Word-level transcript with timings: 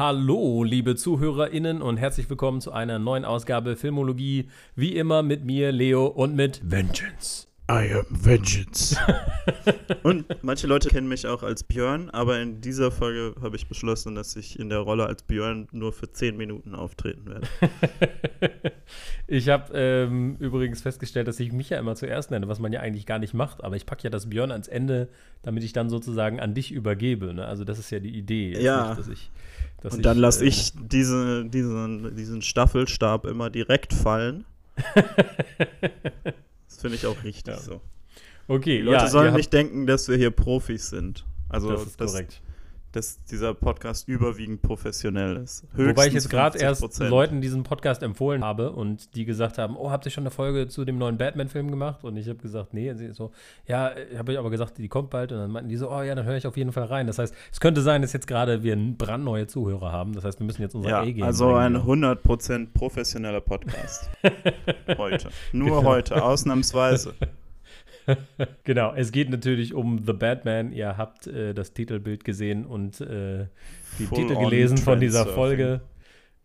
Hallo, 0.00 0.64
liebe 0.64 0.96
ZuhörerInnen 0.96 1.82
und 1.82 1.98
herzlich 1.98 2.30
willkommen 2.30 2.62
zu 2.62 2.72
einer 2.72 2.98
neuen 2.98 3.26
Ausgabe 3.26 3.76
Filmologie. 3.76 4.48
Wie 4.74 4.96
immer 4.96 5.22
mit 5.22 5.44
mir, 5.44 5.72
Leo, 5.72 6.06
und 6.06 6.34
mit 6.34 6.62
Vengeance. 6.64 7.49
I 7.70 7.94
am 7.94 8.04
Vengeance. 8.10 8.96
und 10.02 10.24
manche 10.42 10.66
Leute 10.66 10.88
kennen 10.88 11.08
mich 11.08 11.28
auch 11.28 11.44
als 11.44 11.62
Björn, 11.62 12.10
aber 12.10 12.40
in 12.40 12.60
dieser 12.60 12.90
Folge 12.90 13.36
habe 13.40 13.54
ich 13.54 13.68
beschlossen, 13.68 14.16
dass 14.16 14.34
ich 14.34 14.58
in 14.58 14.70
der 14.70 14.80
Rolle 14.80 15.06
als 15.06 15.22
Björn 15.22 15.68
nur 15.70 15.92
für 15.92 16.10
10 16.10 16.36
Minuten 16.36 16.74
auftreten 16.74 17.28
werde. 17.28 17.46
ich 19.28 19.48
habe 19.48 19.72
ähm, 19.72 20.34
übrigens 20.40 20.82
festgestellt, 20.82 21.28
dass 21.28 21.38
ich 21.38 21.52
mich 21.52 21.70
ja 21.70 21.78
immer 21.78 21.94
zuerst 21.94 22.32
nenne, 22.32 22.48
was 22.48 22.58
man 22.58 22.72
ja 22.72 22.80
eigentlich 22.80 23.06
gar 23.06 23.20
nicht 23.20 23.34
macht, 23.34 23.62
aber 23.62 23.76
ich 23.76 23.86
packe 23.86 24.02
ja 24.02 24.10
das 24.10 24.28
Björn 24.28 24.50
ans 24.50 24.66
Ende, 24.66 25.08
damit 25.42 25.62
ich 25.62 25.72
dann 25.72 25.90
sozusagen 25.90 26.40
an 26.40 26.54
dich 26.54 26.72
übergebe. 26.72 27.32
Ne? 27.32 27.46
Also 27.46 27.62
das 27.62 27.78
ist 27.78 27.90
ja 27.90 28.00
die 28.00 28.18
Idee. 28.18 28.60
Ja. 28.60 28.88
Nicht, 28.88 28.98
dass 28.98 29.08
ich, 29.08 29.30
dass 29.80 29.94
und 29.94 30.04
dann 30.04 30.18
lasse 30.18 30.44
äh, 30.44 30.48
ich 30.48 30.72
diese, 30.74 31.44
diesen, 31.44 32.16
diesen 32.16 32.42
Staffelstab 32.42 33.26
immer 33.26 33.48
direkt 33.48 33.94
fallen. 33.94 34.44
finde 36.80 36.96
ich 36.96 37.06
auch 37.06 37.22
richtig 37.24 37.54
ja. 37.54 37.60
so. 37.60 37.80
Okay, 38.48 38.78
Die 38.78 38.82
Leute 38.82 39.04
ja, 39.04 39.08
sollen 39.08 39.34
nicht 39.34 39.52
denken, 39.52 39.86
dass 39.86 40.08
wir 40.08 40.16
hier 40.16 40.30
Profis 40.30 40.90
sind. 40.90 41.24
Also, 41.48 41.70
das 41.70 41.86
ist 41.86 42.00
dass, 42.00 42.12
korrekt. 42.12 42.42
Dass 42.92 43.22
dieser 43.24 43.54
Podcast 43.54 44.08
überwiegend 44.08 44.62
professionell 44.62 45.36
ist. 45.36 45.62
Höchstens 45.74 45.88
Wobei 45.88 46.06
ich 46.08 46.12
jetzt 46.12 46.28
gerade 46.28 46.58
erst 46.58 46.98
Leuten 46.98 47.40
diesen 47.40 47.62
Podcast 47.62 48.02
empfohlen 48.02 48.44
habe 48.44 48.72
und 48.72 49.14
die 49.14 49.24
gesagt 49.24 49.58
haben: 49.58 49.76
Oh, 49.76 49.90
habt 49.90 50.06
ihr 50.06 50.10
schon 50.10 50.24
eine 50.24 50.32
Folge 50.32 50.66
zu 50.66 50.84
dem 50.84 50.98
neuen 50.98 51.16
Batman-Film 51.16 51.70
gemacht? 51.70 52.02
Und 52.02 52.16
ich 52.16 52.28
habe 52.28 52.38
gesagt: 52.38 52.74
Nee. 52.74 52.92
So: 53.12 53.30
Ja, 53.66 53.92
habe 54.16 54.32
ich 54.32 54.38
aber 54.38 54.50
gesagt, 54.50 54.78
die 54.78 54.88
kommt 54.88 55.10
bald. 55.10 55.30
Und 55.30 55.38
dann 55.38 55.50
meinten 55.50 55.68
die 55.68 55.76
so: 55.76 55.90
Oh 55.90 56.02
ja, 56.02 56.14
dann 56.14 56.26
höre 56.26 56.36
ich 56.36 56.46
auf 56.46 56.56
jeden 56.56 56.72
Fall 56.72 56.84
rein. 56.84 57.06
Das 57.06 57.18
heißt, 57.18 57.34
es 57.52 57.60
könnte 57.60 57.80
sein, 57.82 58.02
dass 58.02 58.12
jetzt 58.12 58.26
gerade 58.26 58.62
wir 58.62 58.76
brandneue 58.76 59.46
Zuhörer 59.46 59.92
haben. 59.92 60.12
Das 60.14 60.24
heißt, 60.24 60.40
wir 60.40 60.46
müssen 60.46 60.62
jetzt 60.62 60.74
unser 60.74 60.90
ja, 60.90 61.04
gehen. 61.04 61.22
Also 61.22 61.54
ein 61.54 61.76
100% 61.76 62.72
professioneller 62.72 63.40
Podcast. 63.40 64.10
heute. 64.98 65.28
Nur 65.52 65.78
genau. 65.78 65.84
heute, 65.84 66.22
ausnahmsweise. 66.22 67.14
genau, 68.64 68.94
es 68.94 69.12
geht 69.12 69.30
natürlich 69.30 69.74
um 69.74 70.04
The 70.04 70.12
Batman. 70.12 70.72
Ihr 70.72 70.96
habt 70.96 71.26
äh, 71.26 71.54
das 71.54 71.72
Titelbild 71.72 72.24
gesehen 72.24 72.64
und 72.64 73.00
äh, 73.00 73.46
die 73.98 74.06
Full 74.06 74.18
Titel 74.18 74.36
gelesen 74.36 74.78
von 74.78 75.00
dieser 75.00 75.26
Folge. 75.26 75.80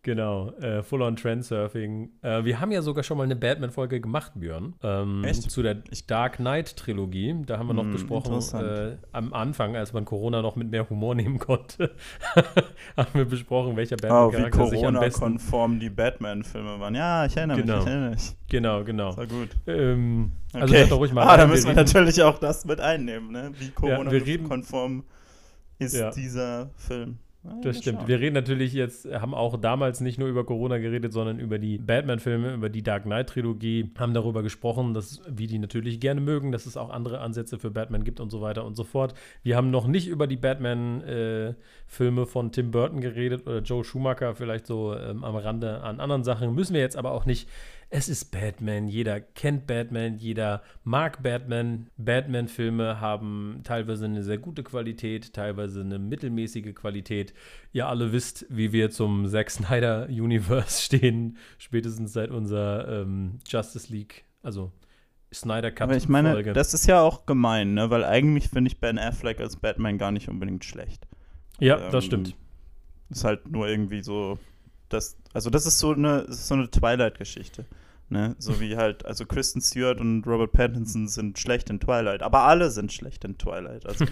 Genau, 0.06 0.52
äh, 0.60 0.84
Full 0.84 1.02
on 1.02 1.16
Trendsurfing. 1.16 2.12
Äh, 2.22 2.44
wir 2.44 2.60
haben 2.60 2.70
ja 2.70 2.80
sogar 2.80 3.02
schon 3.02 3.18
mal 3.18 3.24
eine 3.24 3.34
Batman-Folge 3.34 4.00
gemacht, 4.00 4.30
Björn. 4.36 4.74
Ähm, 4.80 5.24
Echt? 5.24 5.50
Zu 5.50 5.64
der 5.64 5.78
Dark 6.06 6.36
Knight-Trilogie. 6.36 7.42
Da 7.44 7.58
haben 7.58 7.66
wir 7.66 7.74
noch 7.74 7.82
mm, 7.82 7.90
besprochen, 7.90 8.40
äh, 8.54 8.98
am 9.10 9.32
Anfang, 9.32 9.74
als 9.74 9.92
man 9.92 10.04
Corona 10.04 10.42
noch 10.42 10.54
mit 10.54 10.70
mehr 10.70 10.88
Humor 10.88 11.14
nehmen 11.16 11.40
konnte, 11.40 11.96
haben 12.96 13.14
wir 13.14 13.24
besprochen, 13.24 13.74
welcher 13.74 13.96
Batman-Charakter 13.96 14.62
oh, 14.62 14.66
sich 14.66 14.86
am 14.86 14.94
besten... 14.94 15.20
konform 15.20 15.80
die 15.80 15.90
Batman-Filme 15.90 16.78
waren. 16.78 16.94
Ja, 16.94 17.26
ich 17.26 17.36
erinnere 17.36 17.62
genau. 17.62 17.78
mich, 17.78 17.82
ich 17.82 17.90
erinnere 17.90 18.10
mich. 18.10 18.36
Genau, 18.48 18.84
genau. 18.84 19.08
Das 19.08 19.16
war 19.16 19.26
gut. 19.26 19.48
Ähm, 19.66 20.30
also 20.52 20.72
okay. 20.72 20.86
doch 20.88 21.00
ruhig 21.00 21.12
mal 21.12 21.26
Ah, 21.26 21.36
da 21.36 21.48
müssen 21.48 21.66
wir 21.66 21.74
natürlich 21.74 22.22
auch 22.22 22.38
das 22.38 22.64
mit 22.64 22.78
einnehmen, 22.80 23.32
ne? 23.32 23.50
Wie 23.58 23.70
Corona-konform 23.70 25.02
ja, 25.80 25.84
ist 25.84 25.96
ja. 25.96 26.10
dieser 26.12 26.70
Film. 26.76 27.18
Das 27.62 27.78
stimmt. 27.78 28.00
Schauen. 28.00 28.08
Wir 28.08 28.20
reden 28.20 28.34
natürlich 28.34 28.72
jetzt, 28.72 29.06
haben 29.12 29.34
auch 29.34 29.60
damals 29.60 30.00
nicht 30.00 30.18
nur 30.18 30.28
über 30.28 30.44
Corona 30.44 30.78
geredet, 30.78 31.12
sondern 31.12 31.38
über 31.38 31.58
die 31.58 31.78
Batman-Filme, 31.78 32.54
über 32.54 32.68
die 32.68 32.82
Dark 32.82 33.04
Knight-Trilogie, 33.04 33.90
haben 33.98 34.14
darüber 34.14 34.42
gesprochen, 34.42 34.94
dass 34.94 35.20
wir 35.28 35.46
die 35.46 35.58
natürlich 35.58 36.00
gerne 36.00 36.20
mögen, 36.20 36.52
dass 36.52 36.66
es 36.66 36.76
auch 36.76 36.90
andere 36.90 37.20
Ansätze 37.20 37.58
für 37.58 37.70
Batman 37.70 38.04
gibt 38.04 38.20
und 38.20 38.30
so 38.30 38.40
weiter 38.40 38.64
und 38.64 38.74
so 38.74 38.84
fort. 38.84 39.14
Wir 39.42 39.56
haben 39.56 39.70
noch 39.70 39.86
nicht 39.86 40.08
über 40.08 40.26
die 40.26 40.36
Batman-Filme 40.36 42.22
äh, 42.22 42.26
von 42.26 42.52
Tim 42.52 42.70
Burton 42.70 43.00
geredet 43.00 43.46
oder 43.46 43.60
Joe 43.60 43.84
Schumacher, 43.84 44.34
vielleicht 44.34 44.66
so 44.66 44.94
ähm, 44.94 45.24
am 45.24 45.36
Rande 45.36 45.82
an 45.82 46.00
anderen 46.00 46.24
Sachen. 46.24 46.54
Müssen 46.54 46.74
wir 46.74 46.80
jetzt 46.80 46.96
aber 46.96 47.12
auch 47.12 47.26
nicht 47.26 47.48
es 47.88 48.08
ist 48.08 48.32
Batman, 48.32 48.88
jeder 48.88 49.20
kennt 49.20 49.66
Batman, 49.66 50.16
jeder 50.16 50.62
mag 50.82 51.22
Batman. 51.22 51.88
Batman-Filme 51.96 53.00
haben 53.00 53.60
teilweise 53.62 54.06
eine 54.06 54.24
sehr 54.24 54.38
gute 54.38 54.64
Qualität, 54.64 55.32
teilweise 55.32 55.82
eine 55.82 55.98
mittelmäßige 55.98 56.74
Qualität. 56.74 57.32
Ihr 57.72 57.86
alle 57.86 58.12
wisst, 58.12 58.46
wie 58.48 58.72
wir 58.72 58.90
zum 58.90 59.28
Zack 59.28 59.50
Snyder 59.50 60.06
Universe 60.10 60.82
stehen, 60.82 61.36
spätestens 61.58 62.12
seit 62.12 62.30
unserer 62.30 63.02
ähm, 63.02 63.38
Justice 63.46 63.92
League, 63.92 64.24
also 64.42 64.72
Snyder 65.32 65.70
Cut. 65.70 65.82
Aber 65.82 65.96
ich 65.96 66.08
meine, 66.08 66.32
Folge. 66.32 66.52
das 66.52 66.74
ist 66.74 66.86
ja 66.86 67.00
auch 67.00 67.24
gemein, 67.26 67.74
ne? 67.74 67.90
weil 67.90 68.04
eigentlich 68.04 68.48
finde 68.48 68.68
ich 68.68 68.80
Ben 68.80 68.98
Affleck 68.98 69.40
als 69.40 69.56
Batman 69.56 69.98
gar 69.98 70.10
nicht 70.10 70.28
unbedingt 70.28 70.64
schlecht. 70.64 71.06
Ja, 71.60 71.78
ähm, 71.78 71.92
das 71.92 72.04
stimmt. 72.04 72.34
Ist 73.10 73.24
halt 73.24 73.48
nur 73.48 73.68
irgendwie 73.68 74.02
so 74.02 74.38
das, 74.88 75.16
also 75.32 75.50
das 75.50 75.66
ist 75.66 75.78
so 75.78 75.92
eine, 75.92 76.26
so 76.28 76.54
eine 76.54 76.70
Twilight-Geschichte. 76.70 77.66
Ne? 78.08 78.36
So 78.38 78.60
wie 78.60 78.76
halt, 78.76 79.04
also 79.04 79.26
Kristen 79.26 79.60
Stewart 79.60 80.00
und 80.00 80.24
Robert 80.26 80.52
Pattinson 80.52 81.08
sind 81.08 81.38
schlecht 81.40 81.70
in 81.70 81.80
Twilight, 81.80 82.22
aber 82.22 82.42
alle 82.42 82.70
sind 82.70 82.92
schlecht 82.92 83.24
in 83.24 83.36
Twilight. 83.36 83.84
Also 83.84 84.04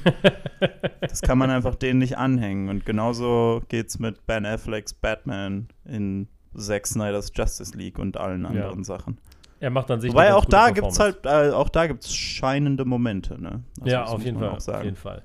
das 1.01 1.23
kann 1.23 1.39
man 1.39 1.51
einfach 1.51 1.77
denen 1.77 2.01
nicht 2.01 2.19
anhängen. 2.19 2.69
Und 2.69 2.85
genauso 2.85 3.63
geht's 3.69 4.01
mit 4.01 4.27
Ben 4.27 4.47
Afflecks 4.47 4.95
Batman 4.95 5.69
in 5.85 6.27
Zack 6.57 6.89
Snyder's 6.89 7.31
Justice 7.35 7.77
League 7.77 7.99
und 8.01 8.17
allen 8.17 8.47
anderen 8.47 8.79
ja. 8.79 8.85
Sachen. 8.85 9.19
Er 9.61 9.71
macht 9.71 9.91
dann 9.91 10.01
sich. 10.01 10.11
Wobei 10.11 10.35
auch 10.35 10.45
da 10.45 10.71
gibt's 10.71 10.99
halt, 10.99 11.25
äh, 11.25 11.51
auch 11.51 11.69
da 11.69 11.87
gibt's 11.87 12.13
scheinende 12.13 12.85
Momente, 12.85 13.41
ne? 13.41 13.63
Also 13.81 13.91
ja, 13.91 14.05
auf 14.05 14.23
jeden 14.25 14.39
Fall. 14.39 14.51
Auf 14.51 14.85
jeden 14.85 14.97
Fall. 14.97 15.23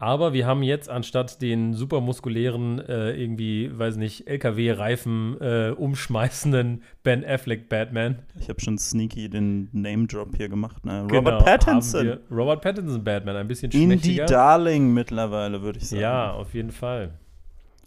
Aber 0.00 0.32
wir 0.32 0.46
haben 0.46 0.62
jetzt 0.62 0.88
anstatt 0.88 1.42
den 1.42 1.74
supermuskulären, 1.74 2.78
äh, 2.78 3.10
irgendwie, 3.20 3.76
weiß 3.76 3.96
nicht, 3.96 4.28
LKW-Reifen 4.28 5.40
äh, 5.40 5.74
umschmeißenden 5.76 6.82
Ben 7.02 7.24
Affleck 7.24 7.68
Batman. 7.68 8.20
Ich 8.38 8.48
habe 8.48 8.60
schon 8.60 8.78
sneaky 8.78 9.28
den 9.28 9.68
Name-Drop 9.72 10.36
hier 10.36 10.48
gemacht, 10.48 10.86
ne? 10.86 11.04
Genau, 11.08 11.18
Robert 11.18 11.44
Pattinson. 11.44 12.18
Robert 12.30 12.62
Pattinson 12.62 13.02
Batman, 13.02 13.34
ein 13.34 13.48
bisschen 13.48 13.72
schmächtiger. 13.72 14.22
Indie 14.22 14.32
Darling 14.32 14.94
mittlerweile, 14.94 15.62
würde 15.62 15.80
ich 15.80 15.88
sagen. 15.88 16.02
Ja, 16.02 16.32
auf 16.32 16.54
jeden 16.54 16.70
Fall. 16.70 17.14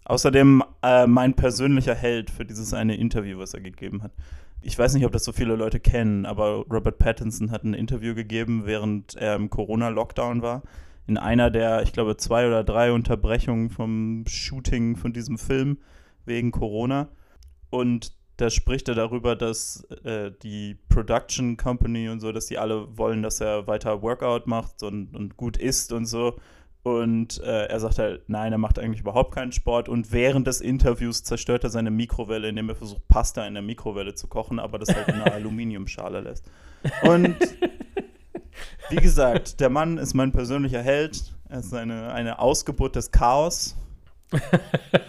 Außerdem 0.04 0.62
äh, 0.82 1.06
mein 1.06 1.32
persönlicher 1.32 1.94
Held 1.94 2.28
für 2.28 2.44
dieses 2.44 2.74
eine 2.74 2.94
Interview, 2.94 3.38
was 3.38 3.54
er 3.54 3.62
gegeben 3.62 4.02
hat. 4.02 4.12
Ich 4.60 4.78
weiß 4.78 4.92
nicht, 4.94 5.06
ob 5.06 5.12
das 5.12 5.24
so 5.24 5.32
viele 5.32 5.56
Leute 5.56 5.80
kennen, 5.80 6.26
aber 6.26 6.66
Robert 6.70 6.98
Pattinson 6.98 7.50
hat 7.50 7.64
ein 7.64 7.72
Interview 7.72 8.14
gegeben, 8.14 8.62
während 8.66 9.14
er 9.14 9.34
im 9.36 9.48
Corona-Lockdown 9.48 10.42
war 10.42 10.62
in 11.06 11.18
einer 11.18 11.50
der, 11.50 11.82
ich 11.82 11.92
glaube, 11.92 12.16
zwei 12.16 12.46
oder 12.46 12.64
drei 12.64 12.92
Unterbrechungen 12.92 13.70
vom 13.70 14.24
Shooting 14.26 14.96
von 14.96 15.12
diesem 15.12 15.38
Film 15.38 15.78
wegen 16.24 16.52
Corona. 16.52 17.08
Und 17.70 18.12
da 18.36 18.50
spricht 18.50 18.88
er 18.88 18.94
darüber, 18.94 19.36
dass 19.36 19.84
äh, 20.04 20.32
die 20.42 20.76
Production 20.88 21.56
Company 21.56 22.08
und 22.08 22.20
so, 22.20 22.32
dass 22.32 22.46
die 22.46 22.58
alle 22.58 22.96
wollen, 22.96 23.22
dass 23.22 23.40
er 23.40 23.66
weiter 23.66 24.02
Workout 24.02 24.46
macht 24.46 24.82
und, 24.82 25.14
und 25.14 25.36
gut 25.36 25.56
isst 25.56 25.92
und 25.92 26.06
so. 26.06 26.38
Und 26.82 27.40
äh, 27.42 27.66
er 27.66 27.78
sagt 27.78 28.00
halt, 28.00 28.28
nein, 28.28 28.50
er 28.50 28.58
macht 28.58 28.78
eigentlich 28.80 29.02
überhaupt 29.02 29.32
keinen 29.34 29.52
Sport. 29.52 29.88
Und 29.88 30.10
während 30.10 30.48
des 30.48 30.60
Interviews 30.60 31.22
zerstört 31.22 31.62
er 31.62 31.70
seine 31.70 31.92
Mikrowelle, 31.92 32.48
indem 32.48 32.70
er 32.70 32.74
versucht, 32.74 33.06
Pasta 33.06 33.46
in 33.46 33.54
der 33.54 33.62
Mikrowelle 33.62 34.14
zu 34.14 34.26
kochen, 34.26 34.58
aber 34.58 34.80
das 34.80 34.94
halt 34.94 35.06
in 35.08 35.14
einer 35.14 35.32
Aluminiumschale 35.32 36.20
lässt. 36.20 36.50
Und 37.02 37.36
wie 38.92 39.00
gesagt, 39.00 39.60
der 39.60 39.70
Mann 39.70 39.96
ist 39.96 40.12
mein 40.12 40.32
persönlicher 40.32 40.82
Held. 40.82 41.34
Er 41.48 41.60
ist 41.60 41.72
eine, 41.72 42.12
eine 42.12 42.38
Ausgeburt 42.38 42.94
des 42.94 43.10
Chaos. 43.10 43.76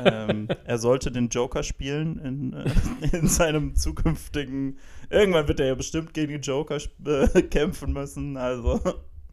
ähm, 0.04 0.48
er 0.66 0.78
sollte 0.78 1.12
den 1.12 1.30
Joker 1.30 1.64
spielen 1.64 2.18
in, 2.20 2.54
äh, 2.54 3.18
in 3.18 3.28
seinem 3.28 3.76
zukünftigen. 3.76 4.78
Irgendwann 5.10 5.48
wird 5.48 5.60
er 5.60 5.68
ja 5.68 5.76
bestimmt 5.76 6.14
gegen 6.14 6.32
den 6.32 6.42
Joker 6.42 6.78
äh, 7.06 7.42
kämpfen 7.44 7.94
müssen. 7.94 8.38
Also 8.38 8.80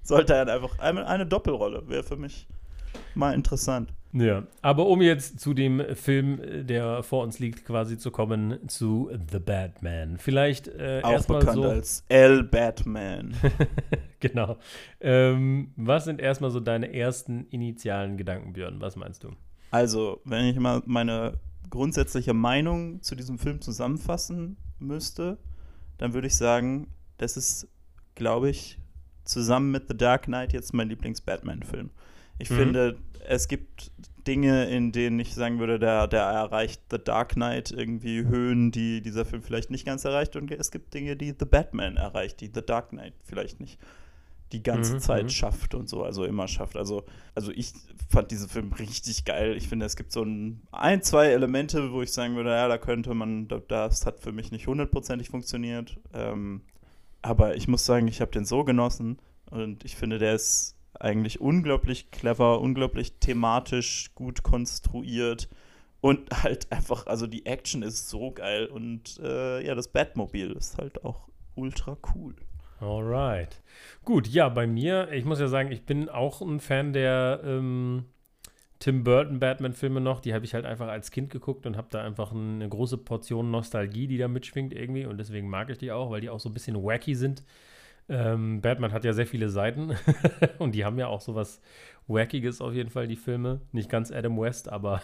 sollte 0.02 0.34
er 0.34 0.48
einfach 0.48 0.78
eine, 0.78 1.06
eine 1.06 1.26
Doppelrolle. 1.26 1.88
Wäre 1.88 2.02
für 2.02 2.16
mich 2.16 2.48
mal 3.14 3.34
interessant. 3.34 3.92
Ja, 4.12 4.42
aber 4.60 4.86
um 4.86 5.02
jetzt 5.02 5.38
zu 5.38 5.54
dem 5.54 5.94
Film, 5.94 6.66
der 6.66 7.04
vor 7.04 7.22
uns 7.22 7.38
liegt, 7.38 7.64
quasi 7.64 7.96
zu 7.96 8.10
kommen, 8.10 8.68
zu 8.68 9.08
The 9.30 9.38
Batman. 9.38 10.18
Vielleicht 10.18 10.66
äh, 10.66 11.00
Auch 11.04 11.24
bekannt 11.24 11.54
so 11.54 11.62
als 11.62 12.04
L 12.08 12.42
Batman. 12.42 13.36
genau. 14.20 14.56
Ähm, 15.00 15.72
was 15.76 16.06
sind 16.06 16.20
erstmal 16.20 16.50
so 16.50 16.58
deine 16.58 16.92
ersten 16.92 17.46
initialen 17.50 18.16
Gedanken, 18.16 18.52
Björn? 18.52 18.80
Was 18.80 18.96
meinst 18.96 19.22
du? 19.22 19.30
Also, 19.70 20.20
wenn 20.24 20.46
ich 20.46 20.58
mal 20.58 20.82
meine 20.86 21.38
grundsätzliche 21.70 22.34
Meinung 22.34 23.00
zu 23.02 23.14
diesem 23.14 23.38
Film 23.38 23.60
zusammenfassen 23.60 24.56
müsste, 24.80 25.38
dann 25.98 26.14
würde 26.14 26.26
ich 26.26 26.34
sagen, 26.34 26.88
das 27.18 27.36
ist, 27.36 27.68
glaube 28.16 28.50
ich, 28.50 28.78
zusammen 29.24 29.70
mit 29.70 29.86
The 29.86 29.96
Dark 29.96 30.24
Knight 30.24 30.52
jetzt 30.52 30.74
mein 30.74 30.88
Lieblings-Batman-Film. 30.88 31.90
Ich 32.40 32.50
mhm. 32.50 32.54
finde, 32.54 32.98
es 33.28 33.48
gibt 33.48 33.92
Dinge, 34.26 34.68
in 34.70 34.92
denen 34.92 35.18
ich 35.20 35.34
sagen 35.34 35.58
würde, 35.58 35.78
der, 35.78 36.06
der 36.06 36.22
erreicht 36.22 36.82
The 36.90 36.98
Dark 37.02 37.34
Knight 37.34 37.70
irgendwie 37.70 38.24
Höhen, 38.26 38.70
die 38.70 39.00
dieser 39.02 39.24
Film 39.24 39.42
vielleicht 39.42 39.70
nicht 39.70 39.86
ganz 39.86 40.04
erreicht. 40.04 40.36
Und 40.36 40.50
es 40.50 40.70
gibt 40.70 40.94
Dinge, 40.94 41.16
die 41.16 41.34
The 41.38 41.46
Batman 41.46 41.96
erreicht, 41.96 42.40
die 42.40 42.50
The 42.54 42.62
Dark 42.64 42.90
Knight 42.90 43.14
vielleicht 43.24 43.60
nicht 43.60 43.78
die 44.52 44.62
ganze 44.62 44.96
Mhm, 44.96 44.98
Zeit 44.98 45.30
mhm. 45.30 45.30
schafft 45.30 45.74
und 45.74 45.88
so, 45.88 46.02
also 46.02 46.24
immer 46.24 46.48
schafft. 46.48 46.76
Also, 46.76 47.04
also 47.36 47.52
ich 47.52 47.72
fand 48.08 48.32
diesen 48.32 48.48
Film 48.48 48.72
richtig 48.72 49.24
geil. 49.24 49.56
Ich 49.56 49.68
finde, 49.68 49.86
es 49.86 49.94
gibt 49.96 50.10
so 50.12 50.22
ein, 50.24 50.62
ein, 50.72 51.02
zwei 51.02 51.26
Elemente, 51.28 51.92
wo 51.92 52.02
ich 52.02 52.12
sagen 52.12 52.34
würde, 52.34 52.50
ja, 52.50 52.66
da 52.66 52.76
könnte 52.78 53.14
man, 53.14 53.46
da- 53.48 53.60
das 53.68 54.06
hat 54.06 54.20
für 54.20 54.32
mich 54.32 54.50
nicht 54.50 54.66
hundertprozentig 54.66 55.28
funktioniert. 55.28 55.98
Ähm, 56.12 56.62
aber 57.22 57.56
ich 57.56 57.68
muss 57.68 57.86
sagen, 57.86 58.08
ich 58.08 58.20
habe 58.20 58.32
den 58.32 58.44
so 58.44 58.64
genossen 58.64 59.18
und 59.50 59.84
ich 59.84 59.96
finde, 59.96 60.18
der 60.18 60.34
ist 60.34 60.76
eigentlich 61.00 61.40
unglaublich 61.40 62.10
clever, 62.10 62.60
unglaublich 62.60 63.14
thematisch 63.18 64.12
gut 64.14 64.42
konstruiert 64.42 65.48
und 66.00 66.30
halt 66.42 66.70
einfach, 66.70 67.06
also 67.06 67.26
die 67.26 67.46
Action 67.46 67.82
ist 67.82 68.08
so 68.08 68.30
geil 68.30 68.66
und 68.66 69.18
äh, 69.22 69.64
ja, 69.66 69.74
das 69.74 69.88
Batmobil 69.88 70.52
ist 70.52 70.78
halt 70.78 71.04
auch 71.04 71.28
ultra 71.54 71.96
cool. 72.14 72.34
Alright. 72.80 73.60
Gut, 74.04 74.26
ja, 74.28 74.48
bei 74.48 74.66
mir, 74.66 75.12
ich 75.12 75.26
muss 75.26 75.40
ja 75.40 75.48
sagen, 75.48 75.70
ich 75.70 75.84
bin 75.84 76.08
auch 76.08 76.40
ein 76.40 76.60
Fan 76.60 76.94
der 76.94 77.40
ähm, 77.44 78.06
Tim 78.78 79.04
Burton 79.04 79.38
Batman-Filme 79.38 80.00
noch. 80.00 80.20
Die 80.20 80.32
habe 80.32 80.46
ich 80.46 80.54
halt 80.54 80.64
einfach 80.64 80.88
als 80.88 81.10
Kind 81.10 81.28
geguckt 81.28 81.66
und 81.66 81.76
habe 81.76 81.88
da 81.90 82.02
einfach 82.02 82.32
eine 82.32 82.66
große 82.66 82.96
Portion 82.96 83.50
Nostalgie, 83.50 84.06
die 84.06 84.16
da 84.16 84.26
mitschwingt 84.26 84.72
irgendwie. 84.72 85.04
Und 85.04 85.18
deswegen 85.18 85.50
mag 85.50 85.68
ich 85.68 85.76
die 85.76 85.92
auch, 85.92 86.10
weil 86.10 86.22
die 86.22 86.30
auch 86.30 86.40
so 86.40 86.48
ein 86.48 86.54
bisschen 86.54 86.82
wacky 86.82 87.14
sind. 87.14 87.44
Ähm, 88.10 88.60
Batman 88.60 88.92
hat 88.92 89.04
ja 89.04 89.12
sehr 89.12 89.26
viele 89.26 89.48
Seiten 89.48 89.92
und 90.58 90.74
die 90.74 90.84
haben 90.84 90.98
ja 90.98 91.06
auch 91.06 91.20
sowas 91.20 91.62
Wackiges 92.08 92.60
auf 92.60 92.74
jeden 92.74 92.90
Fall, 92.90 93.06
die 93.06 93.14
Filme. 93.14 93.60
Nicht 93.70 93.88
ganz 93.88 94.10
Adam 94.10 94.36
West, 94.40 94.68
aber 94.68 95.00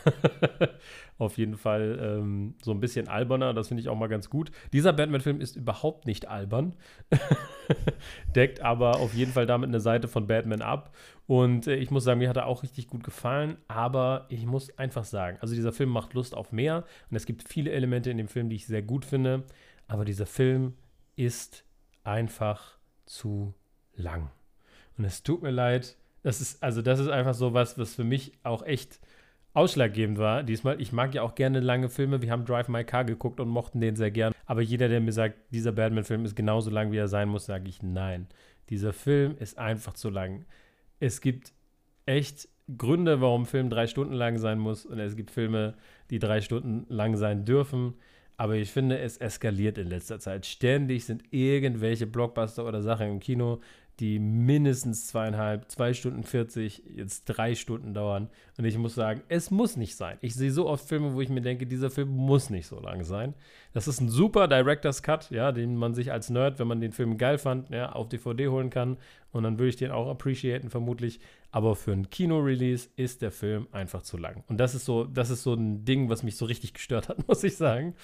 auf 1.18 1.38
jeden 1.38 1.56
Fall 1.56 1.98
ähm, 2.02 2.54
so 2.60 2.72
ein 2.72 2.80
bisschen 2.80 3.06
alberner. 3.06 3.54
Das 3.54 3.68
finde 3.68 3.80
ich 3.80 3.88
auch 3.88 3.96
mal 3.96 4.08
ganz 4.08 4.28
gut. 4.28 4.50
Dieser 4.72 4.92
Batman-Film 4.92 5.40
ist 5.40 5.54
überhaupt 5.54 6.06
nicht 6.06 6.26
albern, 6.26 6.74
deckt 8.34 8.60
aber 8.60 8.96
auf 8.96 9.14
jeden 9.14 9.30
Fall 9.30 9.46
damit 9.46 9.68
eine 9.68 9.80
Seite 9.80 10.08
von 10.08 10.26
Batman 10.26 10.60
ab. 10.60 10.92
Und 11.28 11.68
äh, 11.68 11.76
ich 11.76 11.92
muss 11.92 12.02
sagen, 12.02 12.18
mir 12.18 12.28
hat 12.28 12.36
er 12.36 12.46
auch 12.46 12.64
richtig 12.64 12.88
gut 12.88 13.04
gefallen, 13.04 13.56
aber 13.68 14.26
ich 14.30 14.44
muss 14.46 14.76
einfach 14.76 15.04
sagen, 15.04 15.38
also 15.40 15.54
dieser 15.54 15.72
Film 15.72 15.90
macht 15.90 16.14
Lust 16.14 16.34
auf 16.34 16.50
mehr 16.50 16.84
und 17.08 17.16
es 17.16 17.24
gibt 17.24 17.48
viele 17.48 17.70
Elemente 17.70 18.10
in 18.10 18.16
dem 18.16 18.28
Film, 18.28 18.48
die 18.48 18.56
ich 18.56 18.66
sehr 18.66 18.82
gut 18.82 19.04
finde, 19.04 19.44
aber 19.86 20.04
dieser 20.04 20.26
Film 20.26 20.74
ist 21.14 21.64
einfach 22.02 22.75
zu 23.06 23.54
lang. 23.94 24.30
Und 24.98 25.04
es 25.04 25.22
tut 25.22 25.42
mir 25.42 25.50
leid, 25.50 25.96
das 26.22 26.40
ist, 26.40 26.62
also 26.62 26.82
das 26.82 26.98
ist 26.98 27.08
einfach 27.08 27.34
so 27.34 27.54
was, 27.54 27.78
was 27.78 27.94
für 27.94 28.04
mich 28.04 28.32
auch 28.42 28.64
echt 28.64 29.00
ausschlaggebend 29.56 30.18
war 30.18 30.42
diesmal. 30.42 30.80
Ich 30.80 30.92
mag 30.92 31.14
ja 31.14 31.22
auch 31.22 31.34
gerne 31.34 31.60
lange 31.60 31.88
Filme. 31.88 32.20
Wir 32.20 32.30
haben 32.30 32.44
Drive 32.44 32.68
My 32.68 32.84
Car 32.84 33.04
geguckt 33.04 33.40
und 33.40 33.48
mochten 33.48 33.80
den 33.80 33.96
sehr 33.96 34.10
gern. 34.10 34.34
Aber 34.44 34.60
jeder, 34.60 34.88
der 34.88 35.00
mir 35.00 35.12
sagt, 35.12 35.36
dieser 35.50 35.72
Batman-Film 35.72 36.26
ist 36.26 36.36
genauso 36.36 36.70
lang, 36.70 36.92
wie 36.92 36.98
er 36.98 37.08
sein 37.08 37.28
muss, 37.28 37.46
sage 37.46 37.68
ich 37.68 37.82
nein. 37.82 38.26
Dieser 38.68 38.92
Film 38.92 39.36
ist 39.38 39.56
einfach 39.56 39.94
zu 39.94 40.10
lang. 40.10 40.44
Es 41.00 41.22
gibt 41.22 41.52
echt 42.04 42.48
Gründe, 42.76 43.20
warum 43.20 43.42
ein 43.42 43.46
Film 43.46 43.70
drei 43.70 43.86
Stunden 43.86 44.12
lang 44.12 44.38
sein 44.38 44.58
muss. 44.58 44.84
Und 44.84 44.98
es 44.98 45.16
gibt 45.16 45.30
Filme, 45.30 45.74
die 46.10 46.18
drei 46.18 46.40
Stunden 46.42 46.84
lang 46.92 47.16
sein 47.16 47.44
dürfen. 47.44 47.94
Aber 48.36 48.54
ich 48.54 48.70
finde, 48.70 48.98
es 48.98 49.16
eskaliert 49.16 49.78
in 49.78 49.88
letzter 49.88 50.18
Zeit. 50.18 50.44
Ständig 50.44 51.04
sind 51.06 51.22
irgendwelche 51.30 52.06
Blockbuster 52.06 52.66
oder 52.66 52.82
Sachen 52.82 53.10
im 53.10 53.20
Kino, 53.20 53.60
die 54.00 54.18
mindestens 54.18 55.06
zweieinhalb, 55.06 55.70
zwei 55.70 55.94
Stunden 55.94 56.22
40, 56.22 56.82
jetzt 56.94 57.24
drei 57.24 57.54
Stunden 57.54 57.94
dauern. 57.94 58.28
Und 58.58 58.64
ich 58.66 58.76
muss 58.76 58.94
sagen, 58.94 59.22
es 59.28 59.50
muss 59.50 59.76
nicht 59.76 59.96
sein. 59.96 60.18
Ich 60.20 60.34
sehe 60.34 60.50
so 60.52 60.68
oft 60.68 60.86
Filme, 60.86 61.14
wo 61.14 61.20
ich 61.22 61.30
mir 61.30 61.40
denke, 61.40 61.66
dieser 61.66 61.88
Film 61.90 62.10
muss 62.10 62.50
nicht 62.50 62.66
so 62.66 62.78
lang 62.78 63.04
sein. 63.04 63.32
Das 63.72 63.88
ist 63.88 64.00
ein 64.00 64.10
super 64.10 64.48
Director's 64.48 65.02
Cut, 65.02 65.30
ja, 65.30 65.50
den 65.50 65.76
man 65.76 65.94
sich 65.94 66.12
als 66.12 66.28
Nerd, 66.28 66.58
wenn 66.58 66.68
man 66.68 66.80
den 66.80 66.92
Film 66.92 67.16
geil 67.16 67.38
fand, 67.38 67.70
ja, 67.70 67.92
auf 67.92 68.08
DVD 68.08 68.48
holen 68.48 68.68
kann. 68.68 68.98
Und 69.32 69.44
dann 69.44 69.58
würde 69.58 69.68
ich 69.70 69.76
den 69.76 69.90
auch 69.90 70.08
appreciaten, 70.10 70.68
vermutlich. 70.70 71.20
Aber 71.50 71.74
für 71.74 71.92
ein 71.92 72.10
Kino-Release 72.10 72.88
ist 72.96 73.22
der 73.22 73.30
Film 73.30 73.66
einfach 73.72 74.02
zu 74.02 74.18
lang. 74.18 74.44
Und 74.48 74.58
das 74.58 74.74
ist 74.74 74.84
so, 74.84 75.04
das 75.04 75.30
ist 75.30 75.42
so 75.42 75.54
ein 75.54 75.84
Ding, 75.86 76.10
was 76.10 76.22
mich 76.22 76.36
so 76.36 76.44
richtig 76.44 76.74
gestört 76.74 77.08
hat, 77.08 77.26
muss 77.28 77.42
ich 77.44 77.56
sagen. 77.56 77.94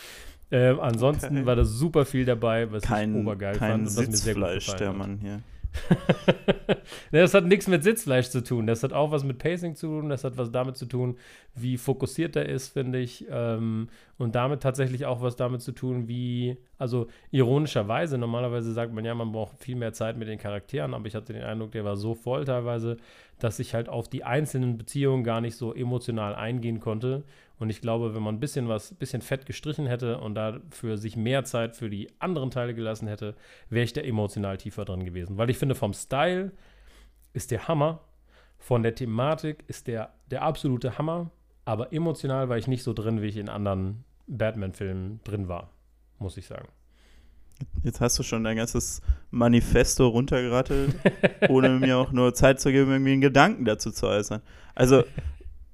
Ähm, 0.50 0.80
ansonsten 0.80 1.36
Okay. 1.38 1.46
war 1.46 1.56
da 1.56 1.64
super 1.64 2.04
viel 2.04 2.24
dabei, 2.26 2.70
was 2.72 2.82
ich 2.82 2.88
Kein, 2.88 3.14
obergeil 3.14 3.56
kein 3.56 3.86
fand 3.86 3.88
und 3.88 3.96
was 3.96 4.06
mir 4.08 4.16
sehr 4.16 4.34
gut 4.34 4.42
gefallen 4.54 4.78
der 4.78 4.88
hat. 4.88 4.96
Mann 4.96 5.18
hier. 5.18 5.30
Ne, 5.36 5.42
das 7.12 7.34
hat 7.34 7.46
nichts 7.46 7.66
mit 7.68 7.82
Sitzfleisch 7.82 8.28
zu 8.28 8.42
tun. 8.42 8.66
Das 8.66 8.82
hat 8.82 8.92
auch 8.92 9.10
was 9.10 9.24
mit 9.24 9.38
Pacing 9.38 9.74
zu 9.74 9.86
tun. 9.86 10.08
Das 10.08 10.24
hat 10.24 10.36
was 10.36 10.50
damit 10.50 10.76
zu 10.76 10.86
tun, 10.86 11.16
wie 11.54 11.76
fokussiert 11.78 12.36
er 12.36 12.48
ist, 12.48 12.68
finde 12.68 12.98
ich. 12.98 13.26
Ähm, 13.30 13.88
und 14.18 14.34
damit 14.34 14.62
tatsächlich 14.62 15.06
auch 15.06 15.22
was 15.22 15.36
damit 15.36 15.62
zu 15.62 15.72
tun, 15.72 16.08
wie, 16.08 16.56
also 16.78 17.08
ironischerweise, 17.30 18.18
normalerweise 18.18 18.72
sagt 18.72 18.92
man 18.92 19.04
ja, 19.04 19.14
man 19.14 19.32
braucht 19.32 19.58
viel 19.58 19.76
mehr 19.76 19.92
Zeit 19.92 20.16
mit 20.16 20.28
den 20.28 20.38
Charakteren, 20.38 20.94
aber 20.94 21.06
ich 21.06 21.14
hatte 21.14 21.32
den 21.32 21.42
Eindruck, 21.42 21.72
der 21.72 21.84
war 21.84 21.96
so 21.96 22.14
voll 22.14 22.44
teilweise, 22.44 22.98
dass 23.42 23.58
ich 23.58 23.74
halt 23.74 23.88
auf 23.88 24.08
die 24.08 24.22
einzelnen 24.22 24.78
Beziehungen 24.78 25.24
gar 25.24 25.40
nicht 25.40 25.56
so 25.56 25.74
emotional 25.74 26.34
eingehen 26.34 26.78
konnte. 26.78 27.24
Und 27.58 27.70
ich 27.70 27.80
glaube, 27.80 28.14
wenn 28.14 28.22
man 28.22 28.36
ein 28.36 28.40
bisschen 28.40 28.68
was, 28.68 28.94
bisschen 28.94 29.20
fett 29.20 29.46
gestrichen 29.46 29.86
hätte 29.86 30.18
und 30.18 30.36
dafür 30.36 30.96
sich 30.96 31.16
mehr 31.16 31.44
Zeit 31.44 31.74
für 31.74 31.90
die 31.90 32.08
anderen 32.20 32.50
Teile 32.50 32.72
gelassen 32.72 33.08
hätte, 33.08 33.34
wäre 33.68 33.84
ich 33.84 33.92
da 33.92 34.00
emotional 34.00 34.58
tiefer 34.58 34.84
drin 34.84 35.04
gewesen. 35.04 35.38
Weil 35.38 35.50
ich 35.50 35.58
finde, 35.58 35.74
vom 35.74 35.92
Style 35.92 36.52
ist 37.32 37.50
der 37.50 37.66
Hammer, 37.66 38.00
von 38.58 38.84
der 38.84 38.94
Thematik 38.94 39.64
ist 39.66 39.88
der 39.88 40.12
der 40.30 40.42
absolute 40.42 40.98
Hammer, 40.98 41.30
aber 41.64 41.92
emotional 41.92 42.48
war 42.48 42.58
ich 42.58 42.68
nicht 42.68 42.82
so 42.82 42.92
drin, 42.92 43.22
wie 43.22 43.26
ich 43.26 43.36
in 43.36 43.48
anderen 43.48 44.04
Batman-Filmen 44.28 45.20
drin 45.24 45.48
war, 45.48 45.70
muss 46.18 46.36
ich 46.36 46.46
sagen. 46.46 46.68
Jetzt 47.82 48.00
hast 48.00 48.18
du 48.18 48.22
schon 48.22 48.44
dein 48.44 48.56
ganzes 48.56 49.00
Manifesto 49.30 50.08
runtergerattelt, 50.08 50.94
ohne 51.48 51.70
mir 51.80 51.96
auch 51.98 52.12
nur 52.12 52.34
Zeit 52.34 52.60
zu 52.60 52.70
geben, 52.72 52.90
irgendwie 52.90 53.12
einen 53.12 53.20
Gedanken 53.20 53.64
dazu 53.64 53.90
zu 53.90 54.06
äußern. 54.06 54.40
Also, 54.74 55.04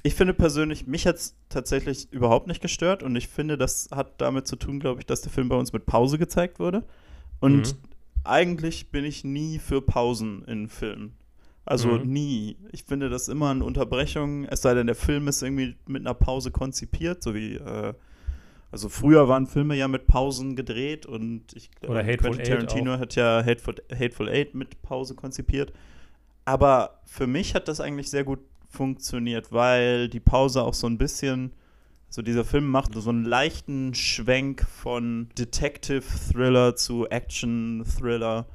ich 0.03 0.15
finde 0.15 0.33
persönlich, 0.35 0.87
mich 0.87 1.07
hat 1.07 1.17
es 1.17 1.35
tatsächlich 1.49 2.11
überhaupt 2.13 2.47
nicht 2.47 2.61
gestört 2.63 3.03
und 3.03 3.17
ich 3.17 3.29
finde, 3.29 3.59
das 3.59 3.89
hat 3.91 4.21
damit 4.21 4.47
zu 4.47 4.57
tun, 4.57 4.81
glaube 4.81 5.01
ich, 5.01 5.07
dass 5.07 5.23
der 5.23 5.33
Film 5.33 5.49
bei 5.49 5.57
uns 5.57 5.73
mit 5.73 5.87
Pause 5.87 6.19
gezeigt 6.19 6.59
wurde. 6.61 6.85
Und 7.41 7.75
Mhm. 7.75 7.79
eigentlich 8.25 8.91
bin 8.91 9.05
ich 9.05 9.25
nie 9.25 9.59
für 9.59 9.83
Pausen 9.83 10.45
in 10.45 10.69
Filmen. 10.69 11.15
Also 11.65 11.99
Mhm. 11.99 12.11
nie. 12.13 12.57
Ich 12.73 12.85
finde 12.85 13.11
das 13.11 13.29
immer 13.29 13.51
eine 13.51 13.65
Unterbrechung, 13.65 14.45
es 14.47 14.63
sei 14.63 14.73
denn, 14.75 14.87
der 14.87 14.97
Film 14.97 15.29
ist 15.29 15.43
irgendwie 15.43 15.77
mit 15.87 16.03
einer 16.03 16.15
Pause 16.15 16.51
konzipiert, 16.51 17.23
so 17.23 17.35
wie, 17.35 17.57
äh, 17.57 17.93
also 18.71 18.89
früher 18.89 19.29
waren 19.29 19.47
Filme 19.47 19.77
ja 19.77 19.89
mit 19.89 20.07
Pausen 20.07 20.55
gedreht 20.55 21.07
und 21.07 21.55
ich 21.55 21.71
glaube, 21.71 22.05
Quentin 22.17 22.45
Tarantino 22.45 22.99
hat 22.99 23.15
ja 23.15 23.43
Hateful, 23.45 23.77
Hateful 23.93 24.29
Eight 24.29 24.55
mit 24.55 24.83
Pause 24.83 25.15
konzipiert. 25.15 25.73
Aber 26.45 27.01
für 27.05 27.27
mich 27.27 27.55
hat 27.55 27.69
das 27.69 27.81
eigentlich 27.81 28.11
sehr 28.11 28.25
gut 28.25 28.41
funktioniert, 28.69 29.53
weil 29.53 30.09
die 30.09 30.21
Pause 30.21 30.63
auch 30.63 30.75
so 30.75 30.87
ein 30.87 30.99
bisschen, 30.99 31.53
so 32.11 32.21
dieser 32.21 32.45
Film 32.45 32.69
macht 32.69 32.95
so 32.95 33.09
einen 33.09 33.25
leichten 33.25 33.95
Schwenk 33.95 34.67
von 34.67 35.31
Detective 35.39 36.03
Thriller 36.03 36.77
zu 36.77 37.07
Action 37.09 37.85
Thriller 37.99 38.47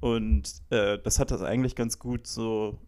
und 0.00 0.50
äh, 0.70 0.98
das 0.98 1.18
hat 1.18 1.30
das 1.30 1.42
eigentlich 1.42 1.76
ganz 1.76 1.98
gut 1.98 2.26
so 2.26 2.78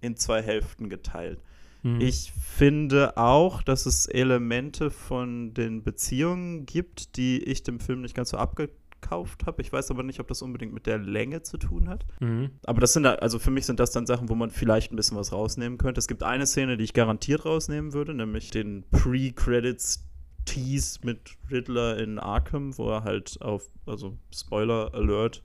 in 0.00 0.16
zwei 0.16 0.42
Hälften 0.42 0.88
geteilt. 0.88 1.40
Mhm. 1.84 2.00
Ich 2.00 2.32
finde 2.32 3.16
auch, 3.18 3.62
dass 3.62 3.84
es 3.86 4.06
Elemente 4.06 4.90
von 4.90 5.52
den 5.52 5.82
Beziehungen 5.82 6.64
gibt, 6.64 7.16
die 7.16 7.42
ich 7.44 7.62
dem 7.62 7.78
Film 7.78 8.00
nicht 8.00 8.16
ganz 8.16 8.30
so 8.30 8.38
abgekauft 8.38 9.44
habe. 9.46 9.60
Ich 9.60 9.70
weiß 9.70 9.90
aber 9.90 10.02
nicht, 10.02 10.18
ob 10.18 10.26
das 10.28 10.40
unbedingt 10.40 10.72
mit 10.72 10.86
der 10.86 10.98
Länge 10.98 11.42
zu 11.42 11.58
tun 11.58 11.90
hat. 11.90 12.06
Mhm. 12.20 12.52
Aber 12.64 12.80
das 12.80 12.94
sind, 12.94 13.04
also 13.04 13.38
für 13.38 13.50
mich 13.50 13.66
sind 13.66 13.80
das 13.80 13.92
dann 13.92 14.06
Sachen, 14.06 14.30
wo 14.30 14.34
man 14.34 14.50
vielleicht 14.50 14.92
ein 14.92 14.96
bisschen 14.96 15.18
was 15.18 15.30
rausnehmen 15.30 15.76
könnte. 15.76 15.98
Es 15.98 16.08
gibt 16.08 16.22
eine 16.22 16.46
Szene, 16.46 16.78
die 16.78 16.84
ich 16.84 16.94
garantiert 16.94 17.44
rausnehmen 17.44 17.92
würde, 17.92 18.14
nämlich 18.14 18.50
den 18.50 18.84
Pre-Credits 18.90 20.08
Tease 20.46 21.00
mit 21.02 21.36
Riddler 21.50 21.98
in 21.98 22.18
Arkham, 22.18 22.76
wo 22.76 22.90
er 22.90 23.04
halt 23.04 23.40
auf, 23.40 23.70
also 23.86 24.16
Spoiler 24.34 24.92
Alert, 24.94 25.42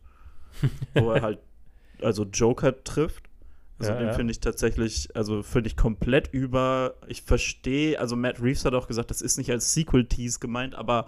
wo 0.94 1.12
er 1.12 1.22
halt 1.22 1.40
also 2.02 2.24
Joker 2.24 2.84
trifft. 2.84 3.29
Also 3.80 3.94
Ja, 3.94 3.98
den 3.98 4.08
ja. 4.08 4.14
finde 4.14 4.32
ich 4.32 4.40
tatsächlich, 4.40 5.16
also 5.16 5.42
finde 5.42 5.68
ich 5.68 5.78
komplett 5.78 6.34
über. 6.34 6.96
Ich 7.08 7.22
verstehe, 7.22 8.00
also 8.00 8.16
Matt 8.16 8.42
Reeves 8.42 8.66
hat 8.66 8.74
auch 8.74 8.88
gesagt, 8.88 9.10
das 9.10 9.22
ist 9.22 9.38
nicht 9.38 9.52
als 9.52 9.74
Sequel-Tease 9.74 10.40
gemeint, 10.40 10.76
aber 10.76 11.08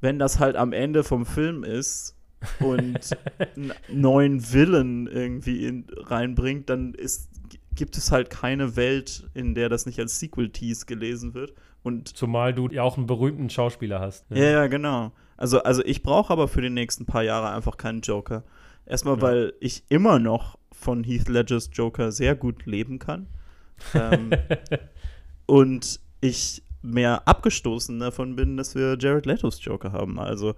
wenn 0.00 0.18
das 0.18 0.38
halt 0.38 0.56
am 0.56 0.72
Ende 0.72 1.02
vom 1.02 1.24
Film 1.24 1.64
ist 1.64 2.16
und 2.60 2.98
einen 3.56 3.72
neuen 3.88 4.52
Villain 4.52 5.06
irgendwie 5.06 5.66
in, 5.66 5.86
reinbringt, 5.96 6.68
dann 6.68 6.92
ist, 6.92 7.30
gibt 7.74 7.96
es 7.96 8.12
halt 8.12 8.28
keine 8.28 8.76
Welt, 8.76 9.28
in 9.32 9.54
der 9.54 9.68
das 9.68 9.86
nicht 9.86 9.98
als 9.98 10.20
Sequel-Tease 10.20 10.86
gelesen 10.86 11.32
wird. 11.32 11.54
Und 11.82 12.08
Zumal 12.08 12.54
du 12.54 12.68
ja 12.68 12.82
auch 12.82 12.96
einen 12.96 13.06
berühmten 13.06 13.50
Schauspieler 13.50 14.00
hast. 14.00 14.30
ne? 14.30 14.40
ja, 14.40 14.50
ja, 14.50 14.66
genau. 14.66 15.12
Also, 15.36 15.62
also 15.62 15.82
ich 15.84 16.02
brauche 16.02 16.32
aber 16.32 16.48
für 16.48 16.62
die 16.62 16.70
nächsten 16.70 17.06
paar 17.06 17.22
Jahre 17.22 17.50
einfach 17.50 17.76
keinen 17.76 18.00
Joker. 18.00 18.44
Erstmal, 18.86 19.16
Ja. 19.16 19.22
weil 19.22 19.52
ich 19.60 19.84
immer 19.88 20.18
noch 20.18 20.58
von 20.72 21.04
Heath 21.04 21.28
Ledgers 21.28 21.70
Joker 21.72 22.12
sehr 22.12 22.34
gut 22.34 22.66
leben 22.66 22.98
kann. 22.98 23.26
ähm, 23.94 24.30
und 25.46 26.00
ich 26.20 26.62
mehr 26.82 27.26
abgestoßen 27.26 27.98
davon 27.98 28.36
bin, 28.36 28.56
dass 28.56 28.74
wir 28.74 28.96
Jared 28.98 29.26
Letos 29.26 29.64
Joker 29.64 29.92
haben. 29.92 30.18
Also 30.18 30.54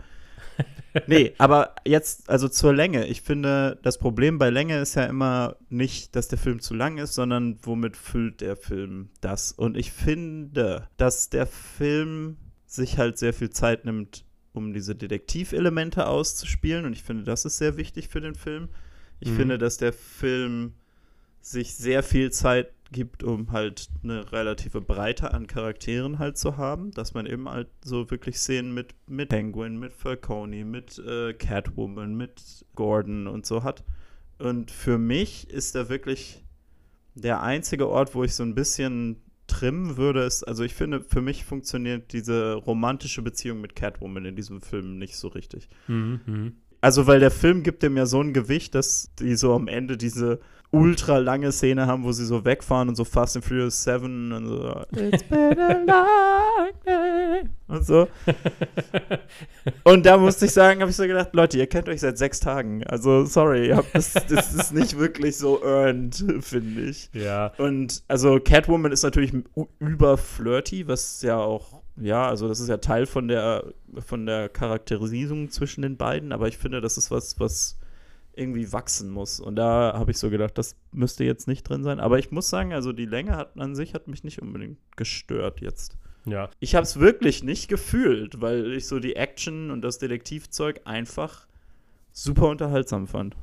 nee, 1.07 1.35
aber 1.39 1.75
jetzt, 1.87 2.29
also 2.31 2.49
zur 2.49 2.75
Länge. 2.75 3.07
Ich 3.07 3.23
finde, 3.23 3.79
das 3.83 3.99
Problem 3.99 4.39
bei 4.39 4.51
Länge 4.51 4.79
ist 4.81 4.95
ja 4.95 5.05
immer 5.05 5.57
nicht, 5.69 6.17
dass 6.17 6.29
der 6.29 6.39
Film 6.39 6.61
zu 6.61 6.75
lang 6.75 6.99
ist, 6.99 7.15
sondern 7.15 7.59
womit 7.63 7.97
füllt 7.97 8.41
der 8.41 8.57
Film 8.57 9.11
das. 9.21 9.53
Und 9.53 9.77
ich 9.77 9.93
finde, 9.93 10.89
dass 10.97 11.29
der 11.31 11.47
Film 11.47 12.39
sich 12.67 12.99
halt 12.99 13.19
sehr 13.19 13.33
viel 13.35 13.51
Zeit 13.51 13.85
nimmt, 13.85 14.25
um 14.57 14.73
diese 14.73 14.95
Detektivelemente 14.95 16.07
auszuspielen. 16.07 16.85
Und 16.85 16.93
ich 16.93 17.03
finde, 17.03 17.25
das 17.25 17.45
ist 17.45 17.59
sehr 17.59 17.77
wichtig 17.77 18.09
für 18.09 18.21
den 18.21 18.35
Film. 18.35 18.69
Ich 19.21 19.31
mhm. 19.31 19.37
finde, 19.37 19.59
dass 19.59 19.77
der 19.77 19.93
Film 19.93 20.75
sich 21.41 21.75
sehr 21.75 22.03
viel 22.03 22.33
Zeit 22.33 22.73
gibt, 22.93 23.23
um 23.23 23.53
halt 23.53 23.89
eine 24.03 24.31
relative 24.33 24.81
Breite 24.81 25.33
an 25.33 25.47
Charakteren 25.47 26.19
halt 26.19 26.39
zu 26.39 26.57
haben, 26.57 26.93
dass 26.93 27.15
man 27.15 27.27
eben 27.27 27.49
halt 27.49 27.69
so 27.83 28.11
wirklich 28.11 28.39
Szenen 28.39 28.75
mit, 28.75 28.95
mit 29.09 29.29
Penguin, 29.29 29.79
mit 29.79 29.93
Falcone, 29.93 30.65
mit 30.65 30.99
äh, 30.99 31.35
Catwoman, 31.35 32.15
mit 32.15 32.65
Gordon 32.75 33.27
und 33.27 33.47
so 33.47 33.63
hat. 33.63 33.85
Und 34.39 34.71
für 34.71 34.99
mich 34.99 35.51
ist 35.51 35.75
da 35.75 35.89
wirklich 35.89 36.45
der 37.15 37.43
einzige 37.43 37.89
Ort, 37.89 38.15
wo 38.15 38.25
ich 38.25 38.35
so 38.35 38.43
ein 38.43 38.55
bisschen 38.55 39.23
trimmen 39.47 39.97
würde, 39.97 40.23
ist, 40.23 40.43
also 40.45 40.65
ich 40.65 40.75
finde, 40.75 41.03
für 41.03 41.23
mich 41.23 41.45
funktioniert 41.45 42.13
diese 42.13 42.55
romantische 42.55 43.23
Beziehung 43.23 43.61
mit 43.61 43.77
Catwoman 43.77 44.25
in 44.25 44.37
diesem 44.37 44.61
Film 44.61 44.99
nicht 44.99 45.17
so 45.17 45.29
richtig. 45.29 45.69
Mhm. 45.89 46.21
mhm. 46.27 46.53
Also, 46.83 47.07
weil 47.07 47.21
der 47.21 47.31
Film 47.31 47.63
gibt 47.63 47.83
dem 47.83 47.97
ja 47.97 48.07
so 48.07 48.21
ein 48.21 48.33
Gewicht, 48.33 48.75
dass 48.75 49.11
die 49.19 49.35
so 49.35 49.55
am 49.55 49.67
Ende 49.67 49.97
diese 49.97 50.41
ultra 50.71 51.19
lange 51.19 51.53
Szene 51.53 51.87
haben, 51.87 52.05
wo 52.05 52.13
sie 52.13 52.25
so 52.25 52.45
wegfahren 52.45 52.89
und 52.89 52.97
so 52.97 53.05
Fast 53.05 53.37
and 53.37 53.45
Furious 53.45 53.83
7 53.85 54.33
und 54.33 54.47
so. 54.47 54.85
It's 54.93 55.23
been 55.23 55.59
a 55.59 55.73
long 55.73 56.71
day. 56.85 57.49
Und 57.69 57.87
so. 57.87 58.09
und 59.85 60.07
da 60.07 60.17
musste 60.17 60.47
ich 60.47 60.53
sagen, 60.53 60.81
habe 60.81 60.91
ich 60.91 60.97
so 60.97 61.05
gedacht, 61.05 61.31
Leute, 61.33 61.59
ihr 61.59 61.67
kennt 61.67 61.89
euch 61.89 62.01
seit 62.01 62.19
sechs 62.19 62.41
Tagen. 62.41 62.85
Also, 62.85 63.25
sorry, 63.25 63.75
das, 63.93 64.13
das 64.13 64.55
ist 64.55 64.73
nicht 64.73 64.99
wirklich 64.99 65.37
so 65.37 65.63
earned, 65.63 66.25
finde 66.41 66.83
ich. 66.83 67.11
Ja. 67.13 67.53
Und 67.59 68.03
also 68.09 68.39
Catwoman 68.41 68.93
ist 68.93 69.03
natürlich 69.03 69.33
überflirty, 69.79 70.87
was 70.87 71.23
ja 71.23 71.39
auch 71.39 71.83
ja, 71.99 72.29
also 72.29 72.47
das 72.47 72.61
ist 72.61 72.69
ja 72.69 72.77
Teil 72.77 73.07
von 73.07 73.27
der 73.27 73.73
von 74.05 74.27
der 74.27 74.51
Charakterisierung 74.51 75.51
zwischen 75.51 75.81
den 75.81 75.97
beiden, 75.97 76.33
aber 76.33 76.47
ich 76.47 76.59
finde, 76.59 76.83
das 76.83 76.99
ist 76.99 77.11
was, 77.11 77.41
was 77.41 77.79
irgendwie 78.37 78.73
wachsen 78.73 79.11
muss. 79.11 79.41
Und 79.41 79.57
da 79.57 79.95
habe 79.95 80.11
ich 80.11 80.19
so 80.19 80.31
gedacht, 80.31 80.57
das 80.59 80.77
müsste 80.93 81.25
jetzt 81.25 81.49
nicht 81.49 81.65
drin 81.65 81.83
sein. 81.83 82.01
Aber 82.01 82.19
ich 82.19 82.31
muss 82.31 82.49
sagen, 82.49 82.73
also 82.73 82.93
die 82.93 83.07
Länge 83.07 83.37
hat, 83.37 83.59
an 83.59 83.75
sich 83.75 83.95
hat 83.95 84.09
mich 84.09 84.25
nicht 84.25 84.41
unbedingt 84.41 84.79
gestört 84.97 85.61
jetzt. 85.61 85.97
Ja. 86.27 86.51
Ich 86.59 86.75
habe 86.75 86.85
es 86.85 86.99
wirklich 86.99 87.43
nicht 87.45 87.69
gefühlt, 87.69 88.41
weil 88.41 88.73
ich 88.73 88.87
so 88.87 88.99
die 88.99 89.17
Action 89.17 89.71
und 89.71 89.83
das 89.83 89.99
Detektivzeug 89.99 90.83
einfach 90.85 91.47
super 92.13 92.49
unterhaltsam 92.49 93.07
fand. 93.07 93.37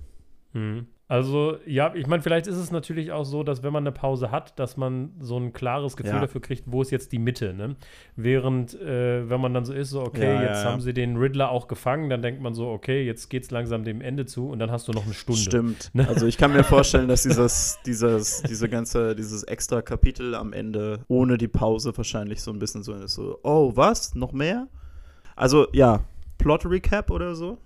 Mhm. 0.52 0.88
Also, 1.10 1.58
ja, 1.66 1.94
ich 1.96 2.08
meine, 2.08 2.24
vielleicht 2.24 2.48
ist 2.48 2.56
es 2.56 2.72
natürlich 2.72 3.12
auch 3.12 3.26
so, 3.26 3.44
dass 3.44 3.62
wenn 3.62 3.74
man 3.74 3.84
eine 3.84 3.92
Pause 3.92 4.32
hat, 4.32 4.58
dass 4.58 4.78
man 4.78 5.12
so 5.20 5.38
ein 5.38 5.52
klares 5.52 5.98
Gefühl 5.98 6.16
ja. 6.16 6.22
dafür 6.22 6.40
kriegt, 6.40 6.64
wo 6.66 6.82
ist 6.82 6.92
jetzt 6.92 7.12
die 7.12 7.20
Mitte, 7.20 7.54
ne? 7.54 7.76
Während, 8.16 8.74
äh, 8.82 9.30
wenn 9.30 9.42
man 9.42 9.54
dann 9.54 9.66
so 9.66 9.74
ist, 9.74 9.90
so, 9.90 10.02
okay, 10.02 10.34
ja, 10.34 10.42
jetzt 10.42 10.64
ja, 10.64 10.72
haben 10.72 10.80
sie 10.80 10.94
den 10.94 11.18
Riddler 11.18 11.52
auch 11.52 11.68
gefangen, 11.68 12.10
dann 12.10 12.22
denkt 12.22 12.42
man 12.42 12.54
so, 12.54 12.70
okay, 12.70 13.06
jetzt 13.06 13.30
geht 13.30 13.44
es 13.44 13.52
langsam 13.52 13.84
dem 13.84 14.00
Ende 14.00 14.26
zu 14.26 14.48
und 14.50 14.60
dann 14.60 14.72
hast 14.72 14.88
du 14.88 14.94
noch 14.94 15.04
eine 15.04 15.14
Stunde. 15.14 15.42
Stimmt. 15.42 15.92
Ne? 15.96 16.08
Also 16.08 16.26
ich 16.26 16.38
kann 16.38 16.54
mir 16.54 16.64
vorstellen, 16.64 17.08
dass 17.08 17.24
dieses, 17.24 17.78
dieses, 17.86 18.42
diese 18.42 18.68
ganze, 18.68 19.16
dieses 19.16 19.44
extra 19.44 19.84
Kapitel 19.84 20.34
am 20.34 20.52
Ende 20.52 21.02
ohne 21.08 21.38
die 21.38 21.48
Pause 21.48 21.96
wahrscheinlich 21.96 22.42
so 22.42 22.52
ein 22.52 22.58
bisschen 22.58 22.82
so 22.82 22.94
ist, 22.94 23.14
so, 23.14 23.38
oh, 23.44 23.74
was? 23.76 24.16
Noch 24.16 24.32
mehr? 24.32 24.68
Also, 25.36 25.68
ja, 25.72 26.04
Plot-Recap 26.40 27.12
oder 27.12 27.36
so? 27.36 27.60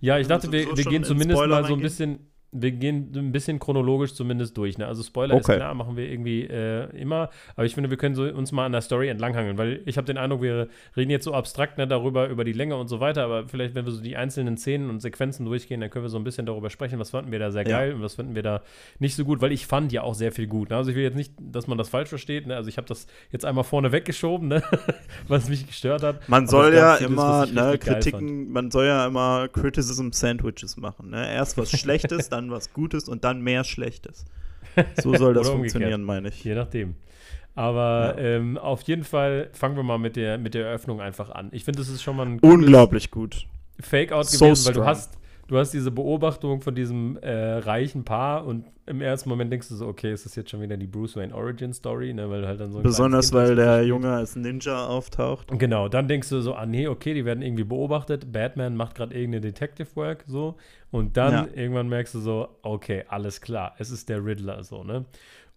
Ja, 0.00 0.18
ich 0.18 0.28
dachte, 0.28 0.52
wir, 0.52 0.76
wir 0.76 0.84
gehen 0.84 1.02
zumindest 1.02 1.44
mal 1.46 1.64
so 1.64 1.74
ein 1.74 1.80
bisschen 1.80 2.20
wir 2.54 2.70
gehen 2.70 3.10
ein 3.14 3.32
bisschen 3.32 3.58
chronologisch 3.58 4.14
zumindest 4.14 4.56
durch. 4.56 4.78
Ne? 4.78 4.86
Also 4.86 5.02
Spoiler 5.02 5.34
okay. 5.34 5.52
ist 5.52 5.58
klar, 5.58 5.74
machen 5.74 5.96
wir 5.96 6.08
irgendwie 6.08 6.44
äh, 6.44 6.88
immer. 6.96 7.30
Aber 7.56 7.66
ich 7.66 7.74
finde, 7.74 7.90
wir 7.90 7.96
können 7.96 8.14
so 8.14 8.22
uns 8.22 8.52
mal 8.52 8.64
an 8.64 8.72
der 8.72 8.80
Story 8.80 9.08
entlanghangeln, 9.08 9.58
weil 9.58 9.82
ich 9.86 9.96
habe 9.96 10.06
den 10.06 10.16
Eindruck, 10.16 10.40
wir 10.40 10.68
reden 10.96 11.10
jetzt 11.10 11.24
so 11.24 11.34
abstrakt 11.34 11.78
ne, 11.78 11.88
darüber, 11.88 12.28
über 12.28 12.44
die 12.44 12.52
Länge 12.52 12.76
und 12.76 12.86
so 12.86 13.00
weiter. 13.00 13.24
Aber 13.24 13.48
vielleicht, 13.48 13.74
wenn 13.74 13.84
wir 13.84 13.92
so 13.92 14.00
die 14.00 14.16
einzelnen 14.16 14.56
Szenen 14.56 14.88
und 14.88 15.00
Sequenzen 15.00 15.44
durchgehen, 15.44 15.80
dann 15.80 15.90
können 15.90 16.04
wir 16.04 16.08
so 16.08 16.16
ein 16.16 16.24
bisschen 16.24 16.46
darüber 16.46 16.70
sprechen, 16.70 17.00
was 17.00 17.10
fanden 17.10 17.32
wir 17.32 17.40
da 17.40 17.50
sehr 17.50 17.64
geil 17.64 17.90
ja. 17.90 17.94
und 17.96 18.02
was 18.02 18.14
fanden 18.14 18.36
wir 18.36 18.42
da 18.42 18.62
nicht 19.00 19.16
so 19.16 19.24
gut, 19.24 19.40
weil 19.40 19.50
ich 19.50 19.66
fand 19.66 19.92
ja 19.92 20.02
auch 20.02 20.14
sehr 20.14 20.30
viel 20.30 20.46
gut. 20.46 20.70
Ne? 20.70 20.76
Also 20.76 20.90
ich 20.90 20.96
will 20.96 21.02
jetzt 21.02 21.16
nicht, 21.16 21.32
dass 21.38 21.66
man 21.66 21.76
das 21.76 21.88
falsch 21.88 22.08
versteht. 22.08 22.46
Ne? 22.46 22.54
Also 22.54 22.68
ich 22.68 22.76
habe 22.76 22.86
das 22.86 23.08
jetzt 23.32 23.44
einmal 23.44 23.64
vorne 23.64 23.90
weggeschoben, 23.90 24.46
ne? 24.46 24.62
was 25.28 25.48
mich 25.48 25.66
gestört 25.66 26.04
hat. 26.04 26.28
Man 26.28 26.46
soll 26.46 26.72
ja 26.72 26.96
immer 26.96 27.46
ne, 27.46 27.78
Kritiken, 27.78 28.52
man 28.52 28.70
soll 28.70 28.86
ja 28.86 29.06
immer 29.06 29.48
Criticism 29.48 30.10
Sandwiches 30.12 30.76
machen. 30.76 31.10
Ne? 31.10 31.32
Erst 31.32 31.58
was 31.58 31.72
Schlechtes, 31.72 32.28
dann 32.28 32.43
dann 32.44 32.50
was 32.50 32.72
Gutes 32.72 33.08
und 33.08 33.24
dann 33.24 33.40
mehr 33.40 33.64
Schlechtes. 33.64 34.24
So 35.00 35.14
soll 35.14 35.34
das 35.34 35.48
funktionieren, 35.48 36.02
meine 36.02 36.28
ich. 36.28 36.42
Je 36.42 36.54
nachdem. 36.54 36.96
Aber 37.54 38.14
ja. 38.16 38.36
ähm, 38.36 38.58
auf 38.58 38.82
jeden 38.82 39.04
Fall 39.04 39.50
fangen 39.52 39.76
wir 39.76 39.84
mal 39.84 39.98
mit 39.98 40.16
der, 40.16 40.38
mit 40.38 40.54
der 40.54 40.66
Eröffnung 40.66 41.00
einfach 41.00 41.30
an. 41.30 41.48
Ich 41.52 41.64
finde, 41.64 41.78
das 41.78 41.88
ist 41.88 42.02
schon 42.02 42.16
mal 42.16 42.26
ein 42.26 42.38
unglaublich 42.40 43.10
gut. 43.10 43.46
Fake-out 43.78 44.26
so 44.26 44.46
gewesen, 44.46 44.66
weil 44.66 44.74
du 44.74 44.84
hast, 44.84 45.18
du 45.46 45.58
hast 45.58 45.72
diese 45.72 45.90
Beobachtung 45.90 46.60
von 46.60 46.74
diesem 46.74 47.16
äh, 47.18 47.58
reichen 47.58 48.04
Paar 48.04 48.46
und 48.46 48.64
im 48.86 49.00
ersten 49.00 49.28
Moment 49.28 49.50
denkst 49.50 49.68
du 49.68 49.76
so, 49.76 49.86
okay, 49.86 50.12
ist 50.12 50.26
das 50.26 50.34
jetzt 50.36 50.50
schon 50.50 50.60
wieder 50.60 50.76
die 50.76 50.86
Bruce 50.86 51.16
Wayne 51.16 51.34
Origin 51.34 51.72
Story, 51.72 52.12
ne, 52.12 52.28
weil 52.28 52.46
halt 52.46 52.60
dann 52.60 52.70
so 52.70 52.80
Besonders 52.80 53.32
weil 53.32 53.56
der 53.56 53.82
Junge 53.84 54.12
als 54.12 54.36
Ninja 54.36 54.86
auftaucht. 54.86 55.48
Genau, 55.58 55.88
dann 55.88 56.06
denkst 56.06 56.28
du 56.28 56.40
so, 56.40 56.54
ah 56.54 56.66
nee, 56.66 56.86
okay, 56.86 57.14
die 57.14 57.24
werden 57.24 57.42
irgendwie 57.42 57.64
beobachtet, 57.64 58.30
Batman 58.32 58.76
macht 58.76 58.96
gerade 58.96 59.14
irgendeine 59.14 59.40
Detective 59.40 59.88
Work 59.94 60.24
so 60.26 60.56
und 60.94 61.16
dann 61.16 61.32
ja. 61.32 61.48
irgendwann 61.56 61.88
merkst 61.88 62.14
du 62.14 62.20
so, 62.20 62.48
okay, 62.62 63.02
alles 63.08 63.40
klar, 63.40 63.74
es 63.78 63.90
ist 63.90 64.08
der 64.08 64.24
Riddler 64.24 64.62
so, 64.62 64.84
ne? 64.84 65.04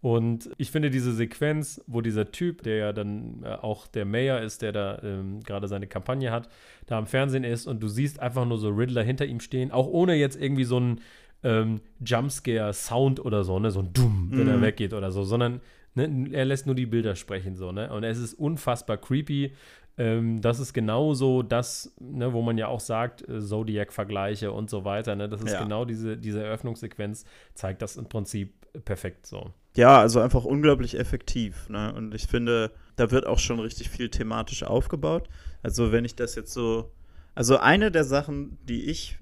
Und 0.01 0.50
ich 0.58 0.72
finde 0.72 0.89
diese 0.89 1.13
Sequenz, 1.13 1.79
wo 1.86 2.01
dieser 2.01 2.32
Typ, 2.32 2.63
der 2.63 2.77
ja 2.77 2.91
dann 2.91 3.44
äh, 3.44 3.50
auch 3.50 3.86
der 3.86 4.06
Mayor 4.06 4.39
ist, 4.39 4.63
der 4.63 4.72
da 4.72 5.00
ähm, 5.03 5.41
gerade 5.44 5.67
seine 5.67 5.86
Kampagne 5.86 6.32
hat, 6.32 6.50
da 6.88 6.98
am 6.98 7.06
Fernsehen 7.06 7.44
ist 7.44 7.67
und 7.67 7.84
du 7.84 7.88
siehst 7.88 8.20
einfach 8.20 8.46
nur 8.46 8.58
so 8.58 8.70
Riddler 8.70 9.03
hinter 9.03 9.27
ihm 9.27 9.39
stehen, 9.39 9.70
auch 9.70 9.86
ohne 9.86 10.15
jetzt 10.15 10.41
irgendwie 10.41 10.63
so 10.63 10.77
einen 10.77 11.01
ähm, 11.44 11.82
Jumpscare-Sound 12.03 13.24
oder 13.24 13.44
so, 13.44 13.60
ne, 13.60 13.70
so 13.70 13.82
ein 13.82 13.94
Dumm, 13.94 14.29
wenn 14.32 14.48
mm. 14.48 14.50
er 14.50 14.58
mhm. 14.58 14.62
weggeht 14.63 14.94
oder 14.94 15.12
so, 15.12 15.24
sondern 15.24 15.62
ne, 15.94 16.29
er 16.32 16.46
lässt 16.46 16.65
nur 16.65 16.74
die 16.74 16.88
Bilder 16.88 17.15
sprechen, 17.15 17.56
so, 17.56 17.72
ne, 17.72 17.94
und 17.94 18.03
es 18.03 18.17
ist 18.17 18.34
unfassbar 18.34 18.98
creepy. 18.98 19.53
Ähm, 19.98 20.42
das 20.42 20.60
ist 20.60 20.74
genauso 20.74 21.42
das, 21.42 21.94
ne, 22.00 22.32
wo 22.34 22.42
man 22.42 22.58
ja 22.58 22.68
auch 22.68 22.80
sagt, 22.80 23.27
äh, 23.27 23.42
Zodiac-Vergleiche 23.42 24.51
und 24.51 24.70
so 24.70 24.86
weiter, 24.86 25.16
ne, 25.16 25.27
das 25.27 25.42
ist 25.42 25.54
ja. 25.54 25.63
genau 25.63 25.86
diese, 25.86 26.18
diese 26.18 26.44
Eröffnungssequenz, 26.44 27.25
zeigt 27.56 27.82
das 27.82 27.98
im 27.98 28.06
Prinzip 28.06 28.54
perfekt 28.86 29.25
so. 29.25 29.54
Ja, 29.75 30.00
also 30.00 30.20
einfach 30.20 30.44
unglaublich 30.44 30.98
effektiv. 30.98 31.70
Ne? 31.70 31.94
Und 31.94 32.16
ich 32.16 32.27
finde, 32.27 32.72
da 32.96 33.12
wird 33.12 33.27
auch 33.27 33.39
schon 33.39 33.60
richtig 33.60 33.89
viel 33.89 34.10
thematisch 34.10 34.63
aufgebaut. 34.63 35.30
Also 35.62 35.92
wenn 35.92 36.04
ich 36.06 36.16
das 36.16 36.36
jetzt 36.36 36.51
so. 36.51 36.92
Also 37.36 37.58
eine 37.58 37.92
der 37.92 38.04
Sachen, 38.04 38.58
die 38.63 38.86
ich 38.86 39.20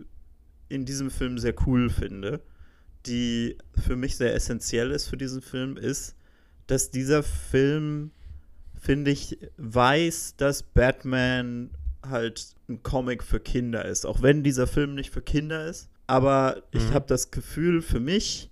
in 0.69 0.85
diesem 0.85 1.11
Film 1.11 1.37
sehr 1.37 1.53
cool 1.67 1.89
finde, 1.89 2.39
die 3.05 3.57
für 3.77 3.97
mich 3.97 4.15
sehr 4.15 4.33
essentiell 4.33 4.91
ist 4.91 5.07
für 5.07 5.17
diesen 5.17 5.41
Film, 5.41 5.75
ist, 5.75 6.15
dass 6.67 6.89
dieser 6.89 7.21
Film, 7.21 8.11
finde 8.85 9.11
ich, 9.11 9.37
weiß, 9.57 10.35
dass 10.37 10.63
Batman 10.63 11.71
halt 12.07 12.55
ein 12.69 12.83
Comic 12.83 13.23
für 13.23 13.39
Kinder 13.39 13.83
ist. 13.85 14.05
Auch 14.05 14.21
wenn 14.21 14.43
dieser 14.43 14.67
Film 14.67 14.95
nicht 14.95 15.11
für 15.11 15.21
Kinder 15.21 15.65
ist. 15.65 15.89
Aber 16.07 16.61
ich 16.71 16.89
mhm. 16.89 16.93
habe 16.93 17.05
das 17.07 17.31
Gefühl, 17.31 17.81
für 17.81 17.99
mich, 17.99 18.51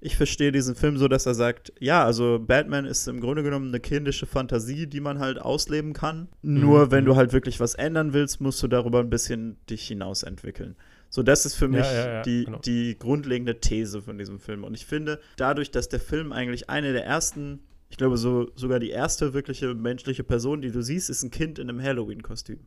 ich 0.00 0.16
verstehe 0.16 0.52
diesen 0.52 0.74
Film 0.74 0.98
so, 0.98 1.08
dass 1.08 1.24
er 1.24 1.34
sagt, 1.34 1.72
ja, 1.80 2.04
also 2.04 2.38
Batman 2.38 2.84
ist 2.84 3.08
im 3.08 3.20
Grunde 3.20 3.42
genommen 3.42 3.68
eine 3.68 3.80
kindische 3.80 4.26
Fantasie, 4.26 4.86
die 4.86 5.00
man 5.00 5.18
halt 5.18 5.40
ausleben 5.40 5.94
kann. 5.94 6.28
Mhm. 6.42 6.60
Nur 6.60 6.90
wenn 6.90 7.06
du 7.06 7.16
halt 7.16 7.32
wirklich 7.32 7.58
was 7.58 7.74
ändern 7.74 8.12
willst, 8.12 8.40
musst 8.40 8.62
du 8.62 8.68
darüber 8.68 9.00
ein 9.00 9.10
bisschen 9.10 9.56
dich 9.68 9.88
hinaus 9.88 10.22
entwickeln. 10.22 10.76
So, 11.08 11.22
das 11.22 11.44
ist 11.44 11.56
für 11.56 11.68
mich 11.68 11.80
ja, 11.86 11.92
ja, 11.92 12.06
ja, 12.06 12.22
die, 12.22 12.44
genau. 12.44 12.58
die 12.58 12.96
grundlegende 12.98 13.58
These 13.60 14.00
von 14.02 14.16
diesem 14.16 14.38
Film. 14.38 14.62
Und 14.62 14.74
ich 14.74 14.86
finde, 14.86 15.20
dadurch, 15.36 15.70
dass 15.70 15.88
der 15.88 16.00
Film 16.00 16.32
eigentlich 16.32 16.70
eine 16.70 16.92
der 16.92 17.04
ersten, 17.04 17.60
ich 17.90 17.96
glaube 17.96 18.16
so, 18.16 18.50
sogar 18.54 18.78
die 18.78 18.90
erste 18.90 19.34
wirkliche 19.34 19.74
menschliche 19.74 20.24
Person, 20.24 20.62
die 20.62 20.70
du 20.70 20.82
siehst, 20.82 21.10
ist 21.10 21.22
ein 21.22 21.30
Kind 21.30 21.58
in 21.58 21.68
einem 21.68 21.82
Halloween-Kostüm. 21.82 22.60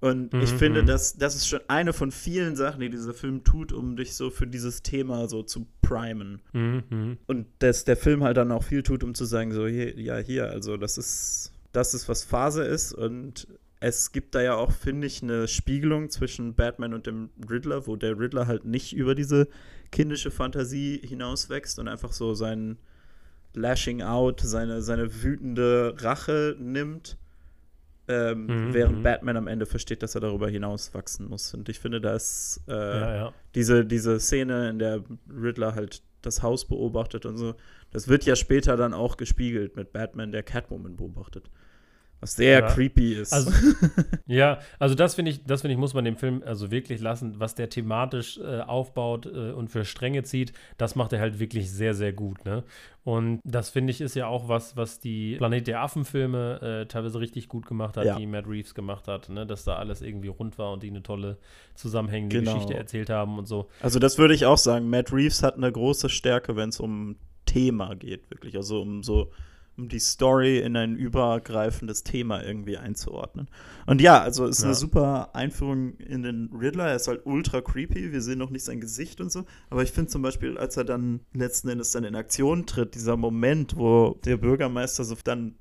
Und 0.00 0.32
mhm, 0.32 0.40
ich 0.40 0.50
finde, 0.50 0.82
mhm. 0.82 0.86
dass 0.86 1.16
das 1.16 1.36
ist 1.36 1.46
schon 1.46 1.60
eine 1.68 1.92
von 1.92 2.10
vielen 2.10 2.56
Sachen, 2.56 2.80
die 2.80 2.90
dieser 2.90 3.14
Film 3.14 3.44
tut, 3.44 3.72
um 3.72 3.94
dich 3.94 4.14
so 4.14 4.30
für 4.30 4.48
dieses 4.48 4.82
Thema 4.82 5.28
so 5.28 5.44
zu 5.44 5.68
primen. 5.80 6.42
Mhm, 6.52 6.82
mhm. 6.90 7.18
Und 7.28 7.46
dass 7.60 7.84
der 7.84 7.96
Film 7.96 8.24
halt 8.24 8.36
dann 8.36 8.50
auch 8.50 8.64
viel 8.64 8.82
tut, 8.82 9.04
um 9.04 9.14
zu 9.14 9.24
sagen, 9.24 9.52
so, 9.52 9.68
hier, 9.68 9.98
ja, 9.98 10.18
hier, 10.18 10.50
also 10.50 10.76
das 10.76 10.98
ist, 10.98 11.52
das 11.70 11.94
ist, 11.94 12.08
was 12.08 12.24
Phase 12.24 12.64
ist. 12.64 12.92
Und 12.92 13.46
es 13.78 14.10
gibt 14.10 14.34
da 14.34 14.42
ja 14.42 14.56
auch, 14.56 14.72
finde 14.72 15.06
ich, 15.06 15.22
eine 15.22 15.46
Spiegelung 15.46 16.10
zwischen 16.10 16.54
Batman 16.54 16.94
und 16.94 17.06
dem 17.06 17.30
Riddler, 17.48 17.86
wo 17.86 17.94
der 17.94 18.18
Riddler 18.18 18.48
halt 18.48 18.64
nicht 18.64 18.92
über 18.92 19.14
diese 19.14 19.46
kindische 19.92 20.32
Fantasie 20.32 21.00
hinauswächst 21.04 21.78
und 21.78 21.86
einfach 21.86 22.12
so 22.12 22.34
sein 22.34 22.78
Lashing 23.54 24.02
Out, 24.02 24.40
seine, 24.40 24.82
seine 24.82 25.22
wütende 25.22 25.94
Rache 25.98 26.56
nimmt 26.58 27.16
ähm, 28.08 28.46
Mhm, 28.46 28.74
während 28.74 28.98
mhm. 28.98 29.02
Batman 29.02 29.36
am 29.36 29.46
Ende 29.46 29.66
versteht, 29.66 30.02
dass 30.02 30.14
er 30.14 30.20
darüber 30.20 30.48
hinaus 30.48 30.92
wachsen 30.94 31.28
muss. 31.28 31.54
Und 31.54 31.68
ich 31.68 31.78
finde, 31.78 32.00
dass 32.00 32.60
äh, 32.66 32.72
Ja, 32.72 33.14
ja. 33.14 33.32
diese, 33.54 33.84
diese 33.84 34.18
Szene, 34.18 34.70
in 34.70 34.78
der 34.78 35.04
Riddler 35.30 35.74
halt 35.74 36.02
das 36.20 36.42
Haus 36.42 36.64
beobachtet 36.66 37.26
und 37.26 37.36
so, 37.36 37.54
das 37.90 38.08
wird 38.08 38.24
ja 38.24 38.36
später 38.36 38.76
dann 38.76 38.94
auch 38.94 39.16
gespiegelt 39.16 39.76
mit 39.76 39.92
Batman, 39.92 40.32
der 40.32 40.42
Catwoman 40.42 40.96
beobachtet. 40.96 41.50
Was 42.22 42.36
sehr 42.36 42.60
Ja. 42.60 42.66
creepy 42.68 43.14
ist. 43.14 43.32
Also, 43.32 43.50
ja, 44.26 44.60
also 44.78 44.94
das 44.94 45.16
finde 45.16 45.32
ich, 45.32 45.44
das 45.44 45.60
finde 45.62 45.72
ich, 45.74 45.78
muss 45.78 45.92
man 45.92 46.04
dem 46.04 46.16
Film 46.16 46.42
also 46.46 46.70
wirklich 46.70 47.00
lassen, 47.00 47.34
was 47.40 47.54
der 47.56 47.68
thematisch 47.68 48.38
äh, 48.38 48.60
aufbaut 48.60 49.26
äh, 49.26 49.50
und 49.50 49.68
für 49.68 49.84
Stränge 49.84 50.22
zieht, 50.22 50.52
das 50.78 50.94
macht 50.94 51.12
er 51.12 51.18
halt 51.20 51.40
wirklich 51.40 51.70
sehr, 51.70 51.94
sehr 51.94 52.12
gut, 52.12 52.44
ne? 52.44 52.62
Und 53.04 53.40
das 53.42 53.68
finde 53.70 53.90
ich 53.90 54.00
ist 54.00 54.14
ja 54.14 54.28
auch 54.28 54.46
was, 54.48 54.76
was 54.76 55.00
die 55.00 55.34
Planet 55.36 55.66
der 55.66 55.80
Affen-Filme 55.82 56.82
äh, 56.82 56.86
teilweise 56.86 57.18
richtig 57.18 57.48
gut 57.48 57.66
gemacht 57.66 57.96
hat, 57.96 58.04
Ja. 58.06 58.16
die 58.16 58.26
Matt 58.26 58.46
Reeves 58.46 58.74
gemacht 58.76 59.08
hat, 59.08 59.28
ne? 59.28 59.44
Dass 59.44 59.64
da 59.64 59.74
alles 59.74 60.00
irgendwie 60.02 60.28
rund 60.28 60.56
war 60.58 60.72
und 60.72 60.84
die 60.84 60.90
eine 60.90 61.02
tolle 61.02 61.38
zusammenhängende 61.74 62.38
Genau. 62.38 62.52
Geschichte 62.54 62.74
erzählt 62.74 63.10
haben 63.10 63.36
und 63.38 63.46
so. 63.46 63.68
Also 63.80 63.98
das 63.98 64.18
würde 64.18 64.34
ich 64.34 64.46
auch 64.46 64.58
sagen. 64.58 64.88
Matt 64.88 65.12
Reeves 65.12 65.42
hat 65.42 65.56
eine 65.56 65.72
große 65.72 66.08
Stärke, 66.08 66.54
wenn 66.54 66.68
es 66.68 66.78
um 66.78 67.16
Thema 67.46 67.96
geht, 67.96 68.30
wirklich. 68.30 68.56
Also 68.56 68.80
um 68.80 69.02
so 69.02 69.32
um 69.76 69.88
die 69.88 69.98
Story 70.00 70.58
in 70.58 70.76
ein 70.76 70.96
übergreifendes 70.96 72.04
Thema 72.04 72.42
irgendwie 72.42 72.76
einzuordnen. 72.76 73.48
Und 73.86 74.00
ja, 74.02 74.20
also 74.20 74.44
es 74.46 74.58
ist 74.58 74.64
eine 74.64 74.72
Ja. 74.72 74.78
super 74.78 75.34
Einführung 75.34 75.94
in 75.96 76.22
den 76.22 76.50
Riddler. 76.52 76.88
Er 76.88 76.96
ist 76.96 77.08
halt 77.08 77.22
ultra 77.24 77.60
creepy. 77.62 78.12
Wir 78.12 78.20
sehen 78.20 78.38
noch 78.38 78.50
nicht 78.50 78.64
sein 78.64 78.80
Gesicht 78.80 79.20
und 79.20 79.32
so. 79.32 79.44
Aber 79.70 79.82
ich 79.82 79.90
finde 79.92 80.10
zum 80.10 80.22
Beispiel, 80.22 80.58
als 80.58 80.76
er 80.76 80.84
dann 80.84 81.20
letzten 81.32 81.68
Endes 81.68 81.90
dann 81.92 82.04
in 82.04 82.14
Aktion 82.14 82.66
tritt, 82.66 82.94
dieser 82.94 83.16
Moment, 83.16 83.76
wo 83.76 84.18
der 84.24 84.36
Bürgermeister 84.36 85.04
so 85.04 85.16
dann 85.24 85.54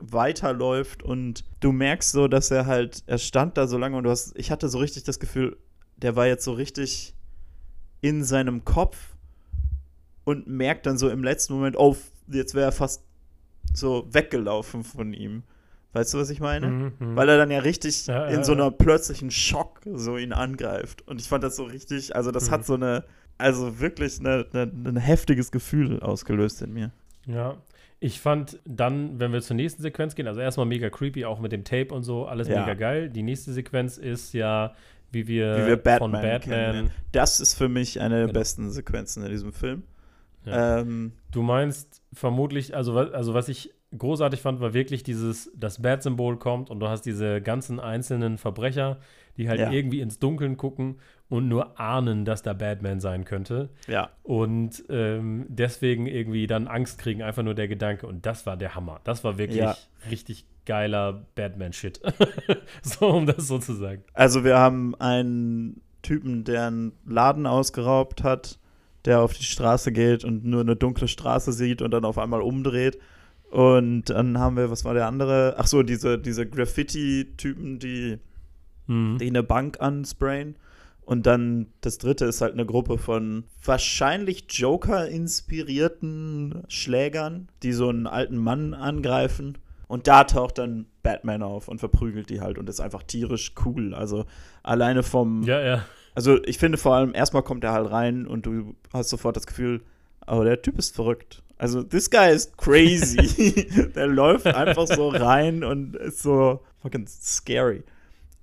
weiterläuft 0.00 1.02
und 1.02 1.44
du 1.60 1.72
merkst 1.72 2.12
so, 2.12 2.28
dass 2.28 2.50
er 2.50 2.66
halt, 2.66 3.02
er 3.06 3.18
stand 3.18 3.56
da 3.58 3.66
so 3.66 3.76
lange 3.78 3.96
und 3.96 4.04
du 4.04 4.10
hast, 4.10 4.32
ich 4.38 4.50
hatte 4.50 4.68
so 4.68 4.78
richtig 4.78 5.04
das 5.04 5.18
Gefühl, 5.18 5.56
der 5.96 6.16
war 6.16 6.26
jetzt 6.26 6.44
so 6.44 6.52
richtig 6.52 7.14
in 8.00 8.22
seinem 8.24 8.64
Kopf 8.64 9.16
und 10.24 10.46
merkt 10.46 10.86
dann 10.86 10.98
so 10.98 11.08
im 11.10 11.24
letzten 11.24 11.54
Moment, 11.54 11.76
oh, 11.76 11.96
jetzt 12.28 12.54
wäre 12.54 12.66
er 12.66 12.72
fast 12.72 13.02
so 13.78 14.06
weggelaufen 14.12 14.84
von 14.84 15.12
ihm. 15.12 15.42
Weißt 15.94 16.12
du, 16.12 16.18
was 16.18 16.28
ich 16.30 16.40
meine? 16.40 16.66
Mhm, 16.68 16.92
mhm. 16.98 17.16
Weil 17.16 17.28
er 17.30 17.38
dann 17.38 17.50
ja 17.50 17.60
richtig 17.60 18.06
Ja, 18.06 18.26
in 18.26 18.44
so 18.44 18.52
einer 18.52 18.70
plötzlichen 18.70 19.30
Schock 19.30 19.80
so 19.90 20.16
ihn 20.18 20.32
angreift. 20.32 21.02
Und 21.08 21.20
ich 21.20 21.28
fand 21.28 21.42
das 21.42 21.56
so 21.56 21.64
richtig, 21.64 22.14
also 22.14 22.30
das 22.30 22.48
Mhm. 22.48 22.52
hat 22.52 22.66
so 22.66 22.74
eine, 22.74 23.04
also 23.38 23.80
wirklich 23.80 24.20
eine, 24.20 24.46
eine, 24.52 24.62
ein 24.84 24.96
heftiges 24.96 25.50
Gefühl 25.50 26.00
ausgelöst 26.00 26.60
in 26.62 26.72
mir. 26.74 26.90
Ja, 27.26 27.56
ich 28.00 28.20
fand 28.20 28.60
dann, 28.64 29.18
wenn 29.18 29.32
wir 29.32 29.40
zur 29.40 29.56
nächsten 29.56 29.82
Sequenz 29.82 30.14
gehen, 30.14 30.28
also 30.28 30.40
erstmal 30.40 30.66
mega 30.66 30.88
creepy, 30.90 31.24
auch 31.24 31.40
mit 31.40 31.52
dem 31.52 31.64
Tape 31.64 31.92
und 31.94 32.02
so, 32.04 32.26
alles 32.26 32.48
Ja. 32.48 32.60
mega 32.60 32.74
geil. 32.74 33.08
Die 33.10 33.22
nächste 33.22 33.52
Sequenz 33.52 33.96
ist 33.98 34.34
ja, 34.34 34.74
wie 35.10 35.26
wir, 35.26 35.56
Wie 35.56 35.66
wir 35.68 35.76
Batman, 35.78 35.98
von 35.98 36.12
Batman. 36.12 36.40
kennenlernen. 36.40 36.90
Das 37.12 37.40
ist 37.40 37.54
für 37.54 37.68
mich 37.68 38.00
eine 38.00 38.16
der 38.16 38.26
Genau. 38.26 38.38
besten 38.38 38.70
Sequenzen 38.70 39.24
in 39.24 39.30
diesem 39.30 39.52
Film. 39.52 39.82
Ja. 40.48 40.78
Ähm, 40.80 41.12
Du 41.30 41.42
meinst 41.42 42.02
vermutlich, 42.12 42.74
also, 42.74 42.96
also 42.98 43.34
was 43.34 43.48
ich 43.50 43.74
großartig 43.96 44.40
fand, 44.40 44.60
war 44.60 44.72
wirklich 44.74 45.02
dieses, 45.02 45.50
das 45.54 45.80
Bat-Symbol 45.82 46.38
kommt 46.38 46.70
und 46.70 46.80
du 46.80 46.88
hast 46.88 47.02
diese 47.02 47.40
ganzen 47.42 47.80
einzelnen 47.80 48.38
Verbrecher, 48.38 48.98
die 49.36 49.48
halt 49.48 49.60
Ja. 49.60 49.70
irgendwie 49.70 50.00
ins 50.00 50.18
Dunkeln 50.18 50.56
gucken 50.56 50.96
und 51.28 51.48
nur 51.48 51.78
ahnen, 51.78 52.24
dass 52.24 52.42
da 52.42 52.54
Batman 52.54 53.00
sein 53.00 53.24
könnte. 53.24 53.68
ja, 53.86 54.10
Und 54.22 54.84
ähm, 54.88 55.46
deswegen 55.48 56.06
irgendwie 56.06 56.46
dann 56.46 56.66
Angst 56.66 56.98
kriegen, 56.98 57.22
einfach 57.22 57.42
nur 57.42 57.54
der 57.54 57.68
Gedanke. 57.68 58.06
Und 58.06 58.24
das 58.26 58.46
war 58.46 58.56
der 58.56 58.74
Hammer. 58.74 59.00
Das 59.04 59.22
war 59.24 59.36
wirklich 59.38 59.58
Ja. 59.60 59.76
richtig 60.10 60.46
geiler 60.66 61.26
Batman-Shit. 61.34 62.00
so, 62.82 63.06
um 63.08 63.26
das 63.26 63.46
so 63.48 63.58
zu 63.58 63.74
sagen. 63.74 64.02
Also 64.14 64.44
wir 64.44 64.58
haben 64.58 64.94
einen 64.96 65.80
Typen, 66.02 66.44
der 66.44 66.66
einen 66.68 66.92
Laden 67.06 67.46
ausgeraubt 67.46 68.22
hat, 68.22 68.58
der 69.04 69.20
auf 69.20 69.32
die 69.32 69.44
Straße 69.44 69.92
geht 69.92 70.24
und 70.24 70.44
nur 70.44 70.60
eine 70.60 70.76
dunkle 70.76 71.08
Straße 71.08 71.52
sieht 71.52 71.82
und 71.82 71.92
dann 71.92 72.04
auf 72.04 72.18
einmal 72.18 72.42
umdreht. 72.42 72.98
Und 73.50 74.10
dann 74.10 74.38
haben 74.38 74.56
wir, 74.56 74.70
was 74.70 74.84
war 74.84 74.94
der 74.94 75.06
andere? 75.06 75.54
Ach 75.58 75.66
so, 75.66 75.82
diese, 75.82 76.18
diese 76.18 76.46
Graffiti-Typen, 76.46 77.78
die, 77.78 78.18
Mhm. 78.88 79.18
die 79.18 79.26
eine 79.26 79.42
Bank 79.42 79.80
ansprayen. 79.80 80.56
Und 81.02 81.26
dann 81.26 81.66
das 81.80 81.98
dritte 81.98 82.26
ist 82.26 82.40
halt 82.42 82.52
eine 82.52 82.66
Gruppe 82.66 82.98
von 82.98 83.44
wahrscheinlich 83.64 84.44
Joker-inspirierten 84.50 86.64
Schlägern, 86.68 87.48
die 87.62 87.72
so 87.72 87.88
einen 87.88 88.06
alten 88.06 88.36
Mann 88.36 88.74
angreifen. 88.74 89.56
Und 89.86 90.06
da 90.06 90.24
taucht 90.24 90.58
dann 90.58 90.84
Batman 91.02 91.42
auf 91.42 91.68
und 91.68 91.78
verprügelt 91.78 92.28
die 92.28 92.42
halt 92.42 92.58
und 92.58 92.68
ist 92.68 92.80
einfach 92.80 93.02
tierisch 93.02 93.54
cool. 93.64 93.94
Also 93.94 94.26
alleine 94.62 95.02
vom. 95.02 95.44
Ja, 95.44 95.62
ja. 95.62 95.82
Also 96.14 96.42
ich 96.44 96.58
finde 96.58 96.78
vor 96.78 96.94
allem, 96.94 97.14
erstmal 97.14 97.42
kommt 97.42 97.64
er 97.64 97.72
halt 97.72 97.90
rein 97.90 98.26
und 98.26 98.46
du 98.46 98.74
hast 98.92 99.08
sofort 99.10 99.36
das 99.36 99.46
Gefühl, 99.46 99.82
oh, 100.26 100.42
der 100.42 100.62
Typ 100.62 100.78
ist 100.78 100.94
verrückt. 100.94 101.42
Also 101.58 101.82
this 101.82 102.10
guy 102.10 102.30
is 102.32 102.52
crazy. 102.56 103.66
der 103.94 104.06
läuft 104.06 104.46
einfach 104.46 104.86
so 104.86 105.08
rein 105.08 105.64
und 105.64 105.96
ist 105.96 106.22
so 106.22 106.60
fucking 106.82 107.06
scary. 107.06 107.82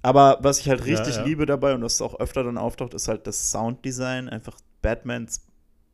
Aber 0.02 0.38
was 0.42 0.60
ich 0.60 0.70
halt 0.70 0.86
Ja, 0.86 0.86
richtig 0.98 1.16
ja. 1.16 1.24
liebe 1.24 1.46
dabei 1.46 1.74
und 1.74 1.82
was 1.82 2.02
auch 2.02 2.20
öfter 2.20 2.44
dann 2.44 2.58
auftaucht, 2.58 2.94
ist 2.94 3.08
halt 3.08 3.26
das 3.28 3.52
Sounddesign. 3.52 4.30
Einfach 4.30 4.58
Batmans 4.82 5.42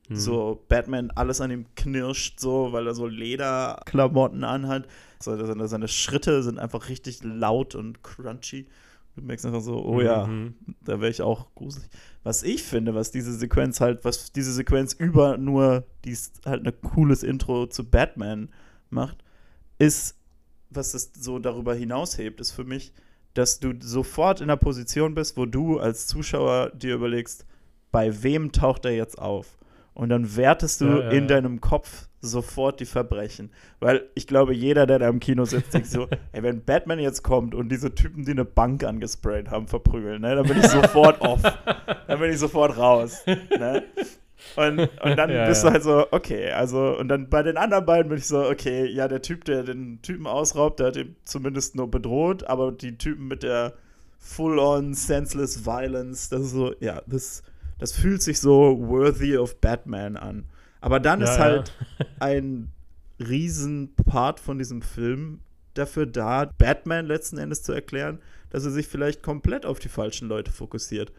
Mhm. 0.10 0.16
so 0.18 0.66
Batman, 0.68 1.12
alles 1.12 1.40
an 1.40 1.52
ihm 1.52 1.66
knirscht, 1.76 2.40
so, 2.40 2.74
weil 2.74 2.86
er 2.88 2.94
so 2.94 3.08
Lederklamotten 3.08 4.44
anhat. 4.44 4.86
So, 5.20 5.38
seine, 5.46 5.68
seine 5.68 5.88
Schritte 5.88 6.44
sind 6.44 6.60
einfach 6.60 6.90
richtig 6.90 7.24
laut 7.24 7.76
und 7.76 8.04
crunchy. 8.04 8.68
Du 9.16 9.22
merkst 9.24 9.46
einfach 9.46 9.62
so, 9.62 9.84
oh 9.84 10.02
ja, 10.02 10.26
Mhm. 10.26 10.56
da 10.86 11.00
wäre 11.02 11.12
ich 11.12 11.22
auch 11.22 11.54
gruselig. 11.56 11.90
Was 12.24 12.44
ich 12.44 12.64
finde, 12.64 12.96
was 12.96 13.12
diese 13.12 13.34
Sequenz 13.34 13.82
halt, 13.82 14.06
was 14.06 14.32
diese 14.32 14.54
Sequenz 14.54 14.94
über 14.94 15.38
nur 15.38 15.84
dies 16.06 16.32
halt 16.46 16.66
ein 16.66 16.82
cooles 16.82 17.24
Intro 17.24 17.68
zu 17.68 17.84
Batman 17.90 18.50
macht, 18.90 19.18
ist, 19.80 20.16
was 20.70 20.94
es 20.94 21.12
so 21.20 21.40
darüber 21.40 21.74
hinaushebt, 21.76 22.40
ist 22.40 22.52
für 22.52 22.64
mich, 22.64 22.94
dass 23.34 23.60
du 23.60 23.74
sofort 23.82 24.40
in 24.42 24.48
der 24.48 24.56
Position 24.58 25.14
bist, 25.16 25.36
wo 25.38 25.46
du 25.46 25.80
als 25.80 26.08
Zuschauer 26.08 26.70
dir 26.72 26.96
überlegst, 26.96 27.46
bei 27.92 28.24
wem 28.24 28.52
taucht 28.52 28.86
er 28.86 28.92
jetzt 28.92 29.18
auf? 29.20 29.58
Und 29.94 30.10
dann 30.10 30.36
wertest 30.36 30.82
du 30.82 30.86
Ja, 30.86 31.00
ja, 31.00 31.10
in 31.10 31.28
deinem 31.28 31.62
Kopf 31.62 32.08
sofort 32.22 32.80
die 32.80 32.86
Verbrechen. 32.86 33.52
Weil 33.80 34.10
ich 34.16 34.28
glaube, 34.28 34.54
jeder, 34.54 34.86
der 34.86 35.00
da 35.00 35.10
im 35.10 35.20
Kino 35.20 35.46
sitzt, 35.46 35.74
denkt 35.74 35.88
so, 35.90 36.08
ey, 36.32 36.44
wenn 36.44 36.64
Batman 36.64 37.00
jetzt 37.00 37.24
kommt 37.24 37.56
und 37.56 37.70
diese 37.70 37.94
Typen, 37.94 38.24
die 38.26 38.32
eine 38.32 38.46
Bank 38.46 38.84
angesprayt 38.84 39.50
haben, 39.50 39.68
verprügeln, 39.68 40.22
ne, 40.22 40.36
dann 40.36 40.46
bin 40.46 40.58
ich 40.58 40.68
sofort 40.68 41.20
off. 41.22 41.42
Dann 42.08 42.20
bin 42.20 42.32
ich 42.32 42.40
sofort 42.40 42.78
raus. 42.78 43.24
Ne? 43.26 43.84
Und, 44.56 44.80
und 44.80 45.18
dann 45.18 45.30
Ja, 45.32 45.48
bist 45.48 45.64
du 45.64 45.70
halt 45.70 45.84
so, 45.84 46.06
okay, 46.12 46.52
also, 46.52 46.98
und 46.98 47.08
dann 47.08 47.30
bei 47.30 47.44
den 47.44 47.58
anderen 47.58 47.86
beiden 47.86 48.10
bin 48.10 48.18
ich 48.18 48.28
so, 48.28 48.48
okay, 48.48 48.86
ja, 48.86 49.08
der 49.08 49.22
Typ, 49.22 49.46
der 49.46 49.64
den 49.64 50.02
Typen 50.02 50.28
ausraubt, 50.28 50.80
der 50.80 50.88
hat 50.88 50.98
ihn 50.98 51.16
zumindest 51.26 51.76
nur 51.76 51.90
bedroht, 51.90 52.44
aber 52.46 52.72
die 52.72 52.98
Typen 52.98 53.28
mit 53.28 53.44
der 53.44 53.74
full-on 54.20 54.94
senseless 54.94 55.66
violence, 55.66 56.30
das 56.30 56.42
ist 56.42 56.52
so, 56.52 56.74
ja, 56.80 57.02
das, 57.08 57.44
das 57.82 57.92
fühlt 57.92 58.22
sich 58.22 58.40
so 58.40 58.78
worthy 58.80 59.38
of 59.38 59.60
Batman 59.60 60.16
an. 60.16 60.46
Aber 60.80 61.00
dann 61.00 61.20
Ja, 61.20 61.26
ist 61.26 61.38
ja. 61.38 61.44
halt 61.44 61.74
ein 62.20 62.72
riesen 63.20 63.94
Part 63.96 64.40
von 64.40 64.58
diesem 64.58 64.82
Film 64.82 65.40
dafür 65.74 66.06
da, 66.06 66.46
Batman 66.58 67.06
letzten 67.06 67.38
Endes 67.38 67.64
zu 67.64 67.72
erklären, 67.72 68.20
dass 68.50 68.66
er 68.66 68.72
sich 68.72 68.88
vielleicht 68.88 69.24
komplett 69.24 69.66
auf 69.66 69.80
die 69.80 69.90
falschen 69.90 70.28
Leute 70.28 70.52
fokussiert. 70.52 71.12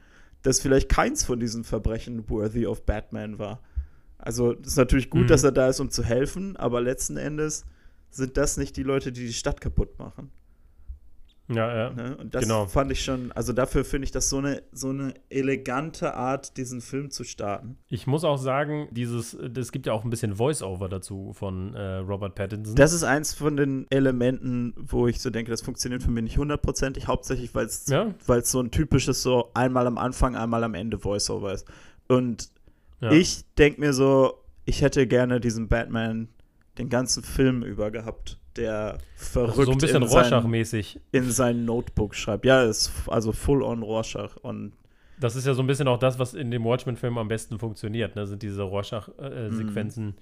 Dass 0.43 0.61
vielleicht 0.61 0.89
keins 0.89 1.25
von 1.25 1.39
diesen 1.41 1.65
Verbrechen 1.65 2.29
worthy 2.29 2.67
of 2.67 2.85
Batman 2.85 3.39
war. 3.39 3.61
Also, 4.19 4.53
es 4.61 4.69
ist 4.69 4.77
natürlich 4.77 5.11
gut, 5.11 5.23
Mhm. 5.23 5.27
dass 5.29 5.43
er 5.45 5.53
da 5.53 5.69
ist, 5.69 5.81
um 5.81 5.91
zu 5.91 6.05
helfen, 6.05 6.57
aber 6.57 6.81
letzten 6.81 7.17
Endes 7.17 7.65
sind 8.11 8.37
das 8.37 8.57
nicht 8.57 8.77
die 8.77 8.83
Leute, 8.83 9.11
die 9.13 9.27
die 9.27 9.33
Stadt 9.33 9.61
kaputt 9.61 9.99
machen. 9.99 10.31
Ja, 11.49 11.77
ja. 11.77 11.91
Ne? 11.91 12.17
Und 12.17 12.35
das 12.35 12.43
Genau. 12.43 12.67
fand 12.67 12.93
ich 12.93 13.05
schon, 13.05 13.33
also 13.33 13.53
dafür 13.53 13.85
finde 13.85 14.05
ich 14.05 14.11
das 14.11 14.29
so 14.29 14.39
eine, 14.39 14.63
so 14.73 14.91
eine 14.91 15.15
elegante 15.29 16.15
Art, 16.15 16.57
diesen 16.57 16.81
Film 16.81 17.11
zu 17.11 17.25
starten. 17.25 17.77
Ich 17.89 18.07
muss 18.07 18.25
auch 18.25 18.37
sagen, 18.37 18.89
dieses, 18.91 19.35
es 19.35 19.73
gibt 19.73 19.87
ja 19.87 19.93
auch 19.93 20.05
ein 20.05 20.11
bisschen 20.11 20.37
Voice-Over 20.37 20.89
dazu 20.89 21.33
von 21.33 21.75
äh, 21.75 21.97
Robert 21.97 22.35
Pattinson. 22.35 22.75
Das 22.77 22.93
ist 22.93 23.03
eins 23.03 23.35
von 23.35 23.57
den 23.57 23.87
Elementen, 23.91 24.75
wo 24.77 25.09
ich 25.09 25.21
so 25.21 25.31
denke, 25.31 25.51
das 25.51 25.63
funktioniert 25.63 26.03
für 26.03 26.11
mich 26.11 26.25
nicht 26.25 26.39
hundertprozentig, 26.39 27.07
hauptsächlich, 27.07 27.55
weil 27.55 27.67
es 27.67 27.87
ja, 27.87 28.15
so 28.43 28.61
ein 28.61 28.71
typisches 28.71 29.23
so 29.23 29.51
einmal 29.55 29.87
am 29.87 29.99
Anfang, 29.99 30.37
einmal 30.37 30.65
am 30.65 30.75
Ende 30.75 31.03
Voiceover 31.03 31.53
ist. 31.53 31.67
Und 32.09 32.51
ja. 33.01 33.11
ich 33.11 33.45
denke 33.57 33.81
mir 33.81 33.93
so, 33.93 34.43
ich 34.65 34.83
hätte 34.83 35.07
gerne 35.07 35.41
diesen 35.41 35.69
Batman 35.69 36.29
den 36.79 36.89
ganzen 36.89 37.23
Film 37.23 37.63
über 37.63 37.91
gehabt, 37.91 38.39
der 38.57 38.99
verrückt 39.17 39.51
also 39.59 39.65
so 39.65 39.73
ein 39.73 39.79
bisschen 39.79 40.03
in, 40.03 40.09
sein, 40.09 40.19
Rorschach-mäßig. 40.23 41.01
in 41.13 41.31
sein 41.31 41.65
Notebook 41.65 42.15
schreibt. 42.15 42.45
Ja, 42.45 42.63
ist 42.65 42.93
also 43.09 43.33
full 43.33 43.63
on 43.63 43.83
Rorschach 43.83 44.37
und 44.43 44.73
Das 45.21 45.37
ist 45.37 45.47
ja 45.47 45.55
so 45.55 45.63
ein 45.63 45.67
bisschen 45.67 45.87
auch 45.89 45.99
das, 45.99 46.19
was 46.19 46.35
in 46.35 46.51
dem 46.51 46.65
Watchmen-Film 46.65 47.17
am 47.19 47.29
besten 47.29 47.59
funktioniert, 47.59 48.17
ne? 48.17 48.27
sind 48.27 48.43
diese 48.43 48.63
Mhm. 48.65 48.69
Rorschach-Sequenzen. 48.71 50.15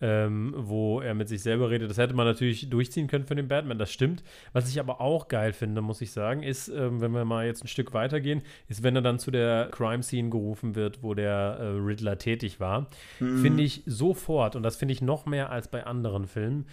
ähm, 0.00 0.54
wo 0.56 1.00
er 1.00 1.12
mit 1.14 1.28
sich 1.28 1.42
selber 1.42 1.70
redet. 1.70 1.90
Das 1.90 1.98
hätte 1.98 2.14
man 2.14 2.24
natürlich 2.24 2.70
durchziehen 2.70 3.08
können 3.08 3.24
für 3.26 3.34
den 3.34 3.48
Batman, 3.48 3.78
das 3.78 3.90
stimmt. 3.90 4.22
Was 4.52 4.68
ich 4.70 4.78
aber 4.78 5.00
auch 5.00 5.26
geil 5.26 5.52
finde, 5.52 5.80
muss 5.80 6.00
ich 6.00 6.12
sagen, 6.12 6.44
ist, 6.44 6.68
ähm, 6.68 7.00
wenn 7.00 7.10
wir 7.10 7.24
mal 7.24 7.46
jetzt 7.46 7.64
ein 7.64 7.66
Stück 7.66 7.92
weitergehen, 7.94 8.42
ist, 8.68 8.84
wenn 8.84 8.94
er 8.94 9.02
dann 9.02 9.18
zu 9.18 9.32
der 9.32 9.70
Crime-Scene 9.72 10.30
gerufen 10.30 10.76
wird, 10.76 11.02
wo 11.02 11.14
der 11.14 11.56
äh, 11.58 11.64
Riddler 11.80 12.16
tätig 12.16 12.60
war, 12.60 12.86
mhm. 13.18 13.42
finde 13.42 13.64
ich 13.64 13.82
sofort, 13.86 14.54
und 14.54 14.62
das 14.62 14.76
finde 14.76 14.92
ich 14.92 15.02
noch 15.02 15.26
mehr 15.26 15.50
als 15.50 15.66
bei 15.66 15.84
anderen 15.84 16.28
Filmen, 16.28 16.66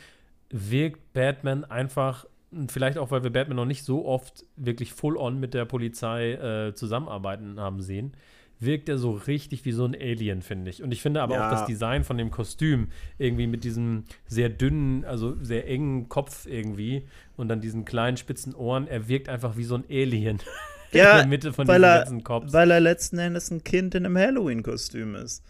wirkt 0.55 1.13
Batman 1.13 1.65
einfach 1.65 2.25
vielleicht 2.69 2.97
auch, 2.97 3.11
weil 3.11 3.23
wir 3.23 3.31
Batman 3.31 3.57
noch 3.57 3.65
nicht 3.65 3.83
so 3.83 4.05
oft 4.05 4.45
wirklich 4.55 4.93
full-on 4.93 5.39
mit 5.39 5.53
der 5.53 5.65
Polizei 5.65 6.33
äh, 6.33 6.73
zusammenarbeiten 6.73 7.59
haben 7.59 7.81
sehen, 7.81 8.13
wirkt 8.59 8.87
er 8.87 8.97
so 8.97 9.11
richtig 9.11 9.65
wie 9.65 9.73
so 9.73 9.83
ein 9.83 9.93
Alien, 9.93 10.41
finde 10.41 10.71
ich. 10.71 10.81
Und 10.81 10.93
ich 10.93 11.01
finde 11.01 11.21
aber 11.21 11.35
ja. 11.35 11.47
auch 11.47 11.51
das 11.51 11.65
Design 11.65 12.05
von 12.05 12.17
dem 12.17 12.31
Kostüm 12.31 12.87
irgendwie 13.17 13.47
mit 13.47 13.65
diesem 13.65 14.05
sehr 14.27 14.47
dünnen, 14.47 15.03
also 15.03 15.35
sehr 15.41 15.67
engen 15.67 16.07
Kopf 16.07 16.45
irgendwie 16.45 17.05
und 17.35 17.49
dann 17.49 17.59
diesen 17.59 17.83
kleinen 17.83 18.15
spitzen 18.15 18.55
Ohren, 18.55 18.87
er 18.87 19.09
wirkt 19.09 19.27
einfach 19.27 19.57
wie 19.57 19.65
so 19.65 19.75
ein 19.75 19.83
Alien. 19.89 20.39
Ja, 20.93 21.11
in 21.11 21.17
der 21.17 21.27
Mitte 21.27 21.51
von 21.51 21.67
weil 21.67 21.83
er, 21.83 21.99
ganzen 21.99 22.23
Cops. 22.23 22.53
Weil 22.53 22.71
er 22.71 22.79
letzten 22.79 23.17
Endes 23.17 23.51
ein 23.51 23.65
Kind 23.65 23.93
in 23.95 24.05
einem 24.05 24.17
Halloween-Kostüm 24.17 25.15
ist. 25.15 25.43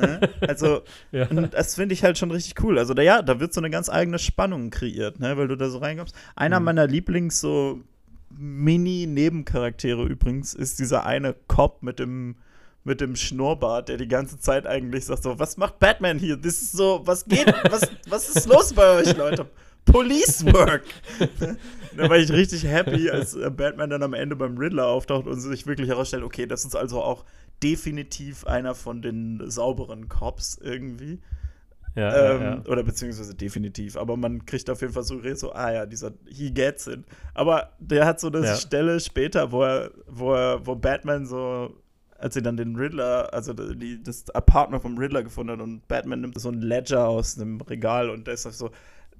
Ne? 0.00 0.20
Also, 0.46 0.82
ja. 1.12 1.26
das 1.26 1.74
finde 1.74 1.94
ich 1.94 2.04
halt 2.04 2.18
schon 2.18 2.30
richtig 2.30 2.62
cool. 2.62 2.78
Also, 2.78 2.94
da, 2.94 3.02
ja, 3.02 3.22
da 3.22 3.40
wird 3.40 3.52
so 3.52 3.60
eine 3.60 3.70
ganz 3.70 3.88
eigene 3.88 4.18
Spannung 4.18 4.70
kreiert, 4.70 5.20
ne? 5.20 5.36
weil 5.36 5.48
du 5.48 5.56
da 5.56 5.68
so 5.68 5.78
reinkommst. 5.78 6.14
Einer 6.36 6.60
mhm. 6.60 6.64
meiner 6.66 6.84
Lieblings- 6.86 7.40
so 7.40 7.80
Mini-Nebencharaktere 8.30 10.04
übrigens 10.04 10.54
ist 10.54 10.78
dieser 10.78 11.04
eine 11.04 11.34
Cop 11.48 11.82
mit 11.82 11.98
dem 11.98 12.36
mit 12.82 13.02
dem 13.02 13.14
Schnurrbart, 13.14 13.90
der 13.90 13.98
die 13.98 14.08
ganze 14.08 14.40
Zeit 14.40 14.66
eigentlich 14.66 15.04
sagt 15.04 15.24
so, 15.24 15.38
was 15.38 15.58
macht 15.58 15.78
Batman 15.80 16.18
hier? 16.18 16.38
Das 16.38 16.62
ist 16.62 16.72
so, 16.72 17.02
was 17.04 17.26
geht, 17.26 17.46
was, 17.70 17.82
was 18.08 18.30
ist 18.30 18.48
los 18.48 18.72
bei 18.72 18.96
euch, 18.96 19.14
Leute? 19.14 19.46
Police 19.84 20.46
Work! 20.46 20.84
da 21.96 22.08
war 22.08 22.16
ich 22.16 22.32
richtig 22.32 22.64
happy, 22.64 23.10
als 23.10 23.36
Batman 23.54 23.90
dann 23.90 24.02
am 24.02 24.14
Ende 24.14 24.34
beim 24.34 24.56
Riddler 24.56 24.86
auftaucht 24.86 25.26
und 25.26 25.40
sich 25.40 25.66
wirklich 25.66 25.88
herausstellt, 25.88 26.22
okay, 26.22 26.46
das 26.46 26.64
ist 26.64 26.74
also 26.74 27.02
auch 27.02 27.26
definitiv 27.62 28.46
einer 28.46 28.74
von 28.74 29.02
den 29.02 29.50
sauberen 29.50 30.08
Cops 30.08 30.58
irgendwie. 30.60 31.20
Ja, 31.94 32.34
ähm, 32.34 32.42
ja, 32.42 32.54
ja. 32.54 32.62
Oder 32.66 32.84
beziehungsweise 32.84 33.34
definitiv. 33.34 33.96
Aber 33.96 34.16
man 34.16 34.46
kriegt 34.46 34.70
auf 34.70 34.80
jeden 34.80 34.92
Fall 34.92 35.02
so, 35.02 35.20
so, 35.34 35.52
ah 35.52 35.72
ja, 35.72 35.86
dieser 35.86 36.12
He 36.28 36.52
gets 36.52 36.86
it. 36.86 37.04
Aber 37.34 37.72
der 37.78 38.06
hat 38.06 38.20
so 38.20 38.28
eine 38.28 38.56
Stelle 38.56 39.00
später, 39.00 39.50
wo 39.50 39.62
er, 39.64 39.90
wo 40.06 40.34
er, 40.34 40.64
wo 40.66 40.76
Batman 40.76 41.26
so, 41.26 41.74
als 42.16 42.34
sie 42.34 42.42
dann 42.42 42.56
den 42.56 42.76
Riddler, 42.76 43.32
also 43.32 43.52
die, 43.52 44.02
das 44.02 44.30
Apartment 44.30 44.82
vom 44.82 44.98
Riddler 44.98 45.22
gefunden 45.22 45.52
hat 45.52 45.60
und 45.60 45.86
Batman 45.88 46.20
nimmt 46.20 46.38
so 46.38 46.50
ein 46.50 46.60
Ledger 46.60 47.08
aus 47.08 47.38
einem 47.38 47.60
Regal 47.60 48.10
und 48.10 48.26
der 48.26 48.34
ist 48.34 48.42
so, 48.42 48.70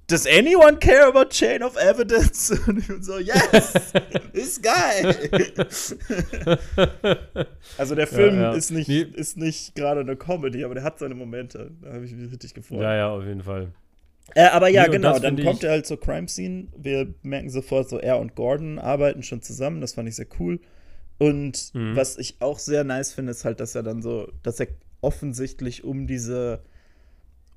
Does 0.07 0.27
anyone 0.27 0.77
care 0.77 1.07
about 1.07 1.29
chain 1.29 1.63
of 1.63 1.77
evidence? 1.77 2.51
Und 2.67 2.79
ich 2.79 2.87
bin 2.87 3.01
so, 3.01 3.17
yes, 3.17 3.73
ist 4.33 4.61
geil. 4.61 5.15
also 7.77 7.95
der 7.95 8.07
Film 8.07 8.35
ja, 8.35 8.41
ja. 8.41 8.53
ist 8.53 8.71
nicht, 8.71 8.89
nee. 8.89 9.07
nicht 9.35 9.75
gerade 9.75 10.01
eine 10.01 10.17
Comedy, 10.17 10.65
aber 10.65 10.73
der 10.73 10.83
hat 10.83 10.99
seine 10.99 11.15
Momente. 11.15 11.71
Da 11.81 11.93
habe 11.93 12.05
ich 12.05 12.13
mich 12.13 12.31
richtig 12.31 12.53
gefreut. 12.53 12.81
Ja, 12.81 12.95
ja, 12.95 13.09
auf 13.09 13.23
jeden 13.23 13.43
Fall. 13.43 13.71
Äh, 14.35 14.47
aber 14.47 14.67
ja, 14.67 14.83
nee, 14.83 14.91
genau, 14.91 15.19
dann 15.19 15.41
kommt 15.41 15.63
er 15.63 15.71
halt 15.71 15.85
zur 15.85 15.99
Crime 15.99 16.27
Scene. 16.27 16.67
Wir 16.75 17.13
merken 17.21 17.49
sofort, 17.49 17.89
so 17.89 17.97
er 17.97 18.19
und 18.19 18.35
Gordon 18.35 18.79
arbeiten 18.79 19.23
schon 19.23 19.41
zusammen. 19.41 19.81
Das 19.81 19.93
fand 19.93 20.09
ich 20.09 20.15
sehr 20.15 20.27
cool. 20.39 20.59
Und 21.17 21.73
mhm. 21.73 21.95
was 21.95 22.17
ich 22.17 22.37
auch 22.39 22.59
sehr 22.59 22.83
nice 22.83 23.13
finde, 23.13 23.31
ist 23.31 23.45
halt, 23.45 23.59
dass 23.59 23.75
er 23.75 23.83
dann 23.83 24.01
so, 24.01 24.31
dass 24.43 24.59
er 24.59 24.67
offensichtlich 25.01 25.83
um 25.83 26.07
diese 26.07 26.61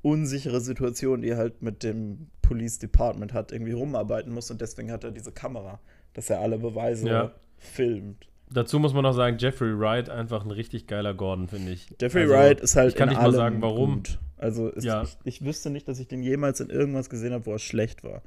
unsichere 0.04 0.60
Situation, 0.60 1.22
die 1.22 1.30
er 1.30 1.38
halt 1.38 1.62
mit 1.62 1.82
dem 1.82 2.28
Police 2.42 2.78
Department 2.78 3.32
hat, 3.32 3.52
irgendwie 3.52 3.72
rumarbeiten 3.72 4.32
muss 4.32 4.50
und 4.50 4.60
deswegen 4.60 4.92
hat 4.92 5.02
er 5.02 5.10
diese 5.10 5.32
Kamera, 5.32 5.80
dass 6.12 6.28
er 6.28 6.40
alle 6.40 6.58
Beweise 6.58 7.08
ja. 7.08 7.30
filmt. 7.56 8.28
Dazu 8.50 8.78
muss 8.78 8.92
man 8.92 9.02
noch 9.02 9.14
sagen, 9.14 9.38
Jeffrey 9.38 9.76
Wright 9.78 10.10
einfach 10.10 10.44
ein 10.44 10.50
richtig 10.50 10.86
geiler 10.86 11.14
Gordon, 11.14 11.48
finde 11.48 11.72
ich. 11.72 11.88
Jeffrey 11.98 12.22
also, 12.22 12.34
Wright 12.34 12.60
ist 12.60 12.76
halt 12.76 12.90
Ich 12.90 12.96
kann 12.96 13.08
nicht 13.08 13.20
mal 13.20 13.32
sagen, 13.32 13.62
warum. 13.62 13.94
Gut. 13.94 14.18
Also 14.36 14.68
ist, 14.68 14.84
ja. 14.84 15.02
ich, 15.02 15.16
ich 15.24 15.44
wüsste 15.44 15.70
nicht, 15.70 15.88
dass 15.88 15.98
ich 15.98 16.06
den 16.06 16.22
jemals 16.22 16.60
in 16.60 16.68
irgendwas 16.68 17.08
gesehen 17.08 17.32
habe, 17.32 17.46
wo 17.46 17.52
er 17.52 17.58
schlecht 17.58 18.04
war. 18.04 18.20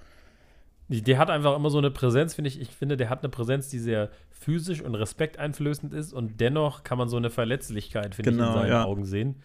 Der 0.89 1.19
hat 1.19 1.29
einfach 1.29 1.55
immer 1.55 1.69
so 1.69 1.77
eine 1.77 1.91
Präsenz, 1.91 2.33
finde 2.33 2.47
ich. 2.47 2.59
Ich 2.59 2.69
finde, 2.69 2.97
der 2.97 3.09
hat 3.11 3.21
eine 3.21 3.29
Präsenz, 3.29 3.69
die 3.69 3.77
sehr 3.77 4.09
physisch 4.31 4.81
und 4.81 4.95
respekteinflößend 4.95 5.93
ist 5.93 6.11
und 6.11 6.39
dennoch 6.41 6.83
kann 6.83 6.97
man 6.97 7.07
so 7.07 7.17
eine 7.17 7.29
Verletzlichkeit, 7.29 8.15
finde 8.15 8.31
genau, 8.31 8.43
ich, 8.43 8.47
in 8.47 8.53
genau, 8.53 8.61
seinen 8.63 8.71
ja. 8.71 8.85
Augen 8.85 9.05
sehen. 9.05 9.35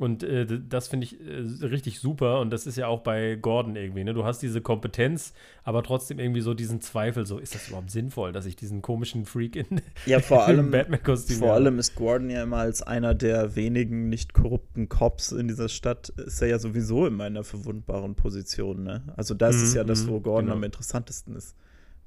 Und 0.00 0.22
äh, 0.22 0.46
das 0.66 0.88
finde 0.88 1.04
ich 1.04 1.20
äh, 1.20 1.66
richtig 1.66 2.00
super. 2.00 2.40
Und 2.40 2.48
das 2.48 2.66
ist 2.66 2.76
ja 2.76 2.86
auch 2.86 3.00
bei 3.00 3.34
Gordon 3.36 3.76
irgendwie. 3.76 4.02
Ne? 4.02 4.14
Du 4.14 4.24
hast 4.24 4.40
diese 4.40 4.62
Kompetenz, 4.62 5.34
aber 5.62 5.82
trotzdem 5.82 6.18
irgendwie 6.18 6.40
so 6.40 6.54
diesen 6.54 6.80
Zweifel: 6.80 7.26
so, 7.26 7.38
ist 7.38 7.54
das 7.54 7.68
überhaupt 7.68 7.90
sinnvoll, 7.90 8.32
dass 8.32 8.46
ich 8.46 8.56
diesen 8.56 8.80
komischen 8.80 9.26
Freak 9.26 9.56
in 9.56 9.82
ja, 10.06 10.20
vor 10.20 10.44
allem, 10.46 10.70
Batman-Kostüm 10.70 11.40
Vor 11.40 11.48
habe? 11.48 11.56
allem 11.56 11.78
ist 11.78 11.96
Gordon 11.96 12.30
ja 12.30 12.44
immer 12.44 12.56
als 12.56 12.80
einer 12.80 13.14
der 13.14 13.56
wenigen 13.56 14.08
nicht 14.08 14.32
korrupten 14.32 14.88
Cops 14.88 15.32
in 15.32 15.48
dieser 15.48 15.68
Stadt, 15.68 16.08
ist 16.08 16.40
er 16.40 16.48
ja 16.48 16.58
sowieso 16.58 17.06
in 17.06 17.12
meiner 17.12 17.44
verwundbaren 17.44 18.14
Position. 18.14 18.84
Ne? 18.84 19.02
Also, 19.18 19.34
das 19.34 19.56
mhm, 19.56 19.64
ist 19.64 19.74
ja 19.74 19.84
das, 19.84 20.08
wo 20.08 20.16
mhm, 20.16 20.22
Gordon 20.22 20.44
genau. 20.46 20.56
am 20.56 20.64
interessantesten 20.64 21.36
ist. 21.36 21.54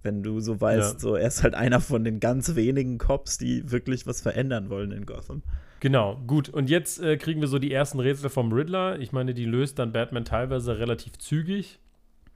Wenn 0.03 0.21
du 0.21 0.39
so 0.41 0.59
weißt, 0.59 0.93
ja. 0.93 0.99
so, 0.99 1.15
er 1.15 1.27
ist 1.27 1.43
halt 1.43 1.55
einer 1.55 1.79
von 1.79 2.03
den 2.03 2.19
ganz 2.19 2.55
wenigen 2.55 2.97
Cops, 2.97 3.37
die 3.37 3.71
wirklich 3.71 4.05
was 4.05 4.21
verändern 4.21 4.69
wollen 4.69 4.91
in 4.91 5.05
Gotham. 5.05 5.41
Genau, 5.79 6.21
gut. 6.27 6.49
Und 6.49 6.69
jetzt 6.69 7.01
äh, 7.01 7.17
kriegen 7.17 7.41
wir 7.41 7.47
so 7.47 7.59
die 7.59 7.71
ersten 7.71 7.99
Rätsel 7.99 8.29
vom 8.29 8.51
Riddler. 8.51 8.99
Ich 8.99 9.11
meine, 9.11 9.33
die 9.33 9.45
löst 9.45 9.79
dann 9.79 9.91
Batman 9.91 10.25
teilweise 10.25 10.77
relativ 10.77 11.17
zügig. 11.17 11.79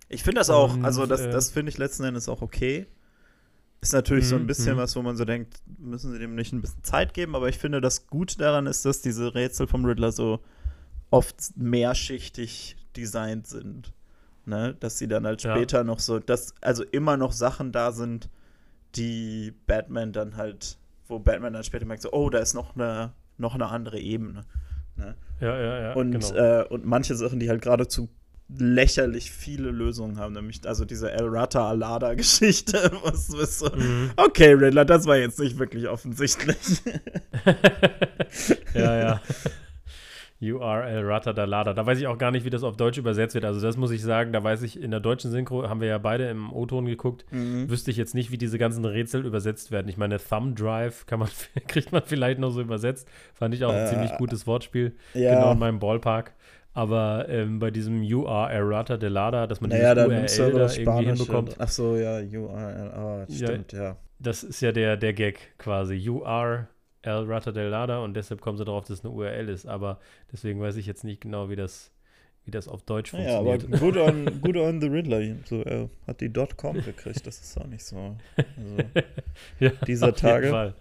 Ich 0.10 0.24
finde 0.24 0.40
das 0.40 0.50
auch, 0.50 0.82
also 0.84 1.06
das, 1.06 1.22
äh, 1.22 1.30
das 1.32 1.52
finde 1.52 1.70
ich 1.70 1.78
letzten 1.78 2.04
Endes 2.04 2.30
auch 2.30 2.42
okay. 2.42 2.88
Ist 3.80 3.94
natürlich 3.94 4.28
so 4.28 4.36
ein 4.36 4.44
mhm, 4.44 4.48
bisschen 4.48 4.76
mhm. 4.76 4.80
was, 4.80 4.96
wo 4.96 5.02
man 5.02 5.18
so 5.18 5.26
denkt, 5.26 5.62
müssen 5.78 6.12
sie 6.12 6.20
dem 6.20 6.36
nicht 6.36 6.52
ein 6.52 6.62
bisschen 6.62 6.84
Zeit 6.84 7.14
geben, 7.14 7.36
aber 7.36 7.48
ich 7.48 7.58
finde, 7.58 7.80
das 7.80 8.08
Gute 8.08 8.38
daran 8.38 8.66
ist, 8.66 8.86
dass 8.86 9.02
diese 9.02 9.36
Rätsel 9.36 9.68
vom 9.68 9.86
Riddler 9.86 10.12
so 10.12 10.40
oft 11.12 11.56
mehrschichtig 11.56 12.76
designt 12.96 13.48
sind. 13.48 13.94
Ne? 14.48 14.76
Dass 14.80 14.98
sie 14.98 15.08
dann 15.08 15.26
halt 15.26 15.42
später 15.42 15.80
ja. 15.80 15.84
noch 15.84 16.00
so, 16.00 16.20
dass 16.20 16.56
also 16.62 16.84
immer 16.84 17.18
noch 17.18 17.32
Sachen 17.32 17.72
da 17.72 17.92
sind, 17.92 18.30
die 18.96 19.54
Batman 19.68 20.14
dann 20.14 20.38
halt, 20.38 20.78
wo 21.08 21.20
Batman 21.20 21.54
dann 21.54 21.64
später 21.64 21.86
merkt, 21.86 22.02
so, 22.02 22.12
oh, 22.12 22.30
da 22.30 22.40
ist 22.40 22.54
noch 22.54 22.76
eine 22.76 23.14
noch 23.38 23.56
eine 23.56 23.68
andere 23.68 24.00
Ebene. 24.00 24.46
Ne? 24.96 25.16
Ja, 25.40 25.60
ja, 25.60 25.80
ja. 25.82 25.94
Und, 25.94 26.12
genau. 26.12 26.34
äh, 26.34 26.66
und 26.68 26.86
manche 26.86 27.16
Sachen, 27.16 27.40
die 27.40 27.50
halt 27.50 27.62
geradezu 27.62 28.10
lächerlich 28.50 29.32
viele 29.32 29.72
Lösungen 29.72 30.18
haben, 30.18 30.34
nämlich 30.34 30.66
also 30.66 30.86
diese 30.86 31.12
El 31.12 31.28
Rata 31.28 31.68
Alada 31.68 32.14
Geschichte, 32.14 32.92
was 33.04 33.30
ist 33.30 33.60
so, 33.60 33.70
mhm. 33.70 34.12
okay, 34.16 34.54
Riddler, 34.54 34.86
das 34.86 35.06
war 35.06 35.18
jetzt 35.18 35.40
nicht 35.40 35.60
wirklich 35.60 35.88
offensichtlich. 35.88 36.82
ja, 38.74 38.98
ja. 38.98 39.22
URL 40.41 41.04
Ratadalada. 41.04 41.73
Da 41.73 41.86
weiß 41.86 42.00
ich 42.00 42.08
auch 42.08 42.17
gar 42.17 42.32
nicht, 42.32 42.45
wie 42.45 42.50
das 42.50 42.63
auf 42.63 42.78
Deutsch 42.78 42.97
übersetzt 42.97 43.34
wird. 43.34 43.45
Also 43.45 43.60
das 43.60 43.76
muss 43.76 43.91
ich 43.91 44.02
sagen, 44.04 44.32
da 44.34 44.43
weiß 44.43 44.62
ich, 44.62 44.82
in 44.82 44.91
der 44.91 45.00
deutschen 45.00 45.32
Synchro 45.32 45.67
haben 45.67 45.82
wir 45.82 45.88
ja 45.88 45.97
beide 45.97 46.30
im 46.30 46.54
O-Ton 46.54 46.86
geguckt, 46.86 47.26
mhm. 47.32 47.69
wüsste 47.69 47.89
ich 47.89 47.97
jetzt 47.97 48.13
nicht, 48.13 48.32
wie 48.32 48.38
diese 48.38 48.58
ganzen 48.58 48.86
Rätsel 48.86 49.26
übersetzt 49.26 49.71
werden. 49.71 49.88
Ich 49.88 49.97
meine, 49.97 50.17
Thumb 50.17 50.56
Drive 50.56 51.06
kann 51.08 51.19
man, 51.19 51.30
kriegt 51.67 51.91
man 51.91 52.04
vielleicht 52.06 52.39
noch 52.39 52.52
so 52.52 52.62
übersetzt. 52.62 53.08
Fand 53.34 53.54
ich 53.56 53.65
auch 53.65 53.73
ein 53.73 53.86
äh, 53.86 53.89
ziemlich 53.89 54.15
gutes 54.17 54.45
Wortspiel. 54.45 54.95
Ja. 55.13 55.36
Genau 55.36 55.52
in 55.54 55.60
meinem 55.60 55.80
Ballpark. 55.80 56.34
Aber 56.73 57.26
ähm, 57.28 57.58
bei 57.58 57.71
diesem 57.71 58.04
UR 58.04 58.52
Errata 58.52 58.97
de 58.97 59.10
Lada, 59.10 59.47
dass 59.47 59.62
man 59.62 59.71
naja, 59.71 59.95
dieses 59.95 60.38
URL 60.38 60.52
da 60.52 60.73
irgendwie 60.76 61.06
hinbekommt. 61.08 61.56
Ach 61.58 61.69
so, 61.69 61.95
ja, 61.95 62.19
URL, 62.19 62.93
oh, 62.95 63.34
stimmt, 63.34 63.73
ja, 63.73 63.82
ja. 63.82 63.97
Das 64.19 64.43
ist 64.43 64.62
ja 64.62 64.71
der, 64.71 64.95
der 64.95 65.13
Gag 65.13 65.58
quasi. 65.58 66.08
UR 66.08 66.67
El 67.08 67.26
Rata 67.26 67.52
del 67.52 67.70
Lada 67.70 68.00
und 68.00 68.13
deshalb 68.13 68.41
kommen 68.41 68.58
sie 68.58 68.65
darauf, 68.65 68.84
dass 68.86 69.00
es 69.00 69.06
eine 69.06 69.13
URL 69.13 69.50
ist. 69.50 69.65
Aber 69.65 70.00
deswegen 70.32 70.60
weiß 70.60 70.76
ich 70.76 70.86
jetzt 70.86 71.04
nicht 71.04 71.22
genau, 71.22 71.50
wie 71.50 71.56
das, 71.56 71.91
wie 72.46 72.52
das 72.52 72.67
auf 72.67 72.84
Deutsch 72.84 73.12
funktioniert. 73.12 73.63
Ja, 73.63 73.67
aber 73.70 73.80
good 73.80 73.98
on, 73.98 74.41
good 74.41 74.58
on 74.58 74.82
the 74.82 74.88
Riddler. 74.88 75.36
So, 75.46 75.62
er 75.62 75.89
hat 76.06 76.22
die 76.22 76.32
.com 76.58 76.76
gekriegt. 76.76 77.26
Das 77.26 77.39
ist 77.39 77.58
auch 77.60 77.67
nicht 77.67 77.84
so. 77.86 78.15
Also, 78.36 79.06
ja, 79.60 79.72
dieser 79.86 80.13
Tage 80.13 80.74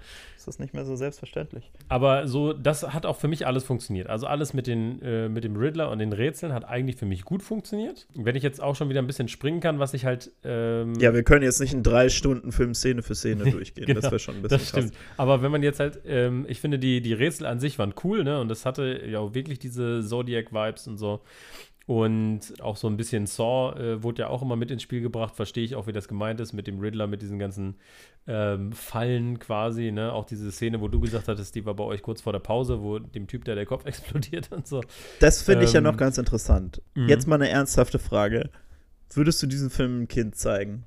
ist 0.47 0.55
das 0.55 0.59
nicht 0.61 0.75
mehr 0.75 0.85
so 0.85 0.95
selbstverständlich. 0.95 1.73
Aber 1.89 2.29
so, 2.29 2.53
das 2.53 2.83
hat 2.95 3.05
auch 3.05 3.17
für 3.17 3.27
mich 3.27 3.47
alles 3.47 3.65
funktioniert. 3.65 4.09
Also 4.09 4.27
alles 4.27 4.55
mit, 4.55 4.69
den, 4.69 5.03
äh, 5.03 5.29
mit 5.29 5.43
dem 5.43 5.57
Riddler 5.57 5.91
und 5.91 5.99
den 5.99 6.13
Rätseln 6.13 6.53
hat 6.53 6.65
eigentlich 6.65 6.97
für 6.97 7.07
mich 7.07 7.25
gut 7.25 7.43
funktioniert. 7.43 8.07
Wenn 8.15 8.37
ich 8.37 8.45
jetzt 8.45 8.63
auch 8.63 8.77
schon 8.77 8.89
wieder 8.89 9.03
ein 9.03 9.09
bisschen 9.09 9.27
springen 9.27 9.61
kann, 9.61 9.81
was 9.81 9.93
ich 9.93 10.05
halt. 10.05 10.31
Ähm 10.45 10.95
ja, 11.01 11.13
wir 11.15 11.25
können 11.25 11.43
jetzt 11.43 11.61
nicht 11.61 11.73
in 11.73 11.83
drei 11.83 12.09
Stunden 12.09 12.53
Film 12.53 12.75
Szene 12.75 13.03
für 13.03 13.17
Szene 13.17 13.45
durchgehen. 13.51 13.87
genau, 13.87 14.01
das 14.01 14.11
wäre 14.11 14.21
schon 14.21 14.37
ein 14.37 14.43
bisschen 14.43 14.59
Das 14.59 14.69
stimmt. 14.69 14.93
Krass. 14.93 15.03
Aber 15.17 15.43
wenn 15.43 15.51
man 15.51 15.63
jetzt 15.63 15.81
halt, 15.81 16.01
ähm, 16.07 16.47
ich 16.49 16.61
finde, 16.61 16.79
die, 16.79 17.01
die 17.01 17.13
Rätsel 17.13 17.47
an 17.47 17.59
sich 17.59 17.79
waren 17.79 17.95
cool, 18.05 18.23
ne? 18.23 18.41
Und 18.41 18.49
das 18.49 18.65
hatte 18.65 19.03
ja 19.05 19.19
auch 19.19 19.35
wirklich 19.35 19.59
diese 19.59 20.03
Zodiac-Vibes 20.05 20.87
und 20.87 20.99
so. 20.99 21.23
Und 21.87 22.61
auch 22.61 22.77
so 22.77 22.89
ein 22.89 22.97
bisschen 22.97 23.27
Saw 23.27 23.79
äh, 23.79 24.03
wurde 24.03 24.23
ja 24.23 24.29
auch 24.29 24.43
immer 24.43 24.57
mit 24.57 24.73
ins 24.73 24.83
Spiel 24.83 25.01
gebracht. 25.01 25.37
Verstehe 25.37 25.65
ich 25.65 25.77
auch, 25.77 25.87
wie 25.87 25.93
das 25.93 26.09
gemeint 26.09 26.41
ist 26.41 26.53
mit 26.53 26.67
dem 26.67 26.81
Riddler, 26.81 27.07
mit 27.07 27.23
diesen 27.23 27.39
ganzen 27.39 27.77
ähm, 28.27 28.73
Fallen 28.73 29.39
quasi. 29.39 29.93
Ne? 29.93 30.13
Auch 30.13 30.25
diese 30.25 30.51
Szene, 30.51 30.81
wo 30.81 30.89
du 30.89 30.99
gesagt 30.99 31.29
hattest, 31.29 31.55
die 31.55 31.65
war 31.65 31.75
bei 31.75 31.85
euch 31.85 32.03
kurz 32.03 32.23
vor 32.23 32.33
der 32.33 32.41
Pause, 32.41 32.83
wo 32.83 32.99
dem 32.99 33.29
Typ, 33.29 33.45
der 33.45 33.55
der 33.55 33.67
Kopf 33.67 33.85
explodiert 33.87 34.51
und 34.51 34.67
so. 34.67 34.81
Das 35.21 35.43
finde 35.43 35.65
ich 35.65 35.75
ja 35.75 35.81
noch 35.81 35.93
ähm, 35.93 35.99
ganz 35.99 36.19
interessant. 36.19 36.83
Mhm. 36.95 37.09
Jetzt 37.09 37.29
mal 37.29 37.37
eine 37.37 37.49
ernsthafte 37.49 38.01
Frage. 38.01 38.51
Würdest 39.15 39.41
du 39.41 39.47
diesen 39.47 39.71
Film 39.71 39.93
einem 39.93 40.09
Kind 40.09 40.35
zeigen? 40.35 40.85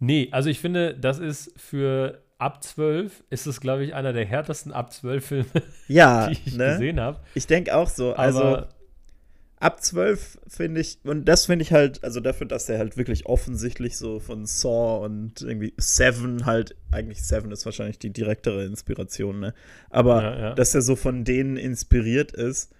Nee, 0.00 0.28
also 0.32 0.50
ich 0.50 0.60
finde, 0.60 0.94
das 0.94 1.18
ist 1.18 1.58
für 1.58 2.22
ab 2.36 2.62
12 2.62 3.24
ist 3.30 3.46
es, 3.46 3.60
glaube 3.60 3.84
ich, 3.84 3.94
einer 3.94 4.12
der 4.12 4.26
härtesten 4.26 4.72
ab 4.72 4.92
12 4.92 5.24
Filme, 5.24 5.46
ja, 5.88 6.26
die 6.28 6.32
ich 6.32 6.56
ne? 6.56 6.72
gesehen 6.72 7.00
habe. 7.00 7.20
Ich 7.34 7.46
denke 7.46 7.74
auch 7.74 7.88
so. 7.88 8.12
Also 8.12 8.42
Aber 8.42 8.68
ab 9.60 9.82
12 9.82 10.38
finde 10.48 10.80
ich, 10.80 10.98
und 11.04 11.26
das 11.26 11.46
finde 11.46 11.62
ich 11.62 11.72
halt, 11.72 12.02
also 12.02 12.20
dafür, 12.20 12.46
dass 12.46 12.64
der 12.64 12.78
halt 12.78 12.96
wirklich 12.96 13.26
offensichtlich 13.26 13.98
so 13.98 14.18
von 14.18 14.46
Saw 14.46 15.04
und 15.04 15.42
irgendwie 15.42 15.74
Seven 15.76 16.46
halt, 16.46 16.74
eigentlich 16.90 17.22
Seven 17.22 17.52
ist 17.52 17.66
wahrscheinlich 17.66 17.98
die 17.98 18.10
direktere 18.10 18.64
Inspiration, 18.64 19.38
ne? 19.38 19.54
Aber 19.90 20.22
ja, 20.22 20.40
ja. 20.40 20.54
dass 20.54 20.74
er 20.74 20.80
so 20.80 20.96
von 20.96 21.24
denen 21.24 21.58
inspiriert 21.58 22.32
ist, 22.32 22.72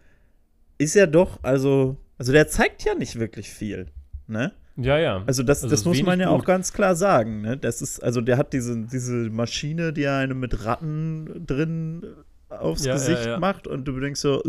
ist 0.79 0.95
ja 0.95 1.07
doch, 1.07 1.39
also, 1.43 1.99
also 2.17 2.33
der 2.33 2.49
zeigt 2.49 2.83
ja 2.85 2.95
nicht 2.95 3.19
wirklich 3.19 3.51
viel, 3.51 3.87
ne? 4.27 4.53
Ja, 4.77 4.99
ja. 4.99 5.23
Also 5.27 5.43
das, 5.43 5.63
also 5.63 5.75
das 5.75 5.85
muss 5.85 6.03
man 6.03 6.19
ja 6.19 6.31
gut. 6.31 6.41
auch 6.41 6.45
ganz 6.47 6.73
klar 6.73 6.97
sagen, 6.97 7.43
ne? 7.43 7.59
Das 7.59 7.83
ist, 7.83 8.03
also 8.03 8.23
der 8.23 8.39
hat 8.39 8.55
diese, 8.55 8.87
diese 8.87 9.29
Maschine, 9.29 9.93
die 9.93 10.07
einem 10.07 10.41
mit 10.41 10.65
Ratten 10.65 11.45
drin 11.47 12.07
aufs 12.49 12.87
ja, 12.87 12.95
Gesicht 12.95 13.39
macht 13.39 13.67
und 13.67 13.85
du 13.85 14.01
denkst 14.01 14.21
so, 14.21 14.43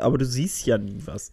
aber 0.00 0.18
du 0.18 0.26
siehst 0.26 0.66
ja 0.66 0.76
nie 0.76 1.00
was. 1.06 1.32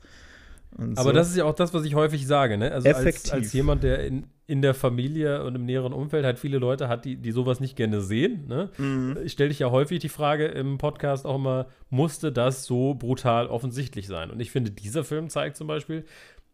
Und 0.77 0.97
Aber 0.97 1.09
so. 1.09 1.11
das 1.11 1.29
ist 1.29 1.37
ja 1.37 1.45
auch 1.45 1.55
das, 1.55 1.73
was 1.73 1.85
ich 1.85 1.95
häufig 1.95 2.27
sage, 2.27 2.57
ne? 2.57 2.71
Also 2.71 2.87
als, 2.89 3.31
als, 3.31 3.53
jemand, 3.53 3.83
der 3.83 4.05
in, 4.05 4.27
in 4.45 4.61
der 4.61 4.73
Familie 4.73 5.43
und 5.43 5.55
im 5.55 5.65
näheren 5.65 5.91
Umfeld 5.91 6.23
halt 6.23 6.37
viele 6.37 6.59
Leute 6.59 6.87
hat, 6.87 7.05
die, 7.05 7.15
die 7.15 7.31
sowas 7.31 7.59
nicht 7.59 7.75
gerne 7.75 8.01
sehen, 8.01 8.47
ne? 8.47 8.69
Mhm. 8.77 9.17
Ich 9.23 9.31
stelle 9.31 9.49
dich 9.49 9.59
ja 9.59 9.71
häufig 9.71 9.99
die 9.99 10.09
Frage 10.09 10.45
im 10.45 10.77
Podcast 10.77 11.25
auch 11.25 11.35
immer, 11.35 11.67
musste 11.89 12.31
das 12.31 12.65
so 12.65 12.93
brutal 12.93 13.47
offensichtlich 13.47 14.07
sein? 14.07 14.29
Und 14.29 14.39
ich 14.39 14.51
finde, 14.51 14.71
dieser 14.71 15.03
Film 15.03 15.29
zeigt 15.29 15.57
zum 15.57 15.67
Beispiel, 15.67 16.05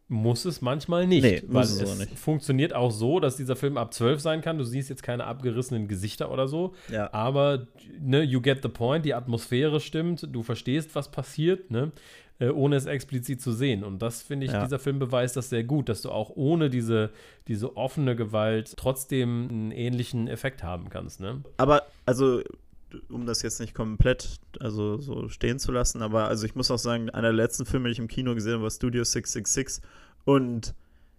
muss 0.07 0.45
es 0.45 0.61
manchmal 0.61 1.07
nicht. 1.07 1.23
Nee, 1.23 1.43
weil 1.47 1.63
es, 1.63 1.81
es 1.81 1.99
nicht. 1.99 2.19
funktioniert 2.19 2.73
auch 2.73 2.91
so, 2.91 3.19
dass 3.19 3.35
dieser 3.35 3.55
Film 3.55 3.77
ab 3.77 3.93
12 3.93 4.19
sein 4.19 4.41
kann. 4.41 4.57
Du 4.57 4.63
siehst 4.63 4.89
jetzt 4.89 5.01
keine 5.01 5.25
abgerissenen 5.25 5.87
Gesichter 5.87 6.31
oder 6.31 6.47
so. 6.47 6.73
Ja. 6.89 7.11
Aber, 7.13 7.67
ne, 7.99 8.21
you 8.21 8.41
get 8.41 8.59
the 8.63 8.69
point, 8.69 9.05
die 9.05 9.13
Atmosphäre 9.13 9.79
stimmt, 9.79 10.27
du 10.31 10.43
verstehst, 10.43 10.93
was 10.95 11.09
passiert, 11.09 11.71
ne? 11.71 11.91
Äh, 12.39 12.49
ohne 12.49 12.75
es 12.75 12.87
explizit 12.87 13.41
zu 13.41 13.51
sehen. 13.51 13.83
Und 13.83 14.01
das 14.01 14.23
finde 14.23 14.47
ich, 14.47 14.51
ja. 14.51 14.63
dieser 14.63 14.79
Film 14.79 14.97
beweist 14.97 15.37
das 15.37 15.49
sehr 15.49 15.63
gut, 15.63 15.87
dass 15.87 16.01
du 16.01 16.09
auch 16.09 16.31
ohne 16.35 16.69
diese, 16.69 17.11
diese 17.47 17.77
offene 17.77 18.15
Gewalt 18.15 18.75
trotzdem 18.75 19.47
einen 19.49 19.71
ähnlichen 19.71 20.27
Effekt 20.27 20.63
haben 20.63 20.89
kannst. 20.89 21.19
Ne? 21.19 21.43
Aber, 21.57 21.83
also, 22.07 22.41
um 23.09 23.25
das 23.25 23.43
jetzt 23.43 23.59
nicht 23.59 23.73
komplett 23.73 24.39
also 24.59 24.97
so 24.97 25.29
stehen 25.29 25.59
zu 25.59 25.71
lassen, 25.71 26.01
aber 26.01 26.27
also 26.27 26.45
ich 26.45 26.55
muss 26.55 26.71
auch 26.71 26.77
sagen, 26.77 27.09
einer 27.09 27.29
der 27.29 27.33
letzten 27.33 27.65
Filme, 27.65 27.87
die 27.87 27.93
ich 27.93 27.99
im 27.99 28.07
Kino 28.07 28.33
gesehen 28.35 28.53
habe, 28.53 28.63
war 28.63 28.71
Studio 28.71 29.03
666 29.03 29.83
und 30.25 30.75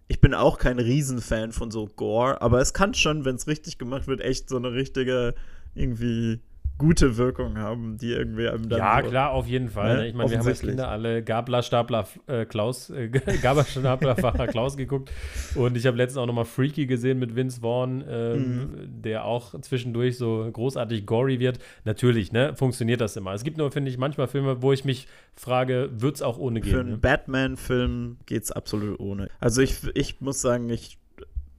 ich 0.07 0.21
bin 0.21 0.33
auch 0.33 0.57
kein 0.57 0.79
Riesenfan 0.79 1.51
von 1.51 1.71
so 1.71 1.87
Gore, 1.87 2.41
aber 2.41 2.61
es 2.61 2.73
kann 2.73 2.93
schon, 2.93 3.25
wenn 3.25 3.35
es 3.35 3.47
richtig 3.47 3.77
gemacht 3.77 4.07
wird, 4.07 4.21
echt 4.21 4.49
so 4.49 4.57
eine 4.57 4.73
richtige 4.73 5.33
irgendwie 5.73 6.39
gute 6.77 7.17
Wirkung 7.17 7.57
haben, 7.57 7.97
die 7.97 8.11
irgendwie 8.11 8.47
einem 8.47 8.67
dann. 8.67 8.79
Ja, 8.79 9.01
so, 9.01 9.09
klar, 9.09 9.31
auf 9.31 9.47
jeden 9.47 9.69
Fall. 9.69 9.95
Ne? 9.95 10.01
ne? 10.01 10.07
Ich 10.07 10.13
meine, 10.13 10.29
wir 10.29 10.39
haben 10.39 10.47
als 10.47 10.59
Kinder 10.59 10.89
alle 10.89 11.23
Gabler, 11.23 11.63
Stapler, 11.63 12.07
äh, 12.27 12.45
Klaus, 12.45 12.89
äh, 12.89 13.07
Gabler, 13.41 13.63
Stapler, 13.63 14.15
Facher 14.15 14.47
Klaus 14.47 14.75
geguckt. 14.75 15.11
Und 15.55 15.77
ich 15.77 15.85
habe 15.85 15.97
letztens 15.97 16.17
auch 16.17 16.25
nochmal 16.25 16.45
Freaky 16.45 16.85
gesehen 16.85 17.19
mit 17.19 17.35
Vince 17.35 17.61
Vaughn, 17.61 18.03
ähm, 18.07 18.57
mhm. 18.57 19.01
der 19.01 19.25
auch 19.25 19.59
zwischendurch 19.61 20.17
so 20.17 20.49
großartig 20.51 21.05
gory 21.05 21.39
wird. 21.39 21.59
Natürlich, 21.85 22.31
ne, 22.31 22.55
funktioniert 22.55 22.99
das 23.01 23.15
immer. 23.15 23.33
Es 23.33 23.43
gibt 23.43 23.57
nur, 23.57 23.71
finde 23.71 23.89
ich, 23.89 23.97
manchmal 23.97 24.27
Filme, 24.27 24.61
wo 24.61 24.73
ich 24.73 24.83
mich 24.83 25.07
frage, 25.35 25.89
wird 25.93 26.15
es 26.15 26.21
auch 26.21 26.37
ohne 26.37 26.61
gehen? 26.61 26.73
Für 26.73 26.79
einen 26.81 26.91
ne? 26.91 26.97
Batman-Film 26.97 28.17
geht 28.25 28.43
es 28.43 28.51
absolut 28.51 28.99
ohne. 28.99 29.29
Also 29.39 29.61
ich, 29.61 29.75
ich 29.93 30.19
muss 30.21 30.41
sagen, 30.41 30.69
ich, 30.69 30.97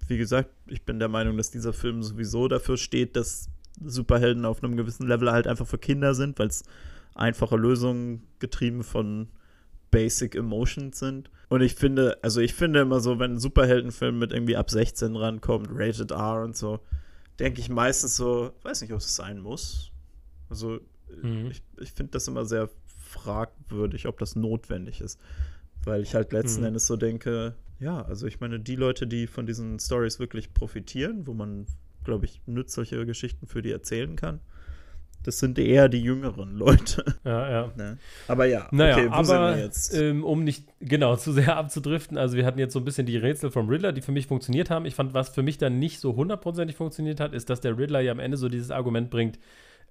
wie 0.08 0.18
gesagt, 0.18 0.50
ich 0.66 0.82
bin 0.82 0.98
der 0.98 1.08
Meinung, 1.08 1.36
dass 1.36 1.50
dieser 1.50 1.72
Film 1.72 2.02
sowieso 2.02 2.48
dafür 2.48 2.76
steht, 2.76 3.16
dass 3.16 3.48
Superhelden 3.84 4.44
auf 4.44 4.62
einem 4.62 4.76
gewissen 4.76 5.06
Level 5.06 5.30
halt 5.30 5.46
einfach 5.46 5.66
für 5.66 5.78
Kinder 5.78 6.14
sind, 6.14 6.38
weil 6.38 6.48
es 6.48 6.64
einfache 7.14 7.56
Lösungen 7.56 8.22
getrieben 8.38 8.82
von 8.82 9.28
Basic 9.90 10.34
Emotions 10.34 10.98
sind. 10.98 11.30
Und 11.48 11.60
ich 11.60 11.74
finde, 11.74 12.18
also 12.22 12.40
ich 12.40 12.54
finde 12.54 12.80
immer 12.80 13.00
so, 13.00 13.18
wenn 13.18 13.34
ein 13.34 13.38
Superheldenfilm 13.38 14.18
mit 14.18 14.32
irgendwie 14.32 14.56
ab 14.56 14.70
16 14.70 15.16
rankommt, 15.16 15.68
Rated 15.70 16.10
R 16.10 16.42
und 16.42 16.56
so, 16.56 16.80
denke 17.38 17.60
ich 17.60 17.68
meistens 17.68 18.16
so, 18.16 18.52
weiß 18.62 18.82
nicht, 18.82 18.92
ob 18.92 18.98
es 18.98 19.14
sein 19.14 19.40
muss. 19.40 19.92
Also 20.48 20.80
mhm. 21.22 21.50
ich, 21.50 21.62
ich 21.80 21.92
finde 21.92 22.12
das 22.12 22.28
immer 22.28 22.44
sehr 22.44 22.68
fragwürdig, 22.98 24.06
ob 24.06 24.18
das 24.18 24.36
notwendig 24.36 25.00
ist. 25.00 25.20
Weil 25.84 26.02
ich 26.02 26.14
halt 26.14 26.32
letzten 26.32 26.60
mhm. 26.60 26.68
Endes 26.68 26.86
so 26.86 26.96
denke, 26.96 27.54
ja, 27.78 28.02
also 28.02 28.26
ich 28.26 28.40
meine, 28.40 28.58
die 28.58 28.76
Leute, 28.76 29.06
die 29.06 29.26
von 29.26 29.46
diesen 29.46 29.78
Stories 29.78 30.18
wirklich 30.18 30.52
profitieren, 30.52 31.26
wo 31.26 31.34
man 31.34 31.66
glaube 32.06 32.24
ich, 32.24 32.40
nützliche 32.46 33.04
Geschichten 33.04 33.46
für 33.46 33.60
die 33.60 33.70
erzählen 33.70 34.16
kann. 34.16 34.40
Das 35.22 35.40
sind 35.40 35.58
eher 35.58 35.88
die 35.88 36.00
jüngeren 36.00 36.54
Leute. 36.54 37.04
Ja, 37.24 37.50
ja. 37.50 37.72
Ne? 37.76 37.98
Aber 38.28 38.46
ja, 38.46 38.68
naja, 38.70 38.96
okay, 38.96 39.08
wo 39.08 39.12
aber, 39.12 39.24
sind 39.24 39.40
wir 39.40 39.58
jetzt? 39.58 39.94
Ähm, 39.94 40.24
um 40.24 40.44
nicht 40.44 40.64
genau 40.80 41.16
zu 41.16 41.32
sehr 41.32 41.56
abzudriften, 41.56 42.16
also 42.16 42.36
wir 42.36 42.46
hatten 42.46 42.60
jetzt 42.60 42.72
so 42.72 42.78
ein 42.78 42.84
bisschen 42.84 43.06
die 43.06 43.16
Rätsel 43.16 43.50
vom 43.50 43.68
Riddler, 43.68 43.92
die 43.92 44.02
für 44.02 44.12
mich 44.12 44.28
funktioniert 44.28 44.70
haben. 44.70 44.86
Ich 44.86 44.94
fand, 44.94 45.14
was 45.14 45.28
für 45.30 45.42
mich 45.42 45.58
dann 45.58 45.78
nicht 45.78 46.00
so 46.00 46.14
hundertprozentig 46.14 46.76
funktioniert 46.76 47.18
hat, 47.18 47.34
ist, 47.34 47.50
dass 47.50 47.60
der 47.60 47.76
Riddler 47.76 48.00
ja 48.00 48.12
am 48.12 48.20
Ende 48.20 48.36
so 48.36 48.48
dieses 48.48 48.70
Argument 48.70 49.10
bringt, 49.10 49.38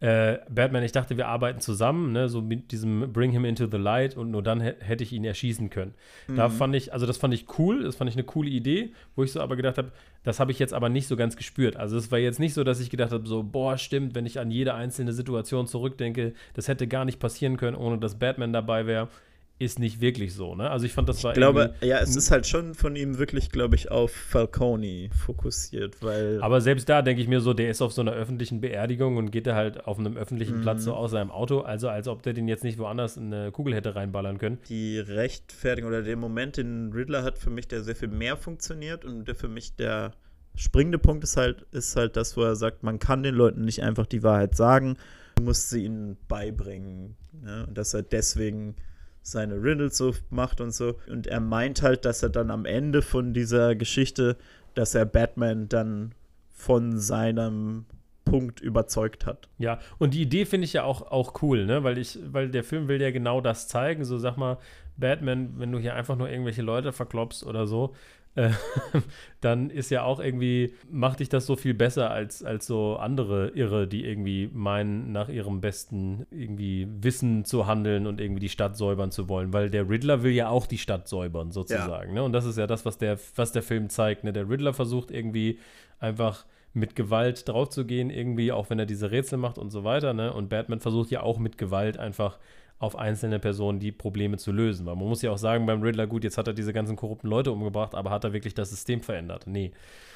äh, 0.02 0.40
Batman, 0.50 0.84
ich 0.84 0.92
dachte, 0.92 1.16
wir 1.18 1.28
arbeiten 1.28 1.62
zusammen, 1.62 2.12
ne, 2.12 2.28
so 2.28 2.42
mit 2.42 2.72
diesem 2.72 3.14
Bring 3.14 3.32
him 3.32 3.46
into 3.46 3.68
the 3.70 3.78
light 3.78 4.18
und 4.18 4.30
nur 4.30 4.44
dann 4.44 4.60
hätte 4.60 5.04
ich 5.04 5.14
ihn 5.14 5.24
erschießen 5.24 5.70
können. 5.70 5.94
Mhm. 6.28 6.36
Da 6.36 6.50
fand 6.50 6.76
ich, 6.76 6.92
also 6.92 7.06
das 7.06 7.18
fand 7.18 7.34
ich 7.34 7.46
cool, 7.58 7.84
das 7.84 7.96
fand 7.96 8.10
ich 8.10 8.16
eine 8.16 8.26
coole 8.26 8.50
Idee, 8.50 8.92
wo 9.16 9.24
ich 9.24 9.32
so 9.32 9.40
aber 9.40 9.56
gedacht 9.56 9.78
habe, 9.78 9.92
das 10.24 10.40
habe 10.40 10.52
ich 10.52 10.60
jetzt 10.60 10.74
aber 10.74 10.90
nicht 10.90 11.08
so 11.08 11.16
ganz 11.16 11.38
gespürt. 11.38 11.78
Also 11.78 11.98
es 11.98 12.12
war 12.12 12.20
jetzt 12.20 12.40
nicht 12.40 12.54
so, 12.54 12.64
dass 12.64 12.82
ich 12.82 12.90
gedacht 12.90 13.12
habe, 13.12 13.26
so, 13.26 13.42
boah, 13.42 13.78
stimmt, 13.78 14.16
wenn 14.16 14.26
ich 14.26 14.40
an 14.40 14.52
jede 14.52 14.74
einzelne 14.74 15.14
Situation 15.14 15.66
zurückdenke, 15.66 16.34
das 16.56 16.68
hätte 16.68 16.88
gar 16.88 17.06
nicht 17.06 17.20
passieren 17.20 17.56
können, 17.56 17.78
ohne 17.78 17.98
dass 17.98 18.20
Batman 18.20 18.52
dabei 18.52 18.86
wäre 18.88 19.08
ist 19.58 19.80
nicht 19.80 20.02
wirklich 20.02 20.34
so, 20.34 20.54
ne? 20.54 20.70
Also 20.70 20.86
ich 20.86 20.92
fand, 20.92 21.08
das 21.08 21.24
war 21.24 21.32
Ich 21.32 21.38
glaube, 21.38 21.76
ja, 21.82 22.00
es 22.00 22.16
ist 22.18 22.30
halt 22.30 22.46
schon 22.46 22.76
von 22.76 22.98
ihm 22.98 23.18
wirklich, 23.18 23.52
glaube 23.52 23.76
ich, 23.76 23.90
auf 23.90 24.12
Falcone 24.12 25.10
fokussiert, 25.12 26.02
weil. 26.02 26.42
Aber 26.42 26.60
selbst 26.60 26.90
da 26.90 27.02
denke 27.02 27.22
ich 27.22 27.30
mir 27.30 27.40
so, 27.40 27.54
der 27.54 27.70
ist 27.70 27.82
auf 27.82 27.94
so 27.94 28.02
einer 28.02 28.12
öffentlichen 28.12 28.60
Beerdigung 28.60 29.16
und 29.16 29.32
geht 29.32 29.48
da 29.48 29.56
halt 29.56 29.88
auf 29.88 29.98
einem 29.98 30.18
öffentlichen 30.18 30.58
mhm. 30.58 30.62
Platz 30.62 30.84
so 30.84 30.94
aus 30.94 31.12
seinem 31.12 31.32
Auto, 31.32 31.62
also 31.62 31.88
als 31.88 32.10
ob 32.10 32.22
der 32.24 32.34
den 32.34 32.50
jetzt 32.50 32.66
nicht 32.66 32.78
woanders 32.80 33.16
in 33.16 33.34
eine 33.34 33.52
Kugel 33.52 33.74
hätte 33.74 33.96
reinballern 33.96 34.40
können. 34.40 34.60
Die 34.68 35.00
Rechtfertigung 35.00 35.90
oder 35.90 36.02
der 36.02 36.18
Moment, 36.18 36.58
den 36.58 36.92
Riddler 36.92 37.24
hat 37.24 37.38
für 37.38 37.50
mich, 37.50 37.70
der 37.70 37.82
sehr 37.82 37.96
viel 37.96 38.10
mehr 38.10 38.36
funktioniert 38.36 39.06
und 39.06 39.26
der 39.26 39.36
für 39.36 39.48
mich 39.48 39.76
der 39.76 40.12
springende 40.56 41.00
Punkt 41.00 41.24
ist 41.24 41.38
halt, 41.38 41.66
ist 41.72 41.96
halt 41.96 42.18
das, 42.18 42.36
wo 42.36 42.44
er 42.44 42.58
sagt, 42.58 42.84
man 42.84 43.00
kann 43.00 43.24
den 43.24 43.36
Leuten 43.36 43.64
nicht 43.64 43.84
einfach 43.84 44.06
die 44.06 44.24
Wahrheit 44.24 44.56
sagen, 44.56 44.98
du 45.36 45.44
musst 45.44 45.70
sie 45.70 45.86
ihnen 45.86 46.18
beibringen. 46.28 47.16
Ne? 47.42 47.66
Und 47.68 47.78
dass 47.78 47.94
er 47.94 48.04
deswegen 48.04 48.76
seine 49.26 49.56
Riddles 49.56 49.98
so 49.98 50.14
macht 50.30 50.62
und 50.62 50.72
so. 50.72 50.96
Und 51.10 51.26
er 51.26 51.40
meint 51.40 51.82
halt, 51.82 52.06
dass 52.06 52.22
er 52.22 52.30
dann 52.30 52.52
am 52.52 52.66
Ende 52.66 53.02
von 53.02 53.34
dieser 53.34 53.76
Geschichte, 53.76 54.38
dass 54.76 54.94
er 54.94 55.06
Batman 55.06 55.68
dann 55.68 56.14
von 56.52 57.00
seinem 57.00 57.86
Punkt 58.24 58.60
überzeugt 58.60 59.26
hat. 59.26 59.50
Ja, 59.58 59.80
und 59.98 60.14
die 60.14 60.22
Idee 60.22 60.46
finde 60.46 60.66
ich 60.66 60.74
ja 60.74 60.84
auch, 60.84 61.02
auch 61.12 61.42
cool, 61.42 61.66
ne? 61.66 61.84
Weil 61.84 61.98
ich, 61.98 62.20
weil 62.32 62.50
der 62.50 62.64
Film 62.64 62.88
will 62.88 63.02
ja 63.02 63.10
genau 63.10 63.42
das 63.42 63.68
zeigen. 63.68 64.06
So 64.06 64.20
sag 64.20 64.38
mal, 64.38 64.60
Batman, 64.96 65.56
wenn 65.58 65.72
du 65.72 65.80
hier 65.80 65.96
einfach 65.96 66.16
nur 66.16 66.30
irgendwelche 66.30 66.62
Leute 66.62 66.92
verklopst 66.92 67.46
oder 67.46 67.66
so, 67.66 67.96
äh, 68.36 68.52
dann 69.42 69.70
ist 69.70 69.90
ja 69.90 70.04
auch 70.04 70.20
irgendwie, 70.20 70.74
macht 70.90 71.20
dich 71.20 71.30
das 71.30 71.46
so 71.46 71.56
viel 71.56 71.74
besser 71.74 72.12
als, 72.12 72.44
als 72.44 72.68
so 72.68 72.98
andere 72.98 73.50
Irre, 73.50 73.88
die 73.88 74.06
irgendwie 74.06 74.50
meinen, 74.54 75.12
nach 75.12 75.30
ihrem 75.30 75.62
besten 75.62 76.28
irgendwie 76.32 76.88
Wissen 77.02 77.46
zu 77.46 77.66
handeln 77.66 78.08
und 78.08 78.20
irgendwie 78.20 78.42
die 78.42 78.50
Stadt 78.50 78.78
säubern 78.78 79.12
zu 79.12 79.30
wollen. 79.30 79.54
Weil 79.54 79.70
der 79.70 79.90
Riddler 79.90 80.24
will 80.24 80.34
ja 80.34 80.50
auch 80.50 80.68
die 80.68 80.78
Stadt 80.78 81.08
säubern, 81.08 81.52
sozusagen. 81.52 82.10
Ja. 82.10 82.16
Ne? 82.16 82.24
Und 82.24 82.34
das 82.34 82.46
ist 82.46 82.58
ja 82.58 82.68
das, 82.68 82.86
was 82.86 82.98
der, 82.98 83.18
was 83.36 83.52
der 83.52 83.64
Film 83.64 83.90
zeigt. 83.90 84.24
Ne? 84.24 84.34
Der 84.34 84.50
Riddler 84.50 84.74
versucht 84.74 85.12
irgendwie 85.12 85.60
einfach 86.00 86.46
mit 86.74 86.96
Gewalt 86.96 87.48
draufzugehen, 87.48 88.10
irgendwie, 88.10 88.52
auch 88.52 88.70
wenn 88.70 88.80
er 88.80 88.86
diese 88.86 89.10
Rätsel 89.10 89.38
macht 89.38 89.58
und 89.58 89.70
so 89.70 89.86
weiter. 89.86 90.14
Ne? 90.14 90.34
Und 90.34 90.50
Batman 90.50 90.82
versucht 90.82 91.10
ja 91.10 91.24
auch 91.24 91.40
mit 91.40 91.58
Gewalt 91.58 91.98
einfach 91.98 92.38
auf 92.78 92.98
einzelne 92.98 93.40
Personen 93.40 93.80
die 93.80 93.92
Probleme 93.92 94.38
zu 94.38 94.52
lösen. 94.52 94.86
Weil 94.86 94.96
man 94.96 95.08
muss 95.08 95.22
ja 95.22 95.32
auch 95.32 95.38
sagen, 95.38 95.66
beim 95.66 95.82
Riddler, 95.82 96.08
gut, 96.08 96.24
jetzt 96.24 96.38
hat 96.38 96.48
er 96.48 96.54
diese 96.54 96.74
ganzen 96.74 96.96
korrupten 96.96 97.28
Leute 97.28 97.52
umgebracht, 97.52 97.96
aber 97.96 98.10
hat 98.10 98.24
er 98.24 98.34
wirklich 98.34 98.54
das 98.54 98.70
System 98.70 99.02
verändert? 99.02 99.48
Nee. 99.48 99.72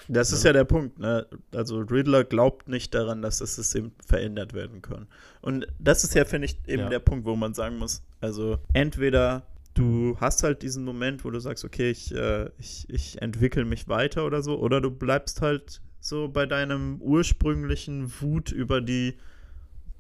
Das 0.08 0.32
ist 0.32 0.44
ja 0.44 0.54
der 0.54 0.64
Punkt, 0.64 0.98
ne? 0.98 1.28
Also 1.54 1.82
Riddler 1.82 2.24
glaubt 2.24 2.68
nicht 2.68 2.96
daran, 2.96 3.22
dass 3.22 3.38
das 3.38 3.56
System 3.56 3.92
verändert 4.04 4.54
werden 4.54 4.82
kann. 4.82 5.08
Und 5.42 5.68
das 5.78 6.04
ist 6.04 6.16
ja, 6.16 6.26
finde 6.26 6.46
ich, 6.46 6.58
eben 6.66 6.84
ja. 6.84 6.90
der 6.90 7.00
Punkt, 7.00 7.26
wo 7.26 7.36
man 7.36 7.54
sagen 7.54 7.78
muss, 7.78 8.02
also 8.20 8.58
entweder 8.74 9.44
du 9.76 10.18
hast 10.20 10.44
halt 10.44 10.64
diesen 10.64 10.84
Moment, 10.84 11.24
wo 11.24 11.30
du 11.30 11.40
sagst, 11.40 11.64
okay, 11.64 11.92
ich, 11.92 12.14
äh, 12.14 12.50
ich, 12.58 12.86
ich 12.90 13.22
entwickle 13.22 13.66
mich 13.66 13.88
weiter 13.88 14.26
oder 14.26 14.42
so, 14.42 14.60
oder 14.60 14.82
du 14.82 14.90
bleibst 14.90 15.42
halt 15.42 15.82
so 16.00 16.28
bei 16.28 16.46
deinem 16.46 17.00
ursprünglichen 17.02 18.12
Wut 18.20 18.52
über 18.52 18.82
die 18.82 19.16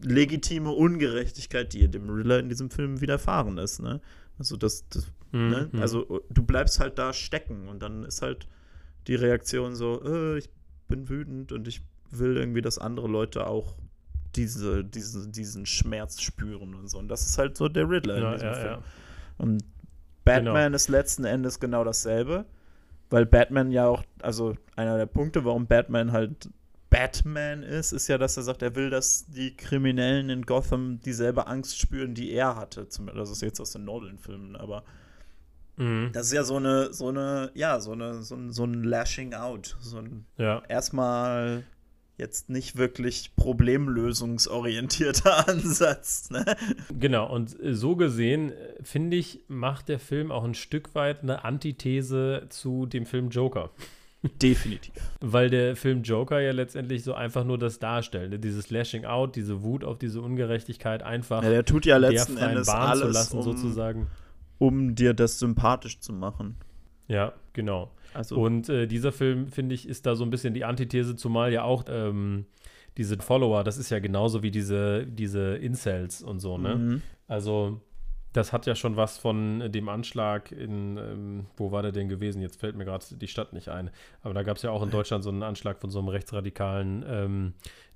legitime 0.01 0.71
Ungerechtigkeit, 0.71 1.73
die 1.73 1.87
dem 1.89 2.09
Riddler 2.09 2.39
in 2.39 2.49
diesem 2.49 2.69
Film 2.69 3.01
widerfahren 3.01 3.57
ist, 3.57 3.81
ne? 3.81 4.01
Also 4.37 4.55
das, 4.57 4.87
das 4.89 5.07
Mhm. 5.31 5.49
ne? 5.49 5.69
Also 5.79 6.21
du 6.31 6.41
bleibst 6.43 6.79
halt 6.79 6.97
da 6.97 7.13
stecken 7.13 7.67
und 7.67 7.83
dann 7.83 8.03
ist 8.03 8.21
halt 8.23 8.47
die 9.07 9.13
Reaktion 9.15 9.75
so, 9.75 10.01
äh, 10.03 10.39
ich 10.39 10.49
bin 10.87 11.07
wütend 11.07 11.51
und 11.51 11.67
ich 11.67 11.81
will 12.09 12.35
irgendwie, 12.37 12.61
dass 12.61 12.79
andere 12.79 13.07
Leute 13.07 13.45
auch 13.45 13.75
diese, 14.35 14.83
diese, 14.83 15.27
diesen 15.29 15.65
Schmerz 15.67 16.21
spüren 16.21 16.73
und 16.73 16.87
so. 16.89 16.97
Und 16.97 17.09
das 17.09 17.27
ist 17.27 17.37
halt 17.37 17.57
so 17.57 17.67
der 17.69 17.87
Riddler 17.89 18.15
in 18.17 18.23
ja, 18.23 18.31
diesem 18.33 18.47
ja, 18.47 18.53
Film. 18.55 18.67
ja. 18.71 18.83
Und 19.37 19.63
Batman 20.25 20.53
Genau. 20.65 20.75
ist 20.75 20.89
letzten 20.89 21.25
Endes 21.25 21.59
genau 21.59 21.83
dasselbe, 21.83 22.45
weil 23.11 23.25
Batman 23.27 23.71
ja 23.71 23.87
auch, 23.87 24.03
also 24.21 24.55
einer 24.75 24.97
der 24.97 25.05
Punkte, 25.05 25.45
warum 25.45 25.67
Batman 25.67 26.11
halt 26.11 26.49
Batman 26.89 27.63
ist, 27.63 27.91
ist 27.91 28.07
ja, 28.07 28.17
dass 28.17 28.37
er 28.37 28.43
sagt, 28.43 28.61
er 28.61 28.75
will, 28.75 28.89
dass 28.89 29.25
die 29.27 29.55
Kriminellen 29.55 30.29
in 30.29 30.43
Gotham 30.43 30.99
dieselbe 31.01 31.47
Angst 31.47 31.79
spüren, 31.79 32.15
die 32.15 32.31
er 32.31 32.55
hatte. 32.55 32.87
Das 33.15 33.29
ist 33.29 33.41
jetzt 33.41 33.59
aus 33.59 33.71
den 33.71 33.85
Nolan-Filmen, 33.85 34.55
aber 34.55 34.83
Mhm. 35.79 36.11
das 36.11 36.27
ist 36.27 36.33
ja 36.33 36.43
so 36.43 36.57
eine, 36.57 36.93
so 36.93 37.07
eine, 37.07 37.51
ja, 37.53 37.79
so 37.79 37.93
eine, 37.93 38.21
so 38.21 38.35
ein, 38.35 38.51
so 38.51 38.65
ein 38.65 38.83
Lashing 38.83 39.33
out. 39.33 39.77
So 39.79 39.99
ein 39.99 40.25
ja. 40.37 40.61
erstmal 40.67 41.63
jetzt 42.17 42.49
nicht 42.49 42.75
wirklich 42.75 43.33
problemlösungsorientierter 43.37 45.47
Ansatz. 45.47 46.29
Ne? 46.31 46.43
Genau, 46.99 47.33
und 47.33 47.55
so 47.71 47.95
gesehen, 47.95 48.51
äh, 48.51 48.75
finde 48.83 49.15
ich, 49.15 49.45
macht 49.47 49.87
der 49.87 49.99
Film 49.99 50.31
auch 50.31 50.43
ein 50.43 50.53
Stück 50.53 50.95
weit 50.95 51.23
eine 51.23 51.45
Antithese 51.45 52.47
zu 52.49 52.85
dem 52.85 53.05
Film 53.05 53.29
Joker. 53.29 53.71
Definitiv. 54.41 54.93
Weil 55.21 55.49
der 55.49 55.75
Film 55.75 56.03
Joker 56.03 56.41
ja 56.41 56.51
letztendlich 56.51 57.03
so 57.03 57.13
einfach 57.13 57.45
nur 57.45 57.57
das 57.57 57.79
darstellt. 57.79 58.31
ne? 58.31 58.39
Dieses 58.39 58.69
Lashing 58.69 59.05
Out, 59.05 59.35
diese 59.35 59.63
Wut 59.63 59.83
auf 59.83 59.97
diese 59.97 60.21
Ungerechtigkeit 60.21 61.03
einfach 61.03 61.41
Ja, 61.43 61.49
der 61.49 61.65
tut 61.65 61.85
ja 61.85 61.97
letzten 61.97 62.37
Endes 62.37 62.67
Bahn 62.67 62.97
zu 62.97 63.03
alles, 63.03 63.13
lassen, 63.13 63.37
um, 63.37 63.43
sozusagen. 63.43 64.07
um 64.57 64.95
dir 64.95 65.13
das 65.13 65.39
sympathisch 65.39 65.99
zu 65.99 66.11
machen. 66.11 66.57
Ja, 67.07 67.33
genau. 67.53 67.91
Also, 68.13 68.37
Und 68.37 68.67
äh, 68.69 68.87
dieser 68.87 69.11
Film, 69.11 69.47
finde 69.47 69.75
ich, 69.75 69.87
ist 69.87 70.05
da 70.05 70.15
so 70.15 70.23
ein 70.23 70.29
bisschen 70.29 70.53
die 70.53 70.65
Antithese, 70.65 71.15
zumal 71.15 71.53
ja 71.53 71.63
auch 71.63 71.85
ähm, 71.87 72.45
diese 72.97 73.17
Follower, 73.19 73.63
das 73.63 73.77
ist 73.77 73.89
ja 73.89 73.99
genauso 73.99 74.43
wie 74.43 74.51
diese, 74.51 75.05
diese 75.05 75.55
Incels 75.55 76.21
und 76.21 76.39
so, 76.39 76.57
ne? 76.57 76.75
mhm. 76.75 77.01
Also, 77.27 77.81
das 78.33 78.53
hat 78.53 78.65
ja 78.67 78.75
schon 78.75 78.95
was 78.95 79.17
von 79.17 79.71
dem 79.71 79.89
Anschlag 79.89 80.51
in, 80.51 80.97
ähm, 80.97 81.45
wo 81.57 81.71
war 81.71 81.81
der 81.81 81.91
denn 81.91 82.09
gewesen? 82.09 82.41
Jetzt 82.41 82.59
fällt 82.59 82.75
mir 82.75 82.85
gerade 82.85 83.03
die 83.11 83.27
Stadt 83.27 83.53
nicht 83.53 83.69
ein. 83.69 83.89
Aber 84.21 84.33
da 84.33 84.43
gab 84.43 84.57
es 84.57 84.63
ja 84.63 84.71
auch 84.71 84.83
in 84.83 84.91
Deutschland 84.91 85.23
so 85.23 85.29
einen 85.29 85.43
Anschlag 85.43 85.79
von 85.79 85.89
so 85.89 85.99
einem 85.99 86.09
Rechtsradikalen, 86.09 87.03
ähm, 87.07 87.53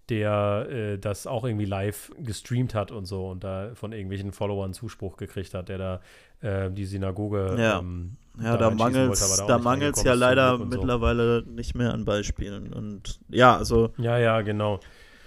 der 0.10 0.68
äh, 0.70 0.98
das 0.98 1.28
auch 1.28 1.46
irgendwie 1.46 1.66
live 1.66 2.12
gestreamt 2.20 2.74
hat 2.76 2.92
und 2.92 3.06
so 3.06 3.30
und 3.30 3.44
da 3.44 3.72
von 3.76 3.94
irgendwelchen 3.94 4.32
Followern 4.34 4.74
Zuspruch 4.74 5.18
gekriegt 5.18 5.54
hat, 5.54 5.70
der 5.70 5.78
da 5.78 6.02
äh, 6.42 6.72
die 6.72 6.86
Synagoge 6.86 7.56
Ja. 7.58 7.80
ähm, 7.80 8.18
Ja, 8.42 8.58
da 8.58 8.70
mangelt 8.72 9.16
da 9.48 9.58
mangelt's 9.60 10.00
reingekommen 10.04 10.06
ja 10.06 10.14
leider 10.14 10.58
so. 10.58 10.66
mittlerweile 10.66 11.44
nicht 11.48 11.76
mehr 11.76 11.94
an 11.94 12.04
Beispielen. 12.06 12.74
Und 12.74 13.20
ja, 13.30 13.56
also 13.56 13.92
Ja, 13.98 14.18
ja, 14.18 14.42
genau. 14.42 14.80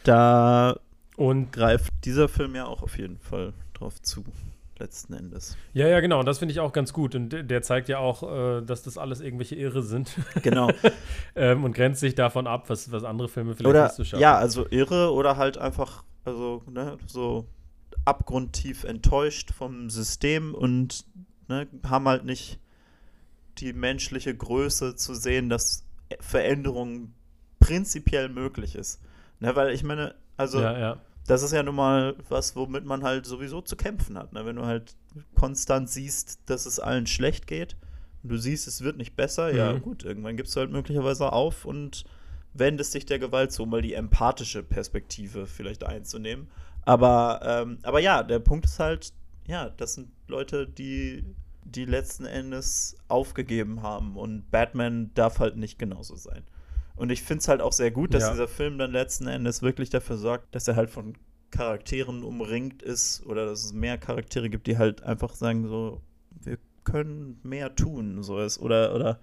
da 0.05 0.77
Und 1.17 1.53
greift 1.53 1.93
dieser 2.05 2.29
Film 2.29 2.55
ja 2.55 2.67
auch 2.67 2.83
auf 2.83 2.99
jeden 2.99 3.19
Fall 3.19 3.55
drauf 3.73 4.03
zu, 4.03 4.25
letzten 4.79 5.15
Endes. 5.15 5.57
ja, 5.73 5.89
ja, 5.89 6.01
genau. 6.01 6.21
Und 6.21 6.27
das 6.27 6.39
finde 6.39 6.53
ich 6.53 6.61
auch 6.61 6.73
ganz 6.73 6.93
gut. 6.93 7.15
Und 7.15 7.31
der, 7.31 7.63
zeigt 7.63 7.89
ja 7.89 7.99
auch, 7.99 8.23
äh, 8.23 8.63
dass 8.63 8.83
das 8.83 8.99
alles 8.99 9.21
irgendwelche 9.21 9.57
Irre 9.57 9.83
sind 9.83 10.15
Genau. 10.43 10.71
ähm, 11.35 11.65
und 11.65 11.75
grenzt 11.75 12.01
sich 12.01 12.15
davon 12.15 12.47
ab, 12.47 12.69
was, 12.69 12.91
was 12.93 13.05
andere 13.05 13.29
Filme 13.29 13.55
vielleicht 13.55 13.69
oder 13.69 13.85
nicht 13.85 13.95
so 13.95 14.05
schaffen. 14.05 14.23
ja, 14.23 14.37
also 14.37 14.67
irre 14.71 15.13
oder 15.13 15.37
halt 15.37 15.59
einfach, 15.59 16.05
also 16.25 16.63
ne, 16.71 16.97
so 17.07 17.47
abgrundtief 18.05 18.85
enttäuscht 18.85 19.53
vom 19.53 19.91
System 19.91 20.55
und 20.55 21.05
ne, 21.49 21.67
haben 21.87 22.09
halt 22.09 22.25
nicht 22.25 22.59
die 23.59 23.73
menschliche 23.73 24.35
Größe 24.35 24.97
zu 24.97 25.15
sehen, 25.15 25.49
dass 25.49 25.85
Veränderung 26.21 27.15
prinzipiell 27.59 28.29
möglich 28.29 28.75
ist. 28.77 29.01
Ne, 29.41 29.55
weil 29.57 29.71
ich 29.71 29.83
meine, 29.83 30.15
also 30.37 30.61
ja, 30.61 30.79
ja. 30.79 30.99
Das 31.27 31.43
ist 31.43 31.53
ja 31.53 31.63
nun 31.63 31.75
mal 31.77 32.17
was, 32.29 32.57
womit 32.57 32.85
man 32.85 33.03
halt 33.03 33.27
sowieso 33.27 33.61
zu 33.61 33.77
kämpfen 33.77 34.19
hat. 34.19 34.33
Ne? 34.33 34.45
Wenn 34.47 34.57
du 34.57 34.65
halt 34.67 34.95
konstant 35.35 35.89
siehst, 35.91 36.41
dass 36.47 36.67
es 36.67 36.79
allen 36.81 37.07
schlecht 37.07 37.47
geht 37.47 37.77
und 38.23 38.31
du 38.31 38.37
siehst, 38.39 38.67
es 38.69 38.83
wird 38.83 38.97
nicht 38.97 39.17
besser, 39.17 39.53
ja 39.55 39.73
Mhm. 39.73 39.83
gut, 39.83 40.05
irgendwann 40.05 40.37
gibst 40.37 40.55
du 40.57 40.61
halt 40.61 40.71
möglicherweise 40.71 41.33
auf 41.33 41.65
und 41.65 42.05
wendest 42.55 42.95
dich 42.95 43.07
der 43.07 43.19
Gewalt 43.19 43.53
zu, 43.53 43.65
um 43.65 43.71
mal 43.71 43.83
die 43.83 43.95
empathische 43.95 44.63
Perspektive 44.63 45.47
vielleicht 45.47 45.85
einzunehmen. 45.85 46.49
Aber, 46.83 47.41
ähm, 47.45 47.79
aber 47.83 48.01
ja, 48.01 48.23
der 48.23 48.39
Punkt 48.39 48.65
ist 48.67 48.79
halt, 48.79 49.13
ja, 49.47 49.71
das 49.71 49.95
sind 49.95 50.09
Leute, 50.29 50.67
die, 50.67 51.25
die 51.65 51.85
letzten 51.85 52.25
Endes 52.25 52.97
aufgegeben 53.09 53.83
haben 53.83 54.17
und 54.17 54.51
Batman 54.51 55.11
darf 55.15 55.39
halt 55.41 55.57
nicht 55.57 55.79
genauso 55.79 56.17
sein. 56.17 56.45
Und 56.97 57.11
ich 57.13 57.23
finde 57.23 57.41
es 57.43 57.49
halt 57.49 57.61
auch 57.61 57.73
sehr 57.73 57.91
gut, 57.91 58.15
dass 58.15 58.23
Ja. 58.25 58.31
dieser 58.33 58.49
Film 58.49 58.79
dann 58.79 58.91
letzten 58.91 59.27
Endes 59.27 59.63
wirklich 59.63 59.91
dafür 59.91 60.17
sorgt, 60.17 60.55
dass 60.55 60.67
er 60.67 60.77
halt 60.77 60.91
von 60.91 61.15
Charakteren 61.51 62.25
umringt 62.25 62.83
ist 62.83 63.25
oder 63.27 63.47
dass 63.47 63.65
es 63.65 63.73
mehr 63.73 63.99
Charaktere 63.99 64.51
gibt, 64.51 64.67
die 64.67 64.79
halt 64.79 65.03
einfach 65.03 65.35
sagen 65.35 65.67
so, 65.69 66.01
wir 66.43 66.59
können 66.85 67.39
mehr 67.43 67.75
tun, 67.75 68.23
so 68.23 68.39
ist 68.41 68.59
oder 68.59 68.95
oder 68.95 69.21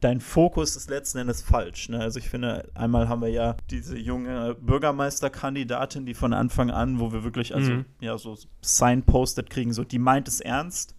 dein 0.00 0.20
Fokus 0.20 0.74
ist 0.76 0.90
letzten 0.90 1.18
Endes 1.18 1.42
falsch. 1.42 1.88
Ne? 1.88 2.00
Also 2.00 2.18
ich 2.18 2.28
finde, 2.28 2.68
einmal 2.74 3.08
haben 3.08 3.22
wir 3.22 3.28
ja 3.28 3.56
diese 3.70 3.96
junge 3.96 4.54
Bürgermeisterkandidatin, 4.60 6.06
die 6.06 6.14
von 6.14 6.32
Anfang 6.32 6.70
an, 6.70 6.98
wo 7.00 7.12
wir 7.12 7.24
wirklich 7.24 7.54
also 7.54 7.72
Mhm. 7.72 7.84
ja 8.00 8.16
so 8.18 8.36
signposted 8.60 9.48
kriegen, 9.50 9.72
so 9.72 9.84
die 9.84 9.98
meint 9.98 10.28
es 10.28 10.40
ernst. 10.40 10.94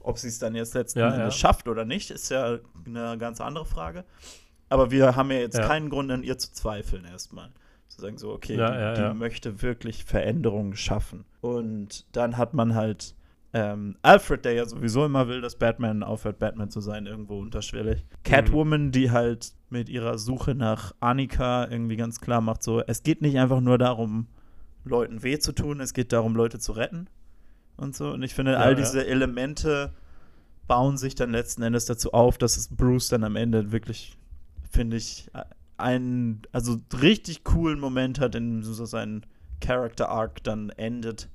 Ob 0.00 0.18
sie 0.18 0.28
es 0.28 0.38
dann 0.38 0.54
jetzt 0.54 0.74
letzten 0.74 1.00
Ja, 1.00 1.08
Endes 1.08 1.34
ja. 1.34 1.48
schafft 1.48 1.66
oder 1.66 1.84
nicht, 1.84 2.10
ist 2.12 2.30
ja 2.30 2.58
eine 2.86 3.18
ganz 3.18 3.40
andere 3.40 3.64
Frage. 3.66 4.04
Aber 4.68 4.90
wir 4.90 5.14
haben 5.16 5.30
ja 5.30 5.38
jetzt 5.38 5.58
Ja. 5.58 5.66
keinen 5.66 5.90
Grund 5.90 6.10
an 6.10 6.22
ihr 6.22 6.38
zu 6.38 6.52
zweifeln 6.52 7.04
erstmal. 7.04 7.50
Zu 7.88 8.00
sagen 8.00 8.18
so, 8.18 8.32
okay, 8.32 8.56
Ja, 8.56 8.94
die, 8.94 9.02
die 9.12 9.18
möchte 9.18 9.62
wirklich 9.62 10.04
Veränderungen 10.04 10.74
schaffen. 10.76 11.24
Und 11.40 12.04
dann 12.16 12.36
hat 12.36 12.52
man 12.54 12.74
halt 12.74 13.14
ähm, 13.52 13.96
Alfred, 14.02 14.44
der 14.44 14.52
ja 14.52 14.66
sowieso 14.66 15.06
immer 15.06 15.28
will, 15.28 15.40
dass 15.40 15.56
Batman 15.56 16.02
aufhört, 16.02 16.38
Batman 16.38 16.68
zu 16.68 16.80
sein, 16.80 17.06
irgendwo 17.06 17.38
unterschwellig. 17.38 18.04
Catwoman, 18.24 18.90
die 18.90 19.10
halt 19.12 19.52
mit 19.70 19.88
ihrer 19.88 20.18
Suche 20.18 20.54
nach 20.54 20.92
Annika 21.00 21.66
irgendwie 21.70 21.96
ganz 21.96 22.20
klar 22.20 22.40
macht, 22.42 22.62
so, 22.62 22.82
es 22.82 23.02
geht 23.02 23.22
nicht 23.22 23.38
einfach 23.38 23.60
nur 23.60 23.78
darum, 23.78 24.26
Leuten 24.84 25.22
weh 25.22 25.38
zu 25.38 25.52
tun, 25.52 25.80
es 25.80 25.94
geht 25.94 26.12
darum, 26.12 26.36
Leute 26.36 26.58
zu 26.58 26.72
retten 26.72 27.08
und 27.78 27.96
so. 27.96 28.10
Und 28.10 28.22
ich 28.22 28.34
finde, 28.34 28.52
Ja, 28.52 28.58
all 28.58 28.70
ja. 28.72 28.74
diese 28.78 29.06
Elemente 29.06 29.92
bauen 30.66 30.98
sich 30.98 31.14
dann 31.14 31.30
letzten 31.30 31.62
Endes 31.62 31.86
dazu 31.86 32.12
auf, 32.12 32.36
dass 32.38 32.56
es 32.58 32.68
Bruce 32.68 33.08
dann 33.08 33.24
am 33.24 33.36
Ende 33.36 33.72
wirklich, 33.72 34.18
finde 34.76 34.96
ich, 34.96 35.28
einen, 35.78 36.42
also 36.52 36.78
richtig 37.00 37.44
coolen 37.44 37.80
Moment 37.80 38.20
hat, 38.20 38.34
in 38.34 38.60
dem 38.60 38.62
so 38.62 38.84
sein 38.84 39.24
Character 39.60 40.08
Arc 40.08 40.42
dann 40.44 40.70
endet, 40.70 41.28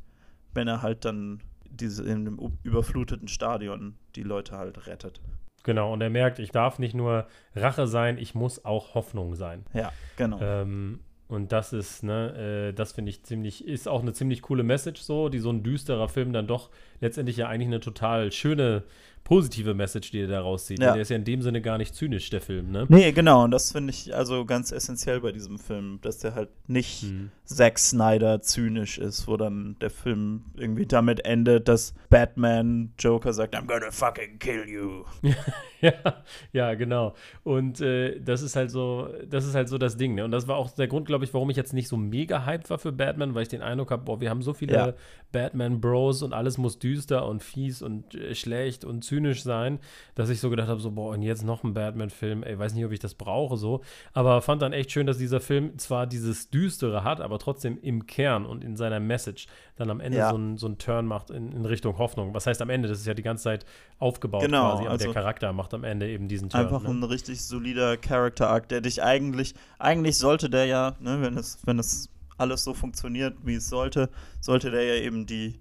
wenn 0.54 0.68
er 0.68 0.82
halt 0.82 1.06
dann 1.06 1.42
diese 1.70 2.04
in 2.04 2.26
dem 2.26 2.40
überfluteten 2.64 3.28
Stadion 3.28 3.96
die 4.16 4.24
Leute 4.24 4.58
halt 4.58 4.88
rettet. 4.88 5.22
Genau. 5.64 5.94
Und 5.94 6.02
er 6.02 6.10
merkt, 6.10 6.40
ich 6.40 6.52
darf 6.52 6.80
nicht 6.80 6.94
nur 6.94 7.28
Rache 7.56 7.88
sein, 7.88 8.18
ich 8.18 8.36
muss 8.36 8.66
auch 8.66 8.96
Hoffnung 8.96 9.36
sein. 9.36 9.66
Ja, 9.74 9.92
genau. 10.18 10.40
Ähm, 10.42 11.00
und 11.28 11.52
das 11.54 11.72
ist, 11.72 12.04
ne, 12.04 12.70
äh, 12.70 12.74
das 12.74 12.92
finde 12.92 13.10
ich 13.10 13.24
ziemlich, 13.24 13.66
ist 13.66 13.88
auch 13.88 14.02
eine 14.02 14.12
ziemlich 14.12 14.42
coole 14.42 14.64
Message 14.64 15.02
so, 15.02 15.30
die 15.30 15.40
so 15.40 15.50
ein 15.50 15.64
düsterer 15.64 16.10
Film 16.10 16.34
dann 16.34 16.46
doch 16.46 16.72
letztendlich 17.00 17.38
ja 17.38 17.48
eigentlich 17.48 17.68
eine 17.68 17.80
total 17.80 18.32
schöne, 18.32 18.84
positive 19.24 19.74
Message, 19.74 20.12
die 20.12 20.22
er 20.22 20.28
da 20.28 20.42
rauszieht. 20.42 20.80
Ja. 20.82 20.94
Der 20.94 21.02
ist 21.02 21.10
ja 21.10 21.16
in 21.16 21.24
dem 21.24 21.42
Sinne 21.42 21.62
gar 21.62 21.78
nicht 21.78 21.96
zynisch, 21.96 22.30
der 22.30 22.42
Film, 22.42 22.72
ne? 22.72 22.86
Nee, 22.90 23.12
genau, 23.12 23.44
und 23.44 23.52
das 23.52 23.72
finde 23.72 23.92
ich 23.92 24.14
also 24.16 24.46
ganz 24.46 24.72
essentiell 24.72 25.22
bei 25.22 25.32
diesem 25.32 25.58
Film, 25.60 26.00
dass 26.02 26.18
der 26.20 26.36
halt 26.36 26.50
nicht 26.68 27.04
Hm. 27.04 27.32
Zack 27.46 27.80
Snyder 27.80 28.42
zynisch 28.42 28.98
ist, 28.98 29.28
wo 29.28 29.38
dann 29.38 29.76
der 29.82 29.90
Film 29.90 30.44
irgendwie 30.56 30.86
damit 30.86 31.26
endet, 31.26 31.68
dass 31.68 31.94
Batman 32.10 32.94
Joker 32.98 33.34
sagt, 33.34 33.56
I'm 33.56 33.66
gonna 33.68 33.92
fucking 33.92 34.40
kill 34.40 34.68
you. 34.68 35.04
Ja, 35.82 35.94
ja, 36.54 36.74
genau. 36.76 37.16
Und 37.44 37.82
äh, 37.82 38.20
das 38.20 38.44
ist 38.44 38.56
halt 38.56 38.70
so, 38.70 39.10
das 39.28 39.48
ist 39.48 39.56
halt 39.56 39.68
so 39.68 39.80
das 39.80 39.98
Ding. 39.98 40.14
Ne? 40.14 40.24
Und 40.24 40.30
das 40.30 40.48
war 40.48 40.58
auch 40.58 40.70
der 40.70 40.88
Grund, 40.88 41.08
glaube 41.08 41.26
ich, 41.26 41.34
warum 41.34 41.50
ich 41.50 41.58
jetzt 41.58 41.74
nicht 41.74 41.88
so 41.88 41.98
mega 41.98 42.46
hyped 42.46 42.70
war 42.70 42.78
für 42.78 42.92
Batman, 42.92 43.34
weil 43.34 43.42
ich 43.42 43.48
den 43.48 43.64
Eindruck 43.64 43.90
habe, 43.90 44.04
boah, 44.04 44.22
wir 44.22 44.30
haben 44.30 44.44
so 44.44 44.54
viele 44.54 44.74
Ja. 44.76 44.94
Batman-Bros 45.32 46.22
und 46.22 46.34
alles 46.34 46.60
muss 46.60 46.78
düster 46.78 47.26
und 47.28 47.41
fies 47.41 47.82
und 47.82 48.14
äh, 48.14 48.36
schlecht 48.36 48.86
und 48.86 49.04
zynisch 49.12 49.43
sein, 49.43 49.80
dass 50.16 50.30
ich 50.30 50.39
so 50.39 50.49
gedacht 50.49 50.70
habe, 50.70 50.80
so, 50.80 50.91
boah, 50.91 51.14
und 51.14 51.22
jetzt 51.22 51.43
noch 51.43 51.64
ein 51.66 51.74
Batman-Film, 51.74 52.43
ey, 52.43 52.57
weiß 52.57 52.74
nicht, 52.74 52.86
ob 52.86 52.93
ich 52.93 52.99
das 52.99 53.14
brauche, 53.14 53.57
so. 53.57 53.82
Aber 54.14 54.41
fand 54.41 54.62
dann 54.62 54.72
echt 54.72 54.91
schön, 54.91 55.05
dass 55.05 55.18
dieser 55.18 55.41
Film 55.41 55.78
zwar 55.78 56.07
dieses 56.07 56.49
Düstere 56.49 57.03
hat, 57.03 57.20
aber 57.20 57.39
trotzdem 57.39 57.78
im 57.82 58.07
Kern 58.07 58.45
und 58.45 58.64
in 58.64 58.78
seiner 58.78 59.01
Message 59.01 59.47
dann 59.76 59.89
am 59.89 59.99
Ende 59.99 60.20
Ja. 60.20 60.30
so 60.30 60.36
einen 60.36 60.57
so 60.57 60.68
einen 60.68 60.78
Turn 60.78 61.05
macht 61.05 61.30
in, 61.30 61.51
in 61.51 61.66
Richtung 61.66 61.97
Hoffnung. 61.97 62.34
Was 62.34 62.47
heißt 62.47 62.62
am 62.62 62.70
Ende? 62.70 62.88
Das 62.88 62.99
ist 62.99 63.05
ja 63.05 63.14
die 63.14 63.22
ganze 63.22 63.43
Zeit 63.43 63.66
aufgebaut 63.99 64.43
Genau, 64.43 64.72
quasi, 64.72 64.88
aber 64.88 64.97
der 64.97 65.07
also 65.07 65.14
Charakter 65.14 65.51
macht 65.51 65.74
am 65.74 65.84
Ende 65.84 66.07
eben 66.07 66.30
diesen 66.30 66.49
Turn. 66.49 66.64
Einfach 66.66 66.84
ne? 66.84 66.89
ein 66.89 67.03
richtig 67.03 67.43
solider 67.43 67.97
Character-Arc, 67.97 68.70
der 68.70 68.80
dich 68.80 69.03
eigentlich, 69.03 69.55
eigentlich 69.78 70.18
sollte 70.18 70.49
der 70.49 70.66
ja, 70.66 70.95
ne, 71.01 71.22
wenn 71.22 71.36
es, 71.38 71.59
wenn 71.66 71.80
es 71.80 72.09
alles 72.38 72.64
so 72.64 72.74
funktioniert, 72.74 73.36
wie 73.43 73.55
es 73.55 73.68
sollte, 73.68 74.09
sollte 74.39 74.72
der 74.72 74.84
ja 74.84 74.95
eben 75.03 75.26
die 75.26 75.59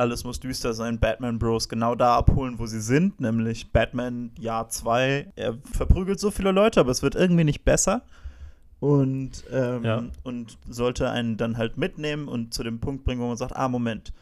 alles 0.00 0.24
muss 0.24 0.40
düster 0.40 0.72
sein, 0.74 0.98
Batman 0.98 1.38
Bros 1.38 1.68
genau 1.68 1.94
da 1.94 2.16
abholen, 2.16 2.58
wo 2.58 2.66
sie 2.66 2.80
sind, 2.80 3.20
nämlich 3.20 3.70
Batman 3.70 4.30
Jahr 4.38 4.68
2. 4.68 5.32
Er 5.36 5.58
verprügelt 5.72 6.18
so 6.18 6.30
viele 6.30 6.50
Leute, 6.52 6.80
aber 6.80 6.90
es 6.90 7.02
wird 7.02 7.14
irgendwie 7.14 7.44
nicht 7.44 7.64
besser. 7.64 8.02
Und, 8.80 9.44
ähm, 9.52 9.84
Ja. 9.84 10.02
und 10.22 10.56
sollte 10.68 11.10
einen 11.10 11.36
dann 11.36 11.58
halt 11.58 11.76
mitnehmen 11.76 12.28
und 12.28 12.54
zu 12.54 12.62
dem 12.62 12.80
Punkt 12.80 13.04
bringen, 13.04 13.20
wo 13.20 13.28
man 13.28 13.36
sagt, 13.36 13.54
ah, 13.54 13.68
Moment, 13.68 14.12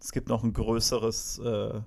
es 0.00 0.10
gibt 0.12 0.28
noch 0.30 0.42
ein 0.42 0.54
größeres, 0.54 1.38
äh, 1.44 1.80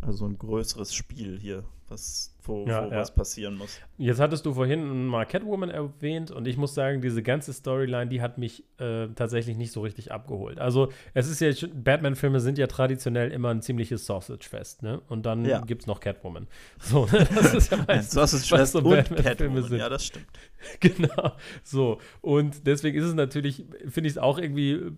also 0.00 0.24
ein 0.26 0.38
größeres 0.38 0.94
Spiel 0.94 1.38
hier, 1.38 1.64
was, 1.88 2.34
wo, 2.48 2.66
Ja, 2.66 2.84
wo 2.86 2.90
ja. 2.90 2.96
was 2.96 3.14
passieren 3.14 3.56
muss. 3.56 3.78
Jetzt 3.98 4.18
hattest 4.20 4.44
du 4.46 4.54
vorhin 4.54 5.06
mal 5.06 5.24
Catwoman 5.26 5.70
erwähnt 5.70 6.30
und 6.30 6.48
ich 6.48 6.56
muss 6.56 6.74
sagen, 6.74 7.00
diese 7.02 7.22
ganze 7.22 7.52
Storyline, 7.52 8.08
die 8.08 8.20
hat 8.22 8.38
mich 8.38 8.64
äh, 8.78 9.08
tatsächlich 9.14 9.56
nicht 9.56 9.70
so 9.72 9.82
richtig 9.82 10.10
abgeholt. 10.10 10.58
Also 10.58 10.88
es 11.14 11.28
ist 11.28 11.40
ja, 11.40 11.52
schon- 11.52 11.84
Batman-Filme 11.84 12.40
sind 12.40 12.58
ja 12.58 12.66
traditionell 12.66 13.30
immer 13.30 13.50
ein 13.50 13.62
ziemliches 13.62 14.06
Sausage-Fest, 14.06 14.82
ne? 14.82 15.00
Und 15.08 15.26
dann 15.26 15.44
Ja. 15.44 15.60
gibt 15.60 15.82
es 15.82 15.86
noch 15.86 16.00
Catwoman. 16.00 16.46
So, 16.80 17.04
ne? 17.06 17.26
das 17.34 17.54
ist 17.54 17.70
ja 17.72 17.78
meistens, 17.86 18.50
was 18.50 18.72
so 18.72 18.78
und 18.78 18.90
Batman-Filme 18.90 19.62
sind. 19.62 19.78
ja, 19.78 19.88
das 19.88 20.04
stimmt. 20.06 20.26
Genau, 20.80 21.32
so. 21.62 21.98
Und 22.20 22.66
deswegen 22.66 22.98
ist 22.98 23.04
es 23.04 23.14
natürlich, 23.14 23.64
finde 23.88 24.08
ich 24.08 24.14
es 24.14 24.18
auch 24.18 24.38
irgendwie, 24.38 24.72
äh, 24.72 24.90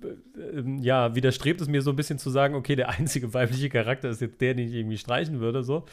ähm, 0.59 0.79
ja, 0.79 1.15
widerstrebt 1.15 1.61
es 1.61 1.69
mir 1.69 1.83
so 1.83 1.91
ein 1.91 1.97
bisschen 1.97 2.19
zu 2.19 2.31
sagen, 2.31 2.55
okay, 2.55 2.77
der 2.77 2.89
einzige 2.99 3.35
weibliche 3.35 3.69
Charakter 3.69 4.09
ist 4.09 4.21
jetzt 4.21 4.41
der, 4.41 4.55
den 4.55 4.69
ich 4.69 4.75
irgendwie 4.75 4.97
streichen 4.99 5.41
würde, 5.41 5.63
so. 5.63 5.85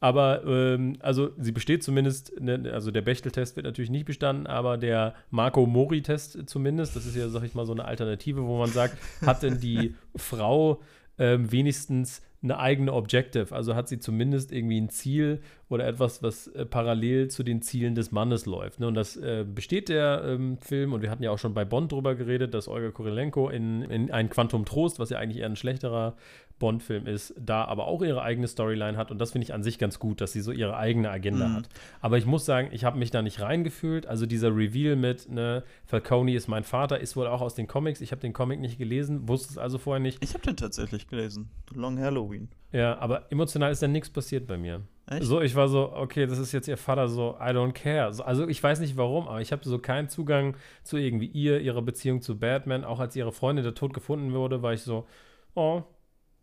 Aber, 0.00 0.44
ähm, 0.46 0.97
also, 1.00 1.30
sie 1.38 1.52
besteht 1.52 1.82
zumindest, 1.82 2.40
ne, 2.40 2.70
also 2.72 2.90
der 2.90 3.02
Bechtel-Test 3.02 3.56
wird 3.56 3.66
natürlich 3.66 3.90
nicht 3.90 4.04
bestanden, 4.04 4.46
aber 4.46 4.76
der 4.76 5.14
Marco-Mori-Test 5.30 6.48
zumindest, 6.48 6.96
das 6.96 7.06
ist 7.06 7.16
ja, 7.16 7.28
sag 7.28 7.44
ich 7.44 7.54
mal, 7.54 7.66
so 7.66 7.72
eine 7.72 7.84
Alternative, 7.84 8.46
wo 8.46 8.58
man 8.58 8.70
sagt, 8.70 8.96
hat 9.24 9.42
denn 9.42 9.60
die 9.60 9.94
Frau 10.16 10.80
ähm, 11.18 11.50
wenigstens 11.50 12.22
eine 12.42 12.58
eigene 12.58 12.92
Objective. 12.92 13.54
Also 13.54 13.74
hat 13.74 13.88
sie 13.88 13.98
zumindest 13.98 14.52
irgendwie 14.52 14.80
ein 14.80 14.90
Ziel 14.90 15.40
oder 15.68 15.86
etwas, 15.86 16.22
was 16.22 16.46
äh, 16.48 16.64
parallel 16.64 17.28
zu 17.28 17.42
den 17.42 17.60
Zielen 17.62 17.94
des 17.94 18.10
Mannes 18.10 18.46
läuft. 18.46 18.80
Ne? 18.80 18.86
Und 18.86 18.94
das 18.94 19.16
äh, 19.16 19.44
besteht 19.46 19.88
der 19.88 20.22
ähm, 20.24 20.58
Film, 20.58 20.92
und 20.92 21.02
wir 21.02 21.10
hatten 21.10 21.22
ja 21.22 21.30
auch 21.30 21.38
schon 21.38 21.52
bei 21.54 21.64
Bond 21.64 21.92
drüber 21.92 22.14
geredet, 22.14 22.54
dass 22.54 22.68
Olga 22.68 22.90
Kurilenko 22.90 23.50
in, 23.50 23.82
in 23.82 24.10
ein 24.10 24.30
Quantum 24.30 24.64
Trost, 24.64 24.98
was 24.98 25.10
ja 25.10 25.18
eigentlich 25.18 25.38
eher 25.38 25.46
ein 25.46 25.56
schlechterer 25.56 26.16
Bond-Film 26.58 27.06
ist, 27.06 27.34
da 27.38 27.64
aber 27.66 27.86
auch 27.86 28.02
ihre 28.02 28.22
eigene 28.22 28.48
Storyline 28.48 28.96
hat. 28.96 29.12
Und 29.12 29.18
das 29.20 29.30
finde 29.32 29.44
ich 29.44 29.54
an 29.54 29.62
sich 29.62 29.78
ganz 29.78 30.00
gut, 30.00 30.20
dass 30.20 30.32
sie 30.32 30.40
so 30.40 30.50
ihre 30.50 30.76
eigene 30.76 31.08
Agenda 31.08 31.46
Mhm. 31.46 31.54
hat. 31.54 31.68
Aber 32.00 32.18
ich 32.18 32.26
muss 32.26 32.44
sagen, 32.46 32.70
ich 32.72 32.84
habe 32.84 32.98
mich 32.98 33.12
da 33.12 33.22
nicht 33.22 33.40
reingefühlt. 33.40 34.06
Also 34.06 34.26
dieser 34.26 34.48
Reveal 34.56 34.96
mit, 34.96 35.30
ne, 35.30 35.62
Falcone 35.84 36.34
ist 36.34 36.48
mein 36.48 36.64
Vater, 36.64 36.98
ist 36.98 37.14
wohl 37.14 37.28
auch 37.28 37.42
aus 37.42 37.54
den 37.54 37.68
Comics. 37.68 38.00
Ich 38.00 38.10
habe 38.10 38.20
den 38.20 38.32
Comic 38.32 38.58
nicht 38.58 38.76
gelesen, 38.78 39.28
wusste 39.28 39.52
es 39.52 39.58
also 39.58 39.78
vorher 39.78 40.00
nicht. 40.00 40.18
Ich 40.24 40.34
habe 40.34 40.44
den 40.44 40.56
tatsächlich 40.56 41.06
gelesen. 41.06 41.48
Long 41.74 41.96
Halloween. 42.00 42.48
Ja, 42.72 42.98
aber 42.98 43.30
emotional 43.30 43.70
ist 43.70 43.82
dann 43.82 43.92
nichts 43.92 44.10
passiert 44.10 44.46
bei 44.48 44.58
mir. 44.58 44.80
Echt? 45.10 45.24
So, 45.24 45.40
ich 45.40 45.54
war 45.54 45.68
so, 45.68 45.92
okay, 45.94 46.26
das 46.26 46.38
ist 46.38 46.52
jetzt 46.52 46.68
ihr 46.68 46.76
Vater, 46.76 47.08
so, 47.08 47.36
I 47.40 47.50
don't 47.50 47.72
care. 47.72 48.12
So, 48.12 48.22
also 48.24 48.46
ich 48.46 48.62
weiß 48.62 48.80
nicht 48.80 48.96
warum, 48.96 49.26
aber 49.26 49.40
ich 49.40 49.52
habe 49.52 49.62
so 49.66 49.78
keinen 49.78 50.08
Zugang 50.08 50.56
zu 50.84 50.96
irgendwie 50.98 51.26
ihr, 51.26 51.60
ihrer 51.60 51.80
Beziehung 51.82 52.20
zu 52.20 52.38
Batman. 52.38 52.84
Auch 52.84 53.00
als 53.00 53.16
ihre 53.16 53.32
Freundin 53.32 53.64
der 53.64 53.74
Tod 53.74 53.94
gefunden 53.94 54.32
wurde, 54.34 54.62
war 54.62 54.72
ich 54.74 54.82
so, 54.82 55.06
oh. 55.54 55.82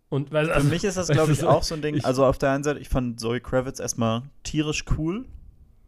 Und 0.10 0.32
weißt, 0.32 0.52
Für 0.52 0.64
mich 0.64 0.84
ist 0.84 0.98
das, 0.98 1.08
glaube 1.10 1.32
ich, 1.34 1.44
auch 1.44 1.64
so 1.64 1.76
ein 1.76 1.82
Ding. 1.82 1.96
ich- 1.96 2.06
also 2.06 2.26
auf 2.26 2.38
der 2.38 2.52
einen 2.52 2.64
Seite, 2.64 2.80
ich 2.80 2.90
fand 2.90 3.20
Zoe 3.20 3.40
Kravitz 3.40 3.80
erstmal 3.80 4.24
tierisch 4.44 4.84
cool. 4.98 5.26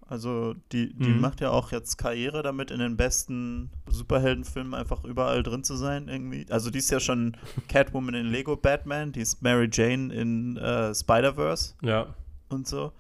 Also 0.10 0.54
die, 0.72 0.94
die 0.94 1.10
Mhm. 1.10 1.20
macht 1.20 1.42
ja 1.42 1.50
auch 1.50 1.72
jetzt 1.74 1.98
Karriere 1.98 2.42
damit, 2.42 2.72
in 2.72 2.80
den 2.80 2.96
besten 2.96 3.72
Superheldenfilmen 3.90 4.74
einfach 4.74 5.04
überall 5.04 5.44
drin 5.44 5.64
zu 5.66 5.76
sein 5.76 6.08
irgendwie. 6.08 6.46
Also 6.50 6.70
die 6.70 6.78
ist 6.80 6.90
ja 6.92 7.00
schon 7.02 7.36
Catwoman 7.68 8.14
in 8.16 8.28
Lego 8.28 8.56
Batman, 8.56 9.12
die 9.12 9.20
ist 9.20 9.42
Mary 9.42 9.68
Jane 9.72 10.14
in 10.14 10.56
äh, 10.58 10.96
Spider-Verse 10.96 11.74
Ja, 11.82 12.14
und 12.50 12.68
so. 12.68 12.92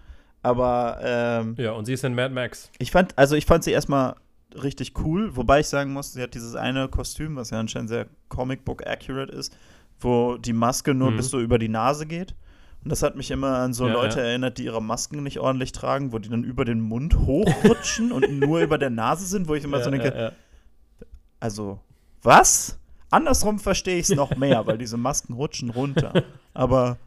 Aber 0.43 0.99
ähm, 1.01 1.55
ja, 1.57 1.71
und 1.71 1.85
sie 1.85 1.93
ist 1.93 2.03
in 2.03 2.15
Mad 2.15 2.33
Max. 2.33 2.69
ich 2.79 2.91
fand, 2.91 3.17
also 3.17 3.35
ich 3.35 3.45
fand 3.45 3.63
sie 3.63 3.71
erstmal 3.71 4.15
richtig 4.63 4.93
cool, 5.03 5.35
wobei 5.35 5.59
ich 5.59 5.67
sagen 5.67 5.91
muss, 5.93 6.13
sie 6.13 6.21
hat 6.21 6.33
dieses 6.35 6.55
eine 6.55 6.87
Kostüm, 6.87 7.35
was 7.35 7.49
ja 7.49 7.59
anscheinend 7.59 7.89
sehr 7.89 8.07
Comic-Book 8.29 8.85
accurate 8.87 9.31
ist, 9.33 9.55
wo 9.99 10.37
die 10.37 10.53
Maske 10.53 10.93
nur 10.93 11.11
Mhm. 11.11 11.17
bis 11.17 11.29
so 11.29 11.39
über 11.39 11.59
die 11.59 11.69
Nase 11.69 12.05
geht. 12.05 12.33
Und 12.83 12.91
das 12.91 13.03
hat 13.03 13.15
mich 13.17 13.31
immer 13.31 13.57
an 13.57 13.73
so 13.73 13.87
Ja, 13.87 13.93
Leute 13.93 14.19
ja. 14.19 14.25
erinnert, 14.27 14.57
die 14.59 14.65
ihre 14.65 14.81
Masken 14.81 15.21
nicht 15.23 15.39
ordentlich 15.39 15.71
tragen, 15.73 16.13
wo 16.13 16.19
die 16.19 16.29
dann 16.29 16.43
über 16.43 16.63
den 16.63 16.79
Mund 16.79 17.17
hochrutschen 17.17 18.11
und 18.11 18.29
nur 18.39 18.59
über 18.61 18.77
der 18.77 18.91
Nase 18.91 19.25
sind, 19.25 19.47
wo 19.49 19.55
ich 19.55 19.63
immer 19.63 19.79
so 19.83 19.89
ja, 19.89 19.97
denke, 19.97 20.15
ja, 20.17 20.23
ja. 20.25 20.31
also, 21.39 21.79
was? 22.21 22.79
Andersrum 23.09 23.59
verstehe 23.59 23.97
ich 23.97 24.09
es 24.09 24.15
noch 24.15 24.35
mehr, 24.37 24.65
weil 24.67 24.77
diese 24.77 24.97
Masken 24.97 25.33
rutschen 25.33 25.69
runter. 25.69 26.23
Aber 26.53 26.97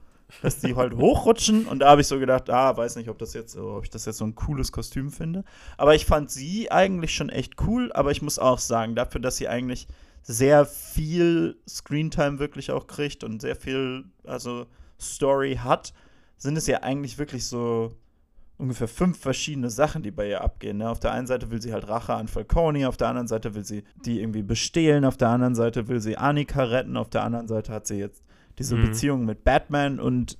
dass 0.42 0.58
die 0.58 0.76
halt 0.76 0.94
hochrutschen 0.94 1.66
und 1.66 1.80
da 1.80 1.90
habe 1.90 2.00
ich 2.00 2.06
so 2.06 2.18
gedacht, 2.18 2.50
ah, 2.50 2.76
weiß 2.76 2.96
nicht, 2.96 3.08
ob 3.08 3.18
das 3.18 3.34
jetzt, 3.34 3.56
ob 3.56 3.84
ich 3.84 3.90
das 3.90 4.06
jetzt 4.06 4.18
so 4.18 4.24
ein 4.24 4.34
cooles 4.34 4.72
Kostüm 4.72 5.10
finde. 5.10 5.44
Aber 5.76 5.94
ich 5.94 6.06
fand 6.06 6.30
sie 6.30 6.70
eigentlich 6.70 7.14
schon 7.14 7.28
echt 7.28 7.54
cool, 7.66 7.92
aber 7.92 8.10
ich 8.10 8.22
muss 8.22 8.38
auch 8.38 8.58
sagen, 8.58 8.94
dafür, 8.94 9.20
dass 9.20 9.36
sie 9.36 9.48
eigentlich 9.48 9.86
sehr 10.22 10.66
viel 10.66 11.56
Screentime 11.68 12.38
wirklich 12.38 12.70
auch 12.70 12.86
kriegt 12.86 13.24
und 13.24 13.40
sehr 13.40 13.56
viel, 13.56 14.04
also 14.24 14.66
Story 15.00 15.58
hat, 15.62 15.92
sind 16.36 16.56
es 16.56 16.66
ja 16.66 16.82
eigentlich 16.82 17.18
wirklich 17.18 17.46
so 17.46 17.92
ungefähr 18.60 18.88
fünf 18.88 19.18
verschiedene 19.18 19.70
Sachen, 19.70 20.02
die 20.02 20.10
bei 20.10 20.28
ihr 20.28 20.42
abgehen. 20.42 20.78
Ne? 20.78 20.88
Auf 20.88 21.00
der 21.00 21.12
einen 21.12 21.26
Seite 21.26 21.50
will 21.50 21.62
sie 21.62 21.72
halt 21.72 21.88
Rache 21.88 22.14
an 22.14 22.28
Falcone, 22.28 22.86
auf 22.88 22.98
der 22.98 23.08
anderen 23.08 23.28
Seite 23.28 23.54
will 23.54 23.64
sie 23.64 23.82
die 24.04 24.20
irgendwie 24.20 24.42
bestehlen, 24.42 25.04
auf 25.04 25.16
der 25.16 25.28
anderen 25.28 25.54
Seite 25.54 25.88
will 25.88 26.00
sie 26.00 26.18
Annika 26.18 26.64
retten, 26.64 26.96
auf 26.96 27.08
der 27.08 27.24
anderen 27.24 27.48
Seite 27.48 27.72
hat 27.72 27.86
sie 27.86 27.96
jetzt 27.96 28.22
diese 28.60 28.76
Mhm. 28.76 28.82
Beziehung 28.82 29.24
mit 29.24 29.42
Batman 29.42 29.98
und 29.98 30.38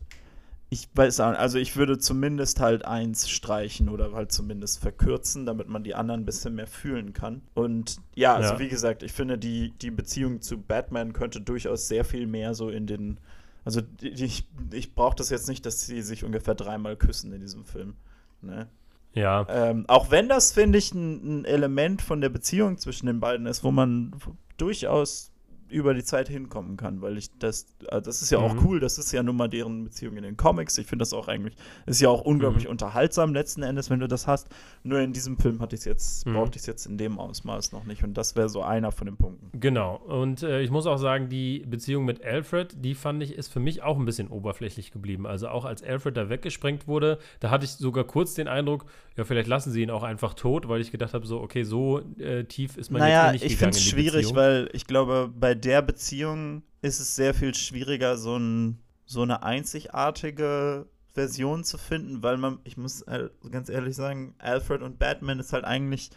ich 0.73 0.89
weiß 0.95 1.19
auch, 1.19 1.33
also 1.33 1.59
ich 1.59 1.75
würde 1.77 1.99
zumindest 1.99 2.61
halt 2.61 2.85
eins 2.85 3.29
streichen 3.29 3.89
oder 3.89 4.13
halt 4.13 4.31
zumindest 4.31 4.79
verkürzen, 4.79 5.45
damit 5.45 5.69
man 5.69 5.83
die 5.83 5.97
anderen 5.97 6.21
ein 6.21 6.25
bisschen 6.25 6.55
mehr 6.55 6.69
fühlen 6.69 7.13
kann. 7.13 7.43
Und 7.55 7.97
ja, 8.15 8.37
also 8.37 8.55
Ja. 8.55 8.61
wie 8.61 8.69
gesagt, 8.69 9.03
ich 9.03 9.13
finde, 9.13 9.37
die, 9.37 9.73
die 9.83 9.91
Beziehung 9.91 10.43
zu 10.43 10.59
Batman 10.59 11.13
könnte 11.13 11.41
durchaus 11.41 11.89
sehr 11.89 12.05
viel 12.05 12.29
mehr 12.29 12.55
so 12.55 12.69
in 12.71 12.87
den. 12.87 13.19
Also 13.65 13.81
die, 13.81 14.13
die, 14.15 14.27
ich, 14.27 14.47
ich 14.73 14.95
brauche 14.95 15.17
das 15.17 15.29
jetzt 15.31 15.49
nicht, 15.49 15.67
dass 15.67 15.87
sie 15.87 16.03
sich 16.03 16.23
ungefähr 16.23 16.55
dreimal 16.55 16.97
küssen 16.97 17.33
in 17.33 17.41
diesem 17.41 17.65
Film. 17.65 17.95
Ne? 18.41 18.69
ja. 19.13 19.45
Ähm, 19.51 19.87
auch 19.89 20.13
wenn 20.13 20.29
das, 20.29 20.53
finde 20.53 20.79
ich, 20.79 20.95
ein, 20.95 21.41
ein 21.41 21.45
Element 21.47 22.01
von 22.01 22.21
der 22.21 22.29
Beziehung 22.29 22.79
zwischen 22.79 23.07
den 23.07 23.19
beiden 23.19 23.47
ist, 23.47 23.65
wo 23.65 23.73
man 23.73 24.15
durchaus 24.57 25.30
über 25.71 25.95
die 25.95 26.05
Zeit 26.05 26.29
hinkommen 26.29 26.77
kann, 26.77 27.01
weil 27.03 27.17
ich 27.19 27.31
das, 27.39 27.67
also 27.89 28.05
das 28.05 28.23
ist 28.23 28.31
ja 28.31 28.39
auch 28.39 28.55
Mhm. 28.55 28.65
cool, 28.67 28.81
das 28.81 28.99
ist 28.99 29.13
ja 29.13 29.23
nun 29.23 29.37
mal 29.37 29.49
deren 29.49 29.85
Beziehung 29.85 30.17
in 30.17 30.23
den 30.23 30.37
Comics. 30.37 30.77
Ich 30.79 30.87
finde 30.87 31.03
das 31.03 31.13
auch 31.13 31.29
eigentlich, 31.29 31.55
ist 31.87 32.01
ja 32.01 32.09
auch 32.09 32.23
unglaublich 32.23 32.65
Mhm. 32.65 32.71
unterhaltsam 32.71 33.33
letzten 33.35 33.63
Endes, 33.63 33.91
wenn 33.91 34.01
du 34.01 34.09
das 34.09 34.27
hast. 34.27 34.49
Nur 34.83 35.01
in 35.01 35.13
diesem 35.13 35.39
Film 35.39 35.61
hatte 35.61 35.77
ich 35.77 35.85
jetzt, 35.85 36.27
Mhm. 36.27 36.35
brauchte 36.35 36.57
ich 36.57 36.63
es 36.63 36.67
jetzt 36.67 36.87
in 36.87 36.99
dem 36.99 37.19
Ausmaß 37.19 37.73
noch 37.73 37.85
nicht 37.85 38.03
und 38.05 38.15
das 38.15 38.37
wäre 38.37 38.49
so 38.49 38.63
einer 38.63 38.93
von 38.93 39.07
den 39.07 39.17
Punkten. 39.17 39.51
Genau. 39.59 39.97
Und 39.97 40.43
äh, 40.43 40.61
ich 40.63 40.71
muss 40.71 40.87
auch 40.87 40.99
sagen, 40.99 41.29
die 41.29 41.61
Beziehung 41.67 42.05
mit 42.05 42.25
Alfred, 42.25 42.75
die 42.85 42.95
fand 42.95 43.23
ich, 43.23 43.35
ist 43.35 43.53
für 43.53 43.61
mich 43.61 43.83
auch 43.83 43.99
ein 43.99 44.05
bisschen 44.05 44.29
oberflächlich 44.29 44.91
geblieben. 44.93 45.27
Also 45.27 45.49
auch 45.49 45.65
als 45.65 45.83
Alfred 45.83 46.17
da 46.17 46.29
weggesprengt 46.29 46.87
wurde, 46.89 47.19
da 47.41 47.51
hatte 47.51 47.65
ich 47.65 47.73
sogar 47.73 48.05
kurz 48.05 48.35
den 48.35 48.49
Eindruck, 48.49 48.87
ja, 49.17 49.25
vielleicht 49.25 49.49
lassen 49.49 49.71
sie 49.71 49.83
ihn 49.83 49.91
auch 49.91 50.03
einfach 50.03 50.35
tot, 50.35 50.69
weil 50.69 50.81
ich 50.81 50.91
gedacht 50.91 51.15
habe, 51.15 51.27
so, 51.27 51.41
okay, 51.41 51.63
so 51.63 52.01
äh, 52.19 52.45
tief 52.45 52.77
ist 52.77 52.91
man 52.91 53.01
naja, 53.01 53.25
jetzt 53.25 53.29
eh 53.29 53.33
nicht 53.33 53.45
ich 53.45 53.59
gegangen 53.59 53.73
finde 53.75 53.85
es 53.85 53.91
schwierig, 53.91 54.35
weil 54.35 54.71
ich 54.73 54.87
glaube, 54.87 55.31
bei 55.39 55.55
der 55.61 55.83
Beziehung 55.83 56.63
ist 56.83 57.01
es 57.01 57.17
sehr 57.17 57.35
viel 57.35 57.55
schwieriger, 57.55 58.17
so, 58.17 58.37
ein, 58.37 58.79
so 59.05 59.23
eine 59.23 59.43
einzigartige 59.43 60.87
Version 61.13 61.65
zu 61.65 61.79
finden, 61.79 62.23
weil 62.23 62.37
man, 62.37 62.59
ich 62.65 62.77
muss 62.77 63.05
halt 63.07 63.33
ganz 63.51 63.69
ehrlich 63.69 63.97
sagen, 63.97 64.35
Alfred 64.39 64.83
und 64.83 64.99
Batman 64.99 65.41
ist 65.41 65.53
halt 65.53 65.65
eigentlich, 65.65 66.11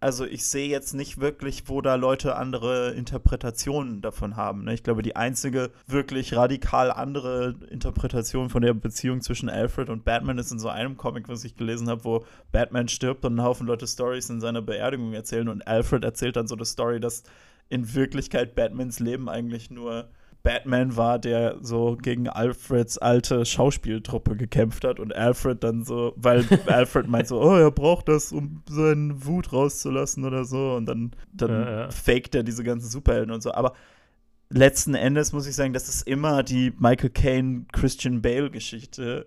also 0.00 0.24
ich 0.24 0.46
sehe 0.46 0.68
jetzt 0.68 0.94
nicht 0.94 1.20
wirklich, 1.20 1.68
wo 1.68 1.80
da 1.80 1.94
Leute 1.94 2.36
andere 2.36 2.92
Interpretationen 2.92 4.00
davon 4.02 4.36
haben. 4.36 4.64
Ne? 4.64 4.74
Ich 4.74 4.82
glaube, 4.82 5.02
die 5.02 5.16
einzige 5.16 5.70
wirklich 5.86 6.34
radikal 6.34 6.90
andere 6.90 7.54
Interpretation 7.70 8.50
von 8.50 8.62
der 8.62 8.74
Beziehung 8.74 9.20
zwischen 9.20 9.48
Alfred 9.48 9.88
und 9.88 10.04
Batman 10.04 10.38
ist 10.38 10.52
in 10.52 10.58
so 10.58 10.68
einem 10.68 10.96
Comic, 10.96 11.28
was 11.28 11.44
ich 11.44 11.56
gelesen 11.56 11.88
habe, 11.88 12.04
wo 12.04 12.24
Batman 12.50 12.88
stirbt 12.88 13.24
und 13.24 13.36
ein 13.36 13.42
Haufen 13.42 13.66
Leute 13.66 13.86
Stories 13.86 14.30
in 14.30 14.40
seiner 14.40 14.62
Beerdigung 14.62 15.12
erzählen 15.12 15.48
und 15.48 15.66
Alfred 15.66 16.04
erzählt 16.04 16.36
dann 16.36 16.48
so 16.48 16.54
eine 16.54 16.64
Story, 16.64 17.00
dass 17.00 17.22
in 17.68 17.94
Wirklichkeit 17.94 18.54
Batmans 18.54 19.00
Leben 19.00 19.28
eigentlich 19.28 19.70
nur 19.70 20.08
Batman 20.44 20.94
war, 20.94 21.18
der 21.18 21.56
so 21.62 21.96
gegen 21.96 22.28
Alfreds 22.28 22.98
alte 22.98 23.46
Schauspieltruppe 23.46 24.36
gekämpft 24.36 24.84
hat 24.84 25.00
und 25.00 25.14
Alfred 25.16 25.64
dann 25.64 25.84
so, 25.84 26.12
weil 26.16 26.44
Alfred 26.66 27.08
meint 27.08 27.28
so, 27.28 27.40
oh, 27.40 27.56
er 27.56 27.70
braucht 27.70 28.08
das, 28.08 28.30
um 28.30 28.62
seinen 28.68 29.24
Wut 29.24 29.52
rauszulassen 29.54 30.22
oder 30.24 30.44
so 30.44 30.74
und 30.74 30.84
dann, 30.86 31.12
dann 31.32 31.50
Ja, 31.50 31.70
ja. 31.80 31.90
faked 31.90 32.34
er 32.34 32.42
diese 32.42 32.62
ganzen 32.62 32.90
Superhelden 32.90 33.32
und 33.32 33.42
so. 33.42 33.52
Aber 33.52 33.72
letzten 34.50 34.94
Endes 34.94 35.32
muss 35.32 35.46
ich 35.46 35.56
sagen, 35.56 35.72
das 35.72 35.88
ist 35.88 36.06
immer 36.06 36.42
die 36.42 36.74
Michael 36.78 37.10
Caine, 37.10 37.64
Christian 37.72 38.20
Bale 38.20 38.50
Geschichte 38.50 39.26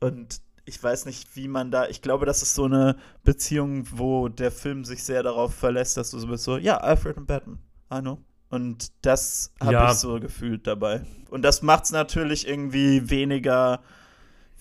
und 0.00 0.42
ich 0.66 0.82
weiß 0.82 1.06
nicht, 1.06 1.36
wie 1.36 1.48
man 1.48 1.70
da, 1.70 1.88
ich 1.88 2.02
glaube, 2.02 2.26
das 2.26 2.42
ist 2.42 2.54
so 2.54 2.64
eine 2.64 2.96
Beziehung, 3.24 3.86
wo 3.92 4.28
der 4.28 4.50
Film 4.50 4.84
sich 4.84 5.02
sehr 5.02 5.22
darauf 5.22 5.54
verlässt, 5.54 5.96
dass 5.96 6.10
du 6.10 6.18
so 6.18 6.28
bist, 6.28 6.44
so, 6.44 6.58
ja, 6.58 6.76
Alfred 6.76 7.16
und 7.16 7.26
Batman, 7.26 7.58
Know. 7.90 8.18
Und 8.48 8.90
das 9.02 9.52
habe 9.60 9.72
Ja. 9.72 9.90
ich 9.90 9.96
so 9.98 10.18
gefühlt 10.20 10.66
dabei. 10.66 11.02
Und 11.30 11.42
das 11.42 11.62
macht 11.62 11.84
es 11.84 11.92
natürlich 11.92 12.48
irgendwie 12.48 13.08
weniger 13.10 13.80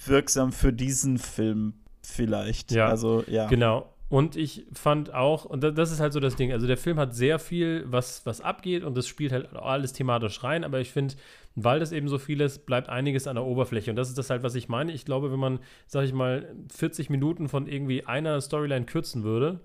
wirksam 0.06 0.52
für 0.52 0.72
diesen 0.74 1.18
Film 1.18 1.74
vielleicht. 2.04 2.72
Ja, 2.72 2.88
also, 2.88 3.24
ja. 3.28 3.48
Genau. 3.48 3.94
Und 4.08 4.36
ich 4.36 4.66
fand 4.74 5.14
auch, 5.14 5.46
und 5.46 5.64
da- 5.64 5.70
das 5.70 5.92
ist 5.92 6.00
halt 6.00 6.14
so 6.14 6.20
das 6.20 6.36
Ding, 6.36 6.52
also 6.52 6.66
der 6.66 6.78
Film 6.78 6.98
hat 6.98 7.14
sehr 7.14 7.38
viel, 7.38 7.84
was, 7.88 8.26
was 8.26 8.42
abgeht 8.42 8.84
und 8.84 8.98
das 8.98 9.08
spielt 9.08 9.32
halt 9.32 9.54
alles 9.56 9.94
thematisch 9.94 10.44
rein, 10.44 10.64
aber 10.64 10.80
ich 10.80 10.92
finde, 10.92 11.14
weil 11.56 11.80
das 11.80 11.92
eben 11.92 12.08
so 12.08 12.18
viel 12.18 12.42
ist, 12.42 12.66
bleibt 12.66 12.90
einiges 12.90 13.28
an 13.28 13.36
der 13.36 13.46
Oberfläche. 13.46 13.92
Und 13.92 13.98
das 13.98 14.10
ist 14.10 14.18
das 14.18 14.32
halt, 14.32 14.42
was 14.42 14.56
ich 14.56 14.68
meine. 14.68 14.94
Ich 14.94 15.06
glaube, 15.06 15.32
wenn 15.32 15.40
man, 15.40 15.60
sag 15.86 16.06
ich 16.06 16.14
mal, 16.14 16.56
40 16.74 17.10
Minuten 17.12 17.50
von 17.50 17.68
irgendwie 17.68 18.06
einer 18.06 18.40
Storyline 18.42 18.86
kürzen 18.86 19.24
würde 19.24 19.60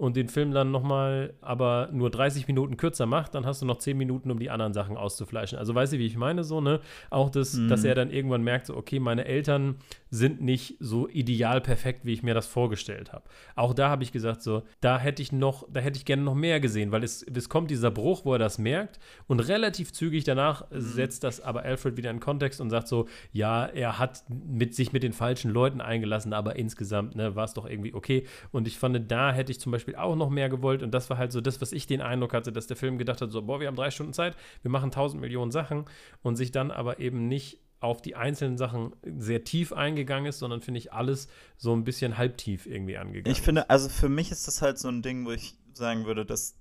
und 0.00 0.16
den 0.16 0.28
Film 0.28 0.52
dann 0.52 0.70
nochmal 0.70 1.34
aber 1.42 1.90
nur 1.92 2.08
30 2.10 2.48
Minuten 2.48 2.78
kürzer 2.78 3.04
macht, 3.04 3.34
dann 3.34 3.44
hast 3.44 3.60
du 3.60 3.66
noch 3.66 3.76
10 3.76 3.98
Minuten, 3.98 4.30
um 4.30 4.38
die 4.38 4.48
anderen 4.48 4.72
Sachen 4.72 4.96
auszufleischen. 4.96 5.58
Also 5.58 5.74
weißt 5.74 5.92
du, 5.92 5.98
wie 5.98 6.06
ich 6.06 6.16
meine, 6.16 6.42
so, 6.42 6.62
ne? 6.62 6.80
Auch 7.10 7.28
das, 7.28 7.60
dass 7.68 7.84
er 7.84 7.94
dann 7.94 8.10
irgendwann 8.10 8.42
merkt, 8.42 8.66
so, 8.66 8.76
okay, 8.76 8.98
meine 8.98 9.26
Eltern 9.26 9.76
sind 10.10 10.40
nicht 10.40 10.76
so 10.80 11.08
ideal 11.08 11.60
perfekt, 11.60 12.04
wie 12.04 12.12
ich 12.12 12.22
mir 12.22 12.34
das 12.34 12.46
vorgestellt 12.46 13.12
habe. 13.12 13.24
Auch 13.54 13.72
da 13.72 13.88
habe 13.88 14.02
ich 14.02 14.12
gesagt, 14.12 14.42
so, 14.42 14.62
da 14.80 14.98
hätte 14.98 15.22
ich 15.22 15.30
noch, 15.30 15.66
da 15.70 15.80
hätte 15.80 15.98
ich 15.98 16.04
gerne 16.04 16.22
noch 16.22 16.34
mehr 16.34 16.58
gesehen, 16.58 16.90
weil 16.90 17.04
es, 17.04 17.22
es 17.22 17.48
kommt 17.48 17.70
dieser 17.70 17.90
Bruch, 17.90 18.24
wo 18.24 18.32
er 18.32 18.38
das 18.38 18.58
merkt 18.58 18.98
und 19.28 19.40
relativ 19.40 19.92
zügig 19.92 20.24
danach 20.24 20.66
setzt 20.70 21.22
das 21.22 21.40
aber 21.40 21.62
Alfred 21.62 21.96
wieder 21.96 22.10
in 22.10 22.18
Kontext 22.18 22.60
und 22.60 22.70
sagt 22.70 22.88
so, 22.88 23.06
ja, 23.32 23.66
er 23.66 23.98
hat 23.98 24.24
mit 24.28 24.74
sich 24.74 24.92
mit 24.92 25.02
den 25.02 25.12
falschen 25.12 25.50
Leuten 25.50 25.80
eingelassen, 25.80 26.32
aber 26.32 26.56
insgesamt 26.56 27.14
ne, 27.14 27.36
war 27.36 27.44
es 27.44 27.54
doch 27.54 27.66
irgendwie 27.66 27.94
okay. 27.94 28.26
Und 28.50 28.66
ich 28.66 28.78
fand, 28.78 29.10
da 29.10 29.32
hätte 29.32 29.52
ich 29.52 29.60
zum 29.60 29.70
Beispiel 29.70 29.94
auch 29.94 30.16
noch 30.16 30.30
mehr 30.30 30.48
gewollt 30.48 30.82
und 30.82 30.92
das 30.92 31.08
war 31.08 31.18
halt 31.18 31.30
so 31.30 31.40
das, 31.40 31.60
was 31.60 31.72
ich 31.72 31.86
den 31.86 32.00
Eindruck 32.00 32.34
hatte, 32.34 32.52
dass 32.52 32.66
der 32.66 32.76
Film 32.76 32.98
gedacht 32.98 33.20
hat, 33.20 33.30
so, 33.30 33.42
boah, 33.42 33.60
wir 33.60 33.68
haben 33.68 33.76
drei 33.76 33.90
Stunden 33.90 34.12
Zeit, 34.12 34.36
wir 34.62 34.70
machen 34.70 34.90
tausend 34.90 35.20
Millionen 35.20 35.52
Sachen 35.52 35.84
und 36.22 36.34
sich 36.34 36.50
dann 36.50 36.70
aber 36.72 36.98
eben 36.98 37.28
nicht 37.28 37.60
auf 37.80 38.02
die 38.02 38.14
einzelnen 38.14 38.58
Sachen 38.58 38.94
sehr 39.02 39.42
tief 39.42 39.72
eingegangen 39.72 40.26
ist, 40.26 40.38
sondern 40.38 40.60
finde 40.60 40.78
ich 40.78 40.92
alles 40.92 41.28
so 41.56 41.74
ein 41.74 41.82
bisschen 41.84 42.18
halbtief 42.18 42.66
irgendwie 42.66 42.98
angegangen. 42.98 43.32
Ich 43.32 43.42
finde, 43.42 43.70
also 43.70 43.88
für 43.88 44.10
mich 44.10 44.30
ist 44.30 44.46
das 44.46 44.60
halt 44.60 44.78
so 44.78 44.88
ein 44.88 45.02
Ding, 45.02 45.24
wo 45.24 45.30
ich 45.30 45.56
sagen 45.72 46.04
würde, 46.04 46.26
das 46.26 46.56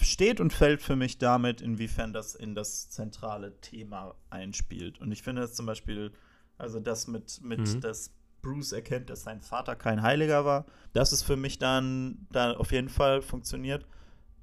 steht 0.00 0.40
und 0.40 0.52
fällt 0.52 0.82
für 0.82 0.96
mich 0.96 1.18
damit, 1.18 1.60
inwiefern 1.60 2.12
das 2.12 2.34
in 2.34 2.54
das 2.54 2.90
zentrale 2.90 3.60
Thema 3.60 4.14
einspielt. 4.30 5.00
Und 5.00 5.10
ich 5.12 5.22
finde 5.22 5.42
es 5.42 5.54
zum 5.54 5.66
Beispiel, 5.66 6.12
also 6.58 6.80
das 6.80 7.08
mit, 7.08 7.40
mit 7.42 7.60
Mhm. 7.60 7.80
dass 7.80 8.12
Bruce 8.42 8.72
erkennt, 8.72 9.10
dass 9.10 9.24
sein 9.24 9.40
Vater 9.40 9.74
kein 9.74 10.02
Heiliger 10.02 10.44
war, 10.44 10.66
das 10.92 11.12
ist 11.12 11.22
für 11.24 11.36
mich 11.36 11.58
dann, 11.58 12.26
dann 12.30 12.56
auf 12.56 12.70
jeden 12.70 12.88
Fall 12.88 13.20
funktioniert. 13.20 13.84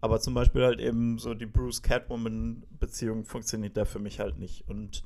Aber 0.01 0.19
zum 0.19 0.33
Beispiel 0.33 0.63
halt 0.65 0.81
eben 0.81 1.17
so 1.17 1.33
die 1.33 1.45
Bruce-Catwoman-Beziehung 1.45 3.23
funktioniert 3.23 3.77
da 3.77 3.85
für 3.85 3.99
mich 3.99 4.19
halt 4.19 4.37
nicht. 4.37 4.67
Und 4.67 5.03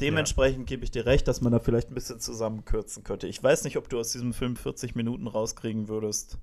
dementsprechend 0.00 0.66
gebe 0.66 0.84
ich 0.84 0.90
dir 0.90 1.06
recht, 1.06 1.26
dass 1.28 1.40
man 1.40 1.52
da 1.52 1.58
vielleicht 1.58 1.90
ein 1.90 1.94
bisschen 1.94 2.20
zusammenkürzen 2.20 3.04
könnte. 3.04 3.26
Ich 3.26 3.42
weiß 3.42 3.64
nicht, 3.64 3.76
ob 3.76 3.88
du 3.88 3.98
aus 3.98 4.12
diesem 4.12 4.32
Film 4.32 4.56
40 4.56 4.94
Minuten 4.94 5.26
rauskriegen 5.26 5.88
würdest, 5.88 6.38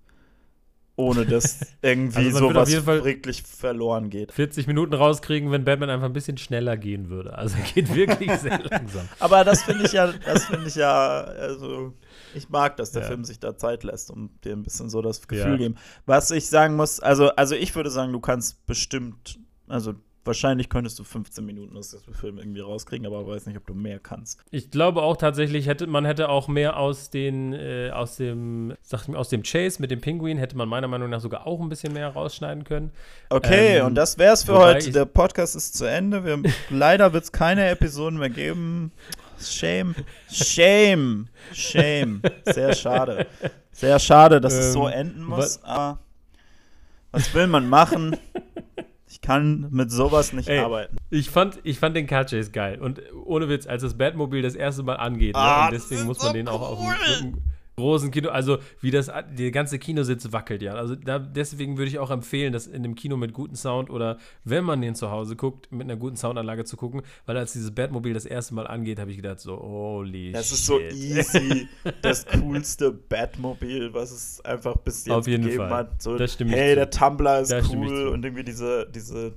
ohne 0.98 1.26
dass 1.26 1.60
irgendwie 1.82 2.18
Also 2.28 2.40
würde 2.42 2.62
auf 2.62 2.70
sowas 2.70 2.86
wirklich 2.86 3.44
verloren 3.44 4.10
geht. 4.10 4.32
40 4.32 4.68
Minuten 4.68 4.94
rauskriegen, 4.94 5.52
wenn 5.52 5.66
Batman 5.66 5.90
einfach 5.90 6.06
ein 6.08 6.14
bisschen 6.14 6.38
schneller 6.38 6.78
gehen 6.78 7.10
würde. 7.10 7.38
Also 7.38 7.58
er 7.58 7.64
geht 7.74 7.94
wirklich 7.94 8.32
sehr 8.40 8.60
langsam. 8.64 9.08
Aber 9.20 9.44
das 9.44 9.64
finde 9.64 9.86
ich 9.86 9.92
ja, 9.92 10.12
das 10.26 10.46
finde 10.46 10.68
ich 10.68 10.76
ja, 10.76 11.22
also 11.24 11.94
ich 12.34 12.50
mag, 12.50 12.78
dass 12.78 12.92
der 12.92 13.02
Ja. 13.04 13.08
Film 13.10 13.24
sich 13.26 13.40
da 13.40 13.58
Zeit 13.58 13.84
lässt 13.84 14.10
und 14.12 14.30
dir 14.46 14.54
ein 14.54 14.64
bisschen 14.64 14.90
so 14.90 15.02
das 15.02 15.28
Gefühl 15.28 15.52
Ja. 15.52 15.58
geben. 15.58 15.76
Was 16.06 16.32
ich 16.32 16.48
sagen 16.48 16.76
muss, 16.76 17.00
also, 17.00 17.30
also 17.36 17.56
ich 17.56 17.76
würde 17.76 17.90
sagen, 17.90 18.12
du 18.14 18.20
kannst 18.22 18.66
bestimmt, 18.66 19.40
also 19.68 19.96
wahrscheinlich 20.26 20.70
könntest 20.70 21.00
du 21.00 21.04
15 21.04 21.46
Minuten 21.46 21.78
aus 21.78 21.92
dem 21.92 22.14
Film 22.14 22.38
irgendwie 22.38 22.60
rauskriegen, 22.62 23.06
aber 23.08 23.22
ich 23.22 23.28
weiß 23.28 23.46
nicht, 23.46 23.58
ob 23.58 23.66
du 23.68 23.74
mehr 23.74 24.00
kannst. 24.00 24.40
Ich 24.52 24.72
glaube 24.72 25.02
auch 25.02 25.18
tatsächlich, 25.18 25.68
hätte, 25.68 25.88
man 25.88 26.04
hätte 26.06 26.30
auch 26.30 26.48
mehr 26.48 26.78
aus 26.78 27.10
den, 27.10 27.54
äh, 27.54 27.92
aus 27.94 28.18
dem, 28.18 28.74
sag 28.82 29.04
ich 29.04 29.08
mal, 29.10 29.18
aus 29.18 29.30
dem 29.30 29.44
Chase 29.44 29.82
mit 29.82 29.92
dem 29.92 30.02
Pinguin, 30.02 30.38
hätte 30.38 30.58
man 30.58 30.68
meiner 30.68 30.88
Meinung 30.88 31.10
nach 31.10 31.22
sogar 31.22 31.48
auch 31.48 31.60
ein 31.62 31.70
bisschen 31.70 31.94
mehr 31.94 32.10
rausschneiden 32.10 32.64
können. 32.64 32.92
Okay, 33.30 33.78
Ähm, 33.78 33.86
und 33.88 33.96
das 33.96 34.18
wär's 34.18 34.44
für 34.44 34.58
heute. 34.58 34.92
Der 34.92 35.06
Podcast 35.06 35.56
ist 35.56 35.78
zu 35.78 35.86
Ende. 35.86 36.26
Wir, 36.26 36.42
leider 36.70 37.14
wird 37.14 37.24
es 37.26 37.32
keine 37.32 37.70
Episoden 37.70 38.20
mehr 38.20 38.30
geben. 38.30 38.92
Shame. 39.40 39.96
Shame. 40.32 41.28
Shame. 41.54 42.22
Sehr 42.46 42.74
schade. 42.74 43.28
Sehr 43.72 44.00
schade, 44.00 44.40
dass 44.40 44.54
es 44.54 44.74
so 44.74 44.88
Ähm, 44.88 44.94
enden 44.94 45.24
muss. 45.26 45.62
Aber 45.64 46.00
was 47.12 47.34
will 47.34 47.48
man 47.48 47.68
machen? 47.70 48.16
Ich 49.16 49.22
kann 49.22 49.68
mit 49.72 49.92
sowas 49.92 50.34
nicht 50.34 50.50
Ey, 50.50 50.60
arbeiten. 50.60 50.98
Ich 51.10 51.30
fand, 51.30 51.58
ich 51.64 51.80
fand 51.80 51.96
den 51.96 52.06
Car 52.06 52.26
Chase 52.26 52.52
geil. 52.52 52.82
Und 52.82 53.02
ohne 53.26 53.48
Witz, 53.48 53.66
als 53.66 53.82
das 53.82 53.98
Batmobil 53.98 54.42
das 54.42 54.56
erste 54.56 54.84
Mal 54.84 54.96
angeht, 54.96 55.38
Ah, 55.38 55.60
ne, 55.60 55.66
und 55.68 55.72
deswegen 55.72 56.04
muss 56.04 56.18
man 56.20 56.28
so 56.28 56.34
den 56.34 56.50
auch 56.50 56.60
auf 56.60 56.80
cool. 56.82 56.94
dem, 57.22 57.32
dem 57.32 57.44
großen 57.78 58.12
Kino, 58.12 58.30
also 58.30 58.58
wie 58.82 58.92
das, 58.92 59.12
der 59.38 59.52
ganze 59.52 59.80
Kinositz 59.80 60.32
wackelt 60.32 60.62
ja. 60.62 60.74
Also 60.76 60.96
da, 60.96 61.20
deswegen 61.20 61.78
würde 61.78 61.90
ich 61.90 62.00
auch 62.00 62.10
empfehlen, 62.12 62.54
das 62.54 62.68
in 62.68 62.84
dem 62.84 62.96
Kino 62.96 63.18
mit 63.18 63.34
gutem 63.34 63.56
Sound 63.56 63.90
oder 63.90 64.18
wenn 64.44 64.64
man 64.64 64.82
den 64.82 64.96
zu 64.96 65.12
Hause 65.12 65.36
guckt, 65.36 65.72
mit 65.72 65.84
einer 65.84 65.98
guten 65.98 66.16
Soundanlage 66.16 66.64
zu 66.66 66.78
gucken, 66.78 67.02
weil 67.26 67.36
als 67.38 67.54
dieses 67.54 67.72
Batmobil 67.72 68.14
das 68.14 68.26
erste 68.26 68.54
Mal 68.56 68.68
angeht, 68.68 69.00
habe 69.00 69.12
ich 69.12 69.18
gedacht 69.18 69.40
so, 69.40 69.58
holy 69.60 70.32
Das 70.32 70.48
shit. 70.48 70.58
ist 70.58 70.66
so 70.66 70.80
easy. 70.80 71.68
Das 72.02 72.26
coolste 72.26 72.92
Batmobil, 72.92 73.94
was 73.94 74.12
es 74.12 74.42
einfach 74.46 74.78
bis 74.78 75.06
jetzt 75.06 75.16
Auf 75.16 75.28
jeden 75.28 75.44
gegeben 75.44 75.64
Fall. 75.68 75.78
hat. 75.78 76.02
So, 76.02 76.18
Das 76.18 76.34
stimme 76.34 76.52
ich 76.52 76.58
hey, 76.58 76.76
der 76.76 76.90
Tumblr 76.90 77.40
ist 77.42 77.52
Da 77.52 77.64
stimme 77.64 77.86
ich 77.86 77.92
cool 77.92 78.08
und 78.08 78.24
irgendwie 78.24 78.44
diese, 78.44 78.88
diese 78.94 79.34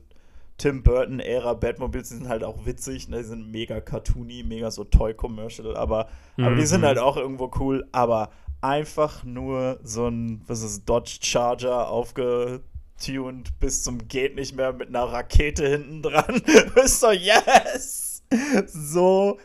Tim 0.59 0.83
Burton-Ära 0.83 1.55
Batmobiles, 1.55 2.09
die 2.11 2.17
sind 2.17 2.29
halt 2.29 2.45
auch 2.45 2.67
witzig, 2.67 3.09
ne? 3.09 3.19
die 3.19 3.25
sind 3.25 3.51
mega 3.51 3.81
cartoony, 3.81 4.43
mega 4.43 4.71
so 4.71 4.85
Toy-Commercial, 4.85 5.77
aber, 5.77 6.09
aber 6.37 6.57
die 6.57 6.67
sind 6.67 6.81
Mhm. 6.83 6.87
halt 6.87 6.99
auch 6.99 7.17
irgendwo 7.17 7.51
cool, 7.61 7.87
aber 7.93 8.31
einfach 8.61 9.23
nur 9.25 9.79
so 9.85 10.09
ein, 10.09 10.43
was 10.49 10.63
ist, 10.63 10.85
Dodge 10.89 11.19
Charger 11.23 11.89
aufgetuned 11.89 13.59
bis 13.61 13.83
zum 13.85 14.09
geht 14.09 14.35
nicht 14.35 14.57
mehr 14.57 14.73
mit 14.73 14.89
einer 14.89 15.05
Rakete 15.05 15.67
hinten 15.69 16.03
dran. 16.03 16.43
ist 16.85 17.01
so, 17.01 17.11
yes! 17.13 18.23
So 18.67 19.39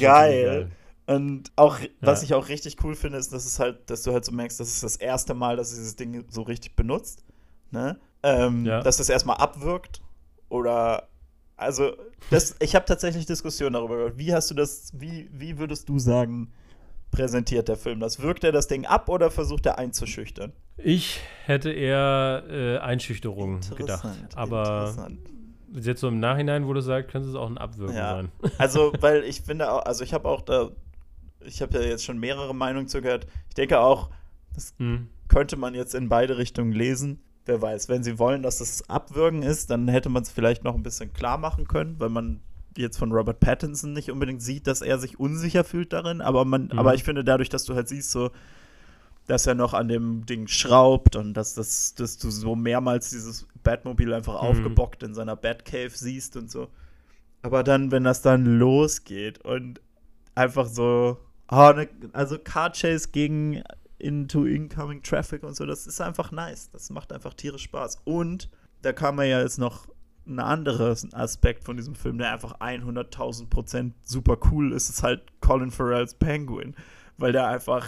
geil. 0.00 0.44
geil. 0.44 0.70
Und 1.06 1.52
auch, 1.56 1.78
was 2.00 2.22
Ja. 2.22 2.24
ich 2.24 2.34
auch 2.34 2.48
richtig 2.48 2.82
cool 2.82 2.94
finde, 2.94 3.18
ist, 3.18 3.32
dass 3.34 3.44
es 3.44 3.58
halt, 3.60 3.90
dass 3.90 4.02
du 4.04 4.12
halt 4.12 4.24
so 4.24 4.32
merkst, 4.32 4.58
das 4.58 4.68
ist 4.68 4.82
das 4.82 4.96
erste 4.96 5.34
Mal, 5.34 5.56
dass 5.56 5.68
dieses 5.70 5.96
Ding 5.96 6.24
so 6.30 6.40
richtig 6.42 6.74
benutzt. 6.76 7.22
Ne? 7.70 7.98
Ähm, 8.22 8.64
Ja. 8.64 8.80
Dass 8.80 8.96
das 8.96 9.10
erstmal 9.10 9.36
abwirkt. 9.36 10.00
Oder 10.54 11.08
also, 11.56 11.96
das, 12.30 12.54
ich 12.60 12.76
habe 12.76 12.84
tatsächlich 12.84 13.26
Diskussionen 13.26 13.72
darüber 13.72 13.96
gehört. 13.96 14.18
Wie 14.18 14.32
hast 14.32 14.50
du 14.52 14.54
das, 14.54 14.92
wie, 14.94 15.28
wie 15.32 15.58
würdest 15.58 15.88
du 15.88 15.98
sagen, 15.98 16.52
präsentiert 17.10 17.66
der 17.66 17.76
Film 17.76 17.98
das? 17.98 18.20
Wirkt 18.22 18.44
er 18.44 18.52
das 18.52 18.68
Ding 18.68 18.86
ab 18.86 19.08
oder 19.08 19.32
versucht 19.32 19.66
er 19.66 19.78
einzuschüchtern? 19.78 20.52
Ich 20.76 21.20
hätte 21.44 21.72
eher 21.72 22.44
äh, 22.48 22.78
Einschüchterung 22.78 23.62
gedacht. 23.62 23.80
Interessant, 24.04 24.36
Aber 24.36 24.94
interessant. 24.94 25.18
jetzt 25.86 26.00
so 26.00 26.06
im 26.08 26.20
Nachhinein, 26.20 26.68
wo 26.68 26.72
du 26.72 26.80
sagst, 26.80 27.10
könnte 27.10 27.28
es 27.28 27.34
auch 27.34 27.48
ein 27.50 27.58
Abwirken 27.58 27.96
Ja. 27.96 28.10
sein. 28.14 28.32
Also, 28.58 28.92
weil 29.00 29.24
ich 29.24 29.40
finde 29.42 29.72
auch, 29.72 29.84
also 29.84 30.04
ich 30.04 30.14
habe 30.14 30.28
auch 30.28 30.42
da, 30.42 30.70
ich 31.44 31.62
habe 31.62 31.78
ja 31.80 31.84
jetzt 31.84 32.04
schon 32.04 32.18
mehrere 32.18 32.54
Meinungen 32.54 32.86
zugehört. 32.86 33.26
Ich 33.48 33.54
denke 33.54 33.80
auch, 33.80 34.10
Hm. 34.78 35.08
könnte 35.26 35.56
man 35.56 35.74
jetzt 35.74 35.96
in 35.96 36.08
beide 36.08 36.38
Richtungen 36.38 36.70
lesen. 36.72 37.23
Wer 37.46 37.60
weiß, 37.60 37.88
wenn 37.88 38.02
sie 38.02 38.18
wollen, 38.18 38.42
dass 38.42 38.60
es 38.60 38.88
Abwürgen 38.88 39.42
ist, 39.42 39.70
dann 39.70 39.88
hätte 39.88 40.08
man 40.08 40.22
es 40.22 40.30
vielleicht 40.30 40.64
noch 40.64 40.74
ein 40.74 40.82
bisschen 40.82 41.12
klar 41.12 41.36
machen 41.38 41.68
können, 41.68 41.96
weil 41.98 42.08
man 42.08 42.40
jetzt 42.76 42.96
von 42.98 43.12
Robert 43.12 43.38
Pattinson 43.40 43.92
nicht 43.92 44.10
unbedingt 44.10 44.42
sieht, 44.42 44.66
dass 44.66 44.80
er 44.80 44.98
sich 44.98 45.20
unsicher 45.20 45.62
fühlt 45.62 45.92
darin. 45.92 46.20
Aber 46.20 46.44
man, 46.44 46.64
Mhm. 46.72 46.78
aber 46.78 46.94
ich 46.94 47.04
finde, 47.04 47.22
dadurch, 47.22 47.48
dass 47.50 47.64
du 47.64 47.74
halt 47.74 47.88
siehst, 47.88 48.10
so, 48.10 48.30
dass 49.26 49.46
er 49.46 49.54
noch 49.54 49.74
an 49.74 49.88
dem 49.88 50.26
Ding 50.26 50.48
schraubt 50.48 51.16
und 51.16 51.34
dass, 51.34 51.54
das, 51.54 51.94
dass 51.94 52.18
du 52.18 52.30
so 52.30 52.56
mehrmals 52.56 53.10
dieses 53.10 53.46
Batmobil 53.62 54.12
einfach 54.12 54.34
Mhm. 54.34 54.48
aufgebockt 54.48 55.02
in 55.02 55.14
seiner 55.14 55.36
Batcave 55.36 55.90
siehst 55.94 56.36
und 56.36 56.50
so. 56.50 56.68
Aber 57.42 57.62
dann, 57.62 57.90
wenn 57.90 58.04
das 58.04 58.22
dann 58.22 58.58
losgeht 58.58 59.44
und 59.44 59.80
einfach 60.34 60.66
so, 60.66 61.18
ah, 61.46 61.72
ne, 61.74 61.88
also 62.12 62.38
Car 62.38 62.72
Chase 62.72 63.08
gegen 63.12 63.62
into 64.04 64.44
incoming 64.44 65.02
Traffic 65.02 65.42
und 65.42 65.56
so, 65.56 65.64
das 65.64 65.86
ist 65.86 66.00
einfach 66.00 66.30
nice. 66.30 66.70
Das 66.70 66.90
macht 66.90 67.12
einfach 67.12 67.34
tierisch 67.34 67.62
Spaß. 67.62 68.02
Und 68.04 68.50
da 68.82 68.92
kam 68.92 69.18
ja 69.20 69.40
jetzt 69.40 69.58
noch 69.58 69.88
ein 70.26 70.38
anderer 70.38 70.96
Aspekt 71.12 71.64
von 71.64 71.76
diesem 71.76 71.94
Film, 71.94 72.18
der 72.18 72.32
einfach 72.32 72.58
100.000 72.60 73.48
Prozent 73.48 73.94
super 74.02 74.38
cool 74.50 74.72
ist, 74.72 74.88
ist 74.88 75.02
halt 75.02 75.22
Colin 75.40 75.70
Farrells 75.70 76.14
Penguin. 76.14 76.74
Weil 77.16 77.32
der 77.32 77.48
einfach. 77.48 77.86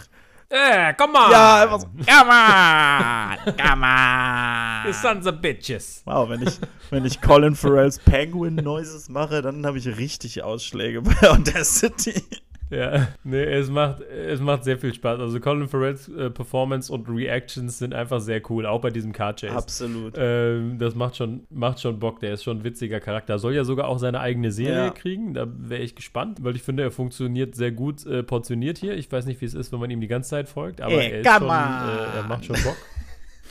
Äh, 0.48 0.94
come 0.94 1.18
on! 1.18 1.30
Ja, 1.32 1.62
einfach 1.62 1.80
so. 1.80 1.86
Come 1.86 2.30
on! 2.30 3.56
Come 3.56 3.84
on! 3.84 4.86
You 4.86 4.92
sons 4.92 5.26
of 5.26 5.40
bitches. 5.40 6.02
Wow, 6.04 6.28
wenn 6.28 6.42
ich, 6.42 6.60
wenn 6.90 7.04
ich 7.04 7.20
Colin 7.20 7.56
Farrells 7.56 7.98
Penguin 7.98 8.54
Noises 8.54 9.08
mache, 9.08 9.42
dann 9.42 9.66
habe 9.66 9.78
ich 9.78 9.98
richtig 9.98 10.44
Ausschläge 10.44 11.02
bei 11.02 11.28
Audacity. 11.28 12.22
Ja, 12.70 13.08
nee, 13.24 13.42
es 13.44 13.70
macht, 13.70 14.00
es 14.00 14.40
macht 14.40 14.64
sehr 14.64 14.78
viel 14.78 14.92
Spaß. 14.92 15.20
Also 15.20 15.38
Colin 15.40 15.68
Farrells 15.68 16.08
äh, 16.08 16.30
Performance 16.30 16.92
und 16.92 17.08
Reactions 17.08 17.78
sind 17.78 17.94
einfach 17.94 18.20
sehr 18.20 18.40
cool, 18.50 18.66
auch 18.66 18.80
bei 18.80 18.90
diesem 18.90 19.12
Car 19.12 19.34
Chase. 19.34 19.52
Absolut. 19.54 20.14
Ähm, 20.16 20.78
das 20.78 20.94
macht 20.94 21.16
schon, 21.16 21.46
macht 21.50 21.80
schon 21.80 21.98
Bock, 21.98 22.20
der 22.20 22.32
ist 22.32 22.42
schon 22.44 22.58
ein 22.58 22.64
witziger 22.64 23.00
Charakter. 23.00 23.38
Soll 23.38 23.54
ja 23.54 23.64
sogar 23.64 23.88
auch 23.88 23.98
seine 23.98 24.20
eigene 24.20 24.50
Serie 24.50 24.86
Ja. 24.86 24.90
kriegen, 24.90 25.34
da 25.34 25.46
wäre 25.48 25.82
ich 25.82 25.94
gespannt, 25.94 26.38
weil 26.42 26.56
ich 26.56 26.62
finde, 26.62 26.82
er 26.82 26.90
funktioniert 26.90 27.54
sehr 27.54 27.70
gut 27.72 28.04
äh, 28.06 28.22
portioniert 28.22 28.78
hier. 28.78 28.94
Ich 28.96 29.10
weiß 29.10 29.26
nicht, 29.26 29.40
wie 29.40 29.44
es 29.46 29.54
ist, 29.54 29.72
wenn 29.72 29.80
man 29.80 29.90
ihm 29.90 30.00
die 30.00 30.08
ganze 30.08 30.30
Zeit 30.30 30.48
folgt, 30.48 30.80
aber 30.80 30.92
Ey, 30.94 31.10
er, 31.12 31.20
ist 31.20 31.32
schon, 31.38 31.48
äh, 31.48 32.16
er 32.16 32.24
macht 32.28 32.44
schon 32.44 32.56
Bock. 32.64 32.76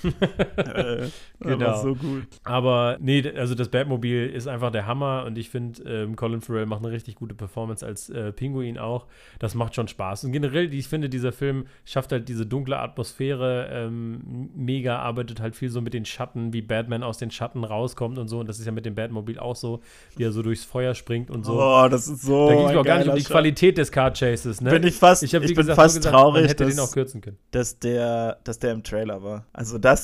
äh, 0.57 1.07
Genau. 1.39 1.65
Aber 1.67 1.77
so 1.81 1.95
gut. 1.95 2.23
Aber 2.43 2.97
nee, 2.99 3.23
also 3.35 3.55
das 3.55 3.69
Batmobil 3.69 4.27
ist 4.27 4.47
einfach 4.47 4.71
der 4.71 4.87
Hammer 4.87 5.23
und 5.25 5.37
ich 5.37 5.49
finde, 5.49 5.81
ähm, 5.83 6.15
Colin 6.15 6.41
Farrell 6.41 6.65
macht 6.65 6.83
eine 6.83 6.91
richtig 6.91 7.15
gute 7.15 7.35
Performance 7.35 7.85
als 7.85 8.09
äh, 8.09 8.31
Pinguin 8.31 8.77
auch. 8.77 9.05
Das 9.39 9.53
macht 9.53 9.75
schon 9.75 9.87
Spaß. 9.87 10.23
Und 10.23 10.31
generell, 10.31 10.73
ich 10.73 10.87
finde, 10.87 11.09
dieser 11.09 11.31
Film 11.31 11.65
schafft 11.83 12.11
halt 12.11 12.29
diese 12.29 12.45
dunkle 12.45 12.79
Atmosphäre 12.79 13.69
ähm, 13.71 14.49
mega, 14.55 14.99
arbeitet 14.99 15.39
halt 15.39 15.55
viel 15.55 15.69
so 15.69 15.81
mit 15.81 15.93
den 15.93 16.05
Schatten, 16.05 16.53
wie 16.53 16.61
Batman 16.61 17.03
aus 17.03 17.17
den 17.17 17.31
Schatten 17.31 17.63
rauskommt 17.63 18.17
und 18.17 18.27
so. 18.27 18.39
Und 18.39 18.47
das 18.47 18.59
ist 18.59 18.65
ja 18.65 18.71
mit 18.71 18.85
dem 18.85 18.95
Batmobil 18.95 19.39
auch 19.39 19.55
so, 19.55 19.81
wie 20.15 20.23
er 20.23 20.31
so 20.31 20.41
durchs 20.41 20.63
Feuer 20.63 20.95
springt 20.95 21.29
und 21.29 21.45
so. 21.45 21.61
Oh, 21.61 21.87
das 21.89 22.07
ist 22.07 22.23
so. 22.23 22.49
da 22.49 22.55
ging 22.55 22.69
es 22.69 22.75
auch 22.75 22.83
gar 22.83 22.99
nicht 22.99 23.09
um 23.09 23.15
die. 23.15 23.25
Qualität 23.25 23.77
des 23.77 23.91
Car 23.91 24.13
Chases, 24.13 24.61
ne? 24.61 24.69
Bin 24.69 24.83
ich 24.83 24.95
fast, 24.95 25.23
ich, 25.23 25.33
hab, 25.33 25.41
ich 25.41 25.49
bin 25.49 25.57
gesagt, 25.57 25.75
fast 25.75 25.97
gesagt, 25.97 26.15
traurig, 26.15 26.47
hätte 26.47 26.65
den 26.65 26.77
dass, 26.77 26.89
auch 26.89 26.93
kürzen 26.93 27.21
können. 27.21 27.37
dass, 27.51 27.79
der, 27.79 28.37
dass 28.43 28.59
der 28.59 28.71
im 28.71 28.83
Trailer 28.83 29.23
war. 29.23 29.45
Also 29.51 29.77
das 29.77 29.94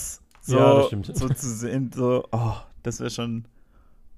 so, 0.41 0.57
Ja, 0.57 0.75
das 0.75 0.87
stimmt. 0.87 1.05
so 1.15 1.27
zu 1.29 1.47
sehen, 1.49 1.91
so, 1.93 2.25
oh, 2.31 2.53
das 2.83 2.99
wäre 2.99 3.09
schon 3.09 3.45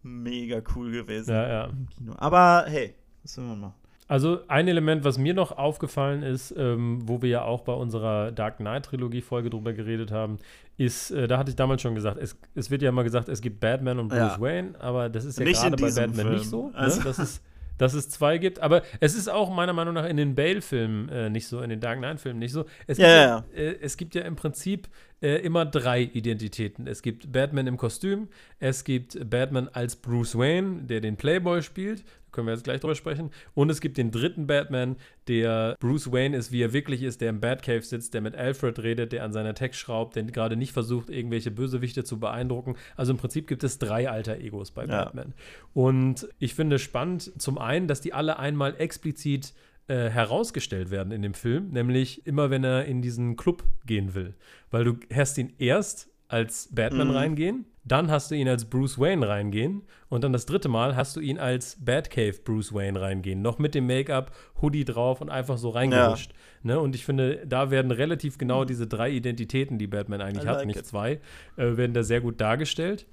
mega 0.03 0.61
cool 0.75 0.91
gewesen 0.91 1.31
Ja, 1.31 1.47
ja. 1.47 1.63
im 1.65 1.87
Kino. 1.89 2.13
Aber 2.17 2.65
hey, 2.67 2.93
was 3.23 3.37
will 3.37 3.45
man 3.45 3.59
machen? 3.59 3.73
Also 4.09 4.39
ein 4.49 4.67
Element, 4.67 5.05
was 5.05 5.17
mir 5.17 5.33
noch 5.33 5.53
aufgefallen 5.57 6.23
ist, 6.23 6.53
ähm, 6.57 6.99
wo 7.07 7.21
wir 7.21 7.29
ja 7.29 7.43
auch 7.43 7.61
bei 7.61 7.71
unserer 7.73 8.31
Dark 8.31 8.57
Knight 8.57 8.85
Trilogie 8.85 9.21
Folge 9.21 9.49
drüber 9.49 9.71
geredet 9.73 10.11
haben, 10.11 10.39
ist, 10.77 11.11
äh, 11.11 11.27
da 11.27 11.37
hatte 11.37 11.49
ich 11.51 11.55
damals 11.55 11.81
schon 11.81 11.95
gesagt, 11.95 12.17
es, 12.21 12.37
es 12.53 12.69
wird 12.69 12.81
ja 12.81 12.89
immer 12.89 13.03
gesagt, 13.05 13.29
es 13.29 13.41
gibt 13.41 13.59
Batman 13.61 13.99
und 13.99 14.09
Bruce 14.09 14.17
Ja. 14.19 14.41
Wayne, 14.41 14.73
aber 14.79 15.07
das 15.09 15.23
ist 15.23 15.39
ja 15.39 15.45
gerade 15.45 15.77
bei 15.77 15.87
Batman 15.89 16.13
Film. 16.15 16.33
nicht 16.33 16.49
so, 16.49 16.67
ne? 16.69 16.75
Also- 16.75 17.01
dass, 17.01 17.17
es, 17.17 17.41
dass 17.77 17.93
es 17.93 18.09
zwei 18.09 18.37
gibt. 18.37 18.59
Aber 18.59 18.83
es 18.99 19.15
ist 19.15 19.29
auch 19.29 19.49
meiner 19.49 19.73
Meinung 19.73 19.93
nach 19.95 20.05
in 20.05 20.17
den 20.17 20.35
Bale-Filmen 20.35 21.09
äh, 21.09 21.29
nicht 21.29 21.47
so, 21.47 21.61
in 21.61 21.69
den 21.69 21.79
Dark 21.79 21.97
Knight-Filmen 21.99 22.39
nicht 22.39 22.51
so. 22.51 22.65
Es 22.87 22.97
Ja, 22.97 23.39
gibt 23.39 23.57
ja, 23.57 23.63
Äh, 23.63 23.77
es 23.81 23.97
gibt 23.97 24.15
ja 24.15 24.23
im 24.23 24.35
Prinzip 24.35 24.89
äh, 25.21 25.35
immer 25.37 25.65
drei 25.65 26.01
Identitäten. 26.03 26.87
Es 26.87 27.01
gibt 27.01 27.31
Batman 27.31 27.67
im 27.67 27.77
Kostüm, 27.77 28.27
es 28.59 28.83
gibt 28.83 29.29
Batman 29.29 29.69
als 29.69 29.95
Bruce 29.95 30.37
Wayne, 30.37 30.83
der 30.83 31.01
den 31.01 31.15
Playboy 31.15 31.61
spielt, 31.61 32.01
da 32.01 32.31
können 32.31 32.47
wir 32.47 32.53
jetzt 32.53 32.63
gleich 32.63 32.81
drüber 32.81 32.95
sprechen, 32.95 33.29
und 33.53 33.69
es 33.69 33.79
gibt 33.79 33.97
den 33.97 34.11
dritten 34.11 34.47
Batman, 34.47 34.95
der 35.27 35.77
Bruce 35.79 36.11
Wayne 36.11 36.35
ist, 36.35 36.51
wie 36.51 36.61
er 36.61 36.73
wirklich 36.73 37.03
ist, 37.03 37.21
der 37.21 37.29
im 37.29 37.39
Batcave 37.39 37.83
sitzt, 37.83 38.13
der 38.13 38.21
mit 38.21 38.35
Alfred 38.35 38.79
redet, 38.79 39.11
der 39.11 39.23
an 39.23 39.31
seiner 39.31 39.53
Tech 39.53 39.75
schraubt, 39.75 40.15
der 40.15 40.23
gerade 40.23 40.55
nicht 40.57 40.73
versucht, 40.73 41.09
irgendwelche 41.09 41.51
Bösewichte 41.51 42.03
zu 42.03 42.19
beeindrucken. 42.19 42.75
Also 42.97 43.11
im 43.13 43.17
Prinzip 43.17 43.47
gibt 43.47 43.63
es 43.63 43.77
drei 43.79 44.09
alter 44.09 44.37
Egos 44.37 44.71
bei 44.71 44.85
Ja. 44.85 45.05
Batman. 45.05 45.33
Und 45.73 46.27
ich 46.39 46.55
finde 46.55 46.79
spannend, 46.79 47.31
zum 47.41 47.57
einen, 47.57 47.87
dass 47.87 48.01
die 48.01 48.13
alle 48.13 48.39
einmal 48.39 48.75
explizit 48.77 49.53
äh, 49.87 50.09
herausgestellt 50.09 50.91
werden 50.91 51.11
in 51.11 51.21
dem 51.21 51.33
Film, 51.33 51.69
nämlich 51.71 52.25
immer, 52.25 52.49
wenn 52.49 52.63
er 52.63 52.85
in 52.85 53.01
diesen 53.01 53.35
Club 53.35 53.63
gehen 53.85 54.13
will. 54.15 54.33
Weil 54.71 54.83
du 54.85 54.97
hast 55.13 55.37
ihn 55.37 55.53
erst 55.59 56.09
als 56.29 56.69
Batman 56.73 57.09
Mhm. 57.09 57.15
reingehen, 57.15 57.65
dann 57.85 58.09
hast 58.09 58.31
du 58.31 58.35
ihn 58.35 58.47
als 58.47 58.65
Bruce 58.65 58.97
Wayne 58.97 59.27
reingehen 59.27 59.83
und 60.07 60.23
dann 60.23 60.31
das 60.31 60.45
dritte 60.45 60.69
Mal 60.69 60.95
hast 60.95 61.15
du 61.17 61.19
ihn 61.19 61.37
als 61.37 61.77
Batcave 61.83 62.39
Bruce 62.43 62.73
Wayne 62.73 62.99
reingehen. 62.99 63.41
Noch 63.41 63.59
mit 63.59 63.75
dem 63.75 63.85
Make-up, 63.85 64.31
Hoodie 64.61 64.85
drauf 64.85 65.19
und 65.19 65.29
einfach 65.29 65.57
so 65.57 65.69
reingerutscht. 65.69 66.31
Ne? 66.63 66.79
Und 66.79 66.95
ich 66.95 67.03
finde, 67.05 67.43
da 67.45 67.69
werden 67.71 67.91
relativ 67.91 68.37
genau 68.37 68.63
diese 68.63 68.87
drei 68.87 69.11
Identitäten, 69.11 69.77
die 69.77 69.87
Batman 69.87 70.21
eigentlich 70.21 70.45
I 70.45 70.47
hat, 70.47 70.57
like 70.59 70.67
nicht 70.67 70.79
it. 70.79 70.85
zwei, 70.87 71.19
äh, 71.57 71.75
werden 71.77 71.93
da 71.93 72.03
sehr 72.03 72.21
gut 72.21 72.39
dargestellt. 72.39 73.05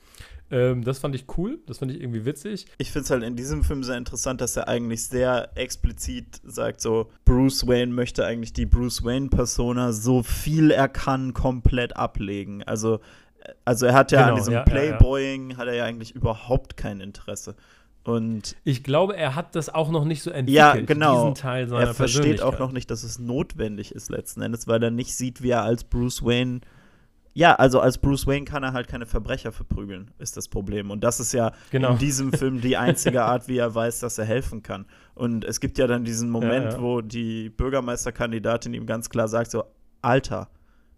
Ähm, 0.51 0.83
das 0.83 0.99
fand 0.99 1.15
ich 1.15 1.27
cool, 1.37 1.59
das 1.67 1.79
fand 1.79 1.93
ich 1.93 2.01
irgendwie 2.01 2.25
witzig. 2.25 2.67
Ich 2.79 2.91
finde 2.91 3.05
es 3.05 3.11
halt 3.11 3.23
in 3.23 3.37
diesem 3.37 3.63
Film 3.63 3.85
sehr 3.85 3.97
interessant, 3.97 4.41
dass 4.41 4.57
er 4.57 4.69
eigentlich 4.69 5.07
sehr 5.07 5.51
explizit 5.55 6.41
sagt, 6.43 6.81
so 6.81 7.11
Bruce 7.25 7.67
Wayne 7.67 7.93
möchte 7.93 8.25
eigentlich 8.27 8.53
die 8.53 8.67
Bruce 8.67 9.05
Wayne-Persona 9.05 9.93
so 9.93 10.23
viel 10.23 10.73
er 10.73 10.89
kann 10.89 11.35
komplett 11.35 11.97
ablegen. 11.97 12.65
Also, 12.65 13.01
also 13.65 13.87
er 13.87 13.95
hat 13.95 14.11
ja 14.11 14.23
Genau, 14.23 14.31
an 14.33 14.37
diesem 14.37 14.53
ja, 14.55 14.65
ja, 14.67 14.67
ja. 14.67 14.97
Playboying 14.97 15.57
hat 15.57 15.69
er 15.69 15.75
ja 15.75 15.85
eigentlich 15.85 16.15
überhaupt 16.15 16.77
kein 16.77 17.01
Interesse. 17.01 17.55
Und 18.03 18.57
Ich 18.65 18.83
glaube, 18.83 19.15
er 19.17 19.37
hat 19.37 19.55
das 19.55 19.69
auch 19.69 19.91
noch 19.91 20.05
nicht 20.05 20.23
so 20.23 20.31
entwickelt, 20.31 20.57
ja, 20.57 20.75
genau. 20.81 21.15
diesen 21.17 21.35
Teil 21.35 21.69
seiner 21.69 21.89
er 21.89 21.95
versteht 21.95 22.43
auch 22.43 22.59
noch 22.59 22.73
nicht, 22.73 22.91
dass 22.91 23.05
es 23.05 23.19
notwendig 23.19 23.95
ist 23.95 24.11
letzten 24.11 24.43
Endes, 24.43 24.67
weil 24.67 24.83
er 24.83 24.91
nicht 24.91 25.15
sieht, 25.15 25.43
wie 25.43 25.51
er 25.51 25.63
als 25.63 25.85
Bruce 25.85 26.25
Wayne 26.25 26.61
ja, 27.33 27.55
also 27.55 27.81
als 27.81 27.99
Bruce 27.99 28.27
Wayne 28.27 28.45
kann 28.45 28.63
er 28.63 28.73
halt 28.73 28.89
keine 28.89 29.07
Verbrecher 29.07 29.53
verprügeln, 29.53 30.11
ist 30.19 30.37
das 30.37 30.49
Problem. 30.49 30.91
Und 30.91 31.05
das 31.05 31.21
ist 31.21 31.33
ja 31.33 31.53
Genau. 31.71 31.93
in 31.93 31.99
diesem 31.99 32.33
Film 32.33 32.61
die 32.61 32.77
einzige 32.77 33.23
Art, 33.25 33.47
wie 33.49 33.59
er 33.59 33.73
weiß, 33.75 34.01
dass 34.01 34.19
er 34.19 34.25
helfen 34.25 34.63
kann. 34.63 34.87
Und 35.15 35.45
es 35.45 35.61
gibt 35.61 35.79
ja 35.79 35.87
dann 35.87 36.05
diesen 36.05 36.29
Moment, 36.31 36.73
ja. 36.73 36.81
wo 36.81 37.01
die 37.01 37.51
Bürgermeisterkandidatin 37.51 38.75
ihm 38.75 38.87
ganz 38.87 39.11
klar 39.11 39.29
sagt: 39.29 39.51
so, 39.53 39.65
Alter, 40.03 40.49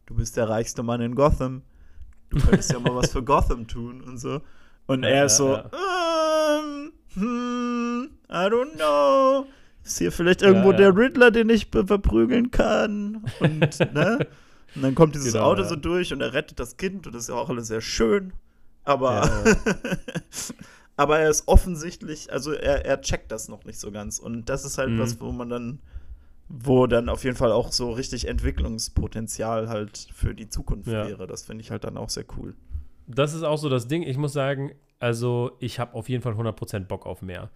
du 0.06 0.14
bist 0.14 0.36
der 0.36 0.48
reichste 0.48 0.82
Mann 0.82 1.00
in 1.00 1.14
Gotham. 1.14 1.62
Du 2.30 2.38
könntest 2.38 2.72
ja 2.72 2.78
mal 2.80 2.94
was 2.94 3.12
für 3.12 3.22
Gotham 3.22 3.66
tun 3.66 4.00
und 4.00 4.16
so. 4.18 4.40
Und 4.86 5.02
Ja, 5.02 5.08
er 5.10 5.16
ja, 5.18 5.24
ist 5.26 5.36
so, 5.36 5.52
ja. 5.54 5.70
ähm, 6.58 6.92
hm, 7.14 8.10
I 8.30 8.34
don't 8.34 8.74
know. 8.76 9.46
Ist 9.84 9.98
hier 9.98 10.12
vielleicht 10.12 10.42
irgendwo 10.42 10.70
Ja, 10.72 10.78
ja. 10.80 10.90
der 10.92 10.96
Riddler, 10.96 11.30
den 11.30 11.50
ich 11.50 11.66
verprügeln 11.66 12.50
kann? 12.50 13.24
Und, 13.40 13.80
ne? 13.92 14.26
Und 14.74 14.82
dann 14.82 14.94
kommt 14.94 15.14
dieses 15.14 15.32
Genau, 15.34 15.44
Auto 15.44 15.62
ja. 15.62 15.68
so 15.68 15.76
durch 15.76 16.12
und 16.12 16.20
er 16.20 16.32
rettet 16.32 16.58
das 16.60 16.76
Kind 16.76 17.06
und 17.06 17.14
das 17.14 17.24
ist 17.24 17.28
ja 17.28 17.34
auch 17.34 17.48
alles 17.50 17.66
sehr 17.68 17.80
schön. 17.80 18.32
Aber, 18.84 19.24
Ja, 19.24 19.54
aber 20.96 21.18
er 21.20 21.30
ist 21.30 21.46
offensichtlich, 21.48 22.32
also 22.32 22.52
er, 22.52 22.84
er 22.84 23.00
checkt 23.00 23.30
das 23.32 23.48
noch 23.48 23.64
nicht 23.64 23.78
so 23.78 23.90
ganz. 23.92 24.18
Und 24.18 24.48
das 24.48 24.64
ist 24.64 24.78
halt 24.78 24.90
Mhm. 24.90 24.98
was, 24.98 25.20
wo 25.20 25.30
man 25.32 25.48
dann, 25.48 25.78
wo 26.48 26.86
dann 26.86 27.08
auf 27.08 27.24
jeden 27.24 27.36
Fall 27.36 27.52
auch 27.52 27.72
so 27.72 27.92
richtig 27.92 28.26
Entwicklungspotenzial 28.28 29.68
halt 29.68 30.08
für 30.14 30.34
die 30.34 30.48
Zukunft 30.48 30.88
Ja. 30.88 31.06
wäre. 31.06 31.26
Das 31.26 31.42
finde 31.42 31.62
ich 31.62 31.70
halt 31.70 31.84
dann 31.84 31.96
auch 31.96 32.08
sehr 32.10 32.24
cool. 32.36 32.54
Das 33.06 33.34
ist 33.34 33.42
auch 33.42 33.58
so 33.58 33.68
das 33.68 33.88
Ding. 33.88 34.02
Ich 34.02 34.16
muss 34.16 34.32
sagen, 34.32 34.72
also 34.98 35.52
ich 35.60 35.78
habe 35.80 35.94
auf 35.94 36.08
jeden 36.08 36.22
Fall 36.22 36.34
100% 36.34 36.86
Bock 36.88 37.06
auf 37.06 37.22
mehr. 37.22 37.50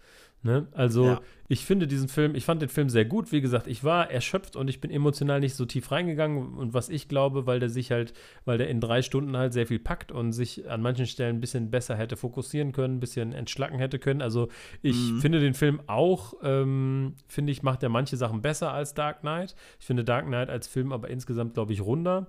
Ne? 0.47 0.69
Also 0.73 1.05
Ja. 1.05 1.21
ich 1.49 1.65
finde 1.67 1.87
diesen 1.89 2.09
Film, 2.09 2.37
ich 2.37 2.45
fand 2.45 2.63
den 2.63 2.69
Film 2.69 2.89
sehr 2.89 3.05
gut. 3.05 3.33
Wie 3.33 3.41
gesagt, 3.41 3.67
ich 3.67 3.83
war 3.83 4.11
erschöpft 4.11 4.55
und 4.55 4.69
ich 4.69 4.81
bin 4.81 4.93
emotional 4.93 5.41
nicht 5.41 5.55
so 5.57 5.67
tief 5.67 5.91
reingegangen. 5.91 6.55
Und 6.55 6.73
was 6.73 6.89
ich 6.89 7.09
glaube, 7.09 7.47
weil 7.47 7.59
der 7.59 7.69
sich 7.69 7.91
halt, 7.91 8.15
weil 8.45 8.57
der 8.57 8.69
in 8.69 8.81
drei 8.81 9.03
Stunden 9.03 9.37
halt 9.37 9.53
sehr 9.53 9.67
viel 9.67 9.81
packt 9.81 10.13
und 10.13 10.33
sich 10.33 10.71
an 10.71 10.83
manchen 10.83 11.07
Stellen 11.07 11.37
ein 11.37 11.41
bisschen 11.41 11.71
besser 11.71 11.97
hätte 11.97 12.17
fokussieren 12.17 12.71
können, 12.71 12.97
ein 12.97 13.01
bisschen 13.01 13.33
entschlacken 13.33 13.79
hätte 13.79 13.99
können. 13.99 14.23
Also 14.23 14.49
ich 14.83 15.13
Mhm. 15.13 15.21
finde 15.21 15.41
den 15.41 15.55
Film 15.55 15.81
auch, 15.89 16.35
ähm, 16.45 17.15
finde 17.27 17.51
ich, 17.51 17.63
macht 17.65 17.83
er 17.83 17.89
manche 17.89 18.17
Sachen 18.17 18.41
besser 18.41 18.73
als 18.73 18.95
Dark 18.95 19.21
Knight. 19.23 19.57
Ich 19.81 19.87
finde 19.87 20.05
Dark 20.05 20.27
Knight 20.27 20.49
als 20.49 20.69
Film 20.69 20.93
aber 20.93 21.11
insgesamt, 21.11 21.55
glaube 21.55 21.73
ich, 21.73 21.81
runder 21.81 22.29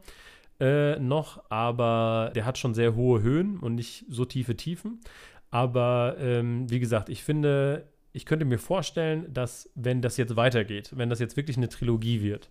äh, 0.60 0.98
noch, 1.00 1.44
aber 1.52 2.32
der 2.34 2.46
hat 2.46 2.58
schon 2.58 2.74
sehr 2.74 2.96
hohe 2.96 3.22
Höhen 3.22 3.60
und 3.60 3.76
nicht 3.76 4.06
so 4.10 4.26
tiefe 4.26 4.56
Tiefen. 4.56 5.02
Aber 5.50 6.16
ähm, 6.20 6.70
wie 6.70 6.80
gesagt, 6.80 7.10
ich 7.10 7.24
finde, 7.24 7.86
ich 8.14 8.26
könnte 8.26 8.46
mir 8.46 8.58
vorstellen, 8.58 9.32
dass 9.34 9.70
wenn 9.76 10.02
das 10.02 10.18
jetzt 10.18 10.36
weitergeht, 10.36 10.92
wenn 10.96 11.10
das 11.10 11.20
jetzt 11.20 11.38
wirklich 11.38 11.58
eine 11.58 11.70
Trilogie 11.70 12.22
wird 12.22 12.50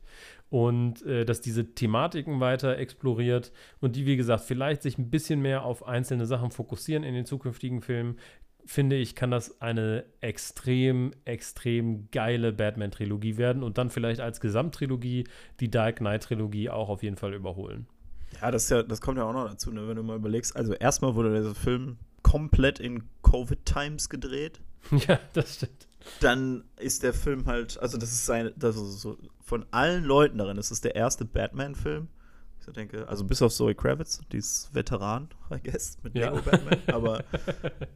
und 0.48 1.02
äh, 1.02 1.24
dass 1.24 1.40
diese 1.40 1.74
Thematiken 1.74 2.40
weiter 2.40 2.78
exploriert 2.78 3.52
und 3.80 3.96
die, 3.96 4.06
wie 4.06 4.16
gesagt, 4.16 4.44
vielleicht 4.44 4.82
sich 4.82 4.98
ein 4.98 5.10
bisschen 5.10 5.40
mehr 5.40 5.64
auf 5.64 5.86
einzelne 5.86 6.26
Sachen 6.26 6.50
fokussieren 6.50 7.02
in 7.02 7.14
den 7.14 7.26
zukünftigen 7.26 7.82
Filmen, 7.82 8.16
finde 8.66 8.96
ich, 8.96 9.14
kann 9.14 9.30
das 9.30 9.60
eine 9.60 10.04
extrem, 10.20 11.12
extrem 11.24 12.10
geile 12.10 12.52
Batman-Trilogie 12.52 13.36
werden 13.36 13.62
und 13.62 13.78
dann 13.78 13.90
vielleicht 13.90 14.20
als 14.20 14.40
Gesamttrilogie 14.40 15.24
die 15.60 15.70
Dark 15.70 15.96
Knight-Trilogie 15.96 16.70
auch 16.70 16.88
auf 16.88 17.02
jeden 17.02 17.16
Fall 17.16 17.34
überholen. 17.34 17.86
Ja, 18.40 18.50
das, 18.50 18.68
ja, 18.68 18.82
das 18.82 19.00
kommt 19.00 19.18
ja 19.18 19.24
auch 19.24 19.32
noch 19.32 19.48
dazu, 19.48 19.70
ne, 19.70 19.86
wenn 19.88 19.96
du 19.96 20.02
mal 20.02 20.16
überlegst. 20.16 20.54
Also 20.56 20.74
erstmal 20.74 21.14
wurde 21.14 21.34
dieser 21.34 21.54
Film 21.54 21.96
komplett 22.22 22.80
in 22.80 23.04
Covid-Times 23.22 24.08
gedreht. 24.08 24.60
ja, 25.08 25.18
das 25.32 25.54
stimmt. 25.56 25.88
Dann 26.20 26.64
ist 26.78 27.02
der 27.02 27.12
Film 27.12 27.46
halt, 27.46 27.78
also 27.80 27.98
das 27.98 28.12
ist 28.12 28.26
sein, 28.26 28.52
das 28.56 28.76
ist 28.76 29.00
so 29.00 29.18
von 29.44 29.66
allen 29.72 30.04
Leuten 30.04 30.38
darin, 30.38 30.56
das 30.56 30.70
ist 30.70 30.84
der 30.84 30.94
erste 30.94 31.24
Batman-Film. 31.24 32.08
Ich 32.68 32.72
denke, 32.72 33.06
also 33.08 33.24
bis 33.24 33.40
auf 33.42 33.52
Zoe 33.54 33.76
Kravitz, 33.76 34.20
die 34.32 34.38
ist 34.38 34.74
Veteran, 34.74 35.28
I 35.52 35.58
guess, 35.62 35.98
mit 36.02 36.16
Ja. 36.16 36.30
Lego 36.30 36.42
Batman. 36.42 36.78
Aber 36.92 37.22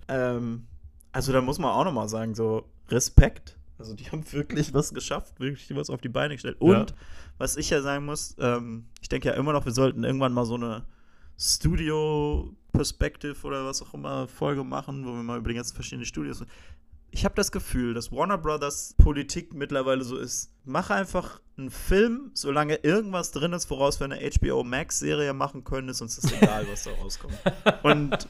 ähm, 0.07 0.67
also 1.13 1.33
da 1.33 1.41
muss 1.41 1.59
man 1.59 1.73
auch 1.73 1.85
nochmal 1.85 2.09
sagen, 2.09 2.35
so 2.37 2.69
Respekt. 2.89 3.57
Also 3.79 3.95
die 3.95 4.05
haben 4.11 4.31
wirklich 4.33 4.73
was 4.75 4.93
geschafft, 4.95 5.41
wirklich 5.41 5.75
was 5.75 5.91
auf 5.91 6.01
die 6.01 6.09
Beine 6.09 6.35
gestellt. 6.35 6.57
Und 6.61 6.91
Ja. 6.91 6.97
was 7.39 7.57
ich 7.57 7.71
ja 7.71 7.83
sagen 7.83 8.05
muss, 8.05 8.37
ähm, 8.39 8.87
ich 9.01 9.09
denke 9.09 9.29
ja 9.29 9.35
immer 9.35 9.53
noch, 9.53 9.65
wir 9.65 9.73
sollten 9.73 10.05
irgendwann 10.05 10.33
mal 10.33 10.45
so 10.45 10.55
eine 10.55 10.85
Studio-Perspective 11.39 13.47
oder 13.47 13.65
was 13.65 13.83
auch 13.83 13.95
immer 13.95 14.27
Folge 14.29 14.65
machen, 14.65 15.05
wo 15.07 15.13
wir 15.13 15.23
mal 15.23 15.39
über 15.39 15.49
die 15.49 15.55
ganzen 15.55 15.75
verschiedenen 15.75 16.05
Studios. 16.07 16.45
Ich 17.13 17.25
habe 17.25 17.35
das 17.35 17.51
Gefühl, 17.51 17.95
dass 17.95 18.13
Warner 18.13 18.39
Brothers 18.39 18.95
Politik 18.99 19.53
mittlerweile 19.53 20.05
so 20.05 20.17
ist. 20.17 20.53
Mach 20.65 20.91
einfach 20.91 21.41
einen 21.59 21.71
Film, 21.71 22.31
solange 22.35 22.77
irgendwas 22.77 23.33
drin 23.33 23.53
ist, 23.53 23.69
woraus 23.71 23.99
wir 24.01 24.05
eine 24.05 24.19
HBO 24.21 24.63
Max-Serie 24.63 25.33
machen 25.35 25.65
können, 25.65 25.89
ist 25.89 26.01
uns 26.01 26.21
das 26.21 26.33
egal, 26.33 26.67
was 26.71 26.85
da 26.85 26.91
rauskommt. 27.03 27.35
Und 27.83 28.29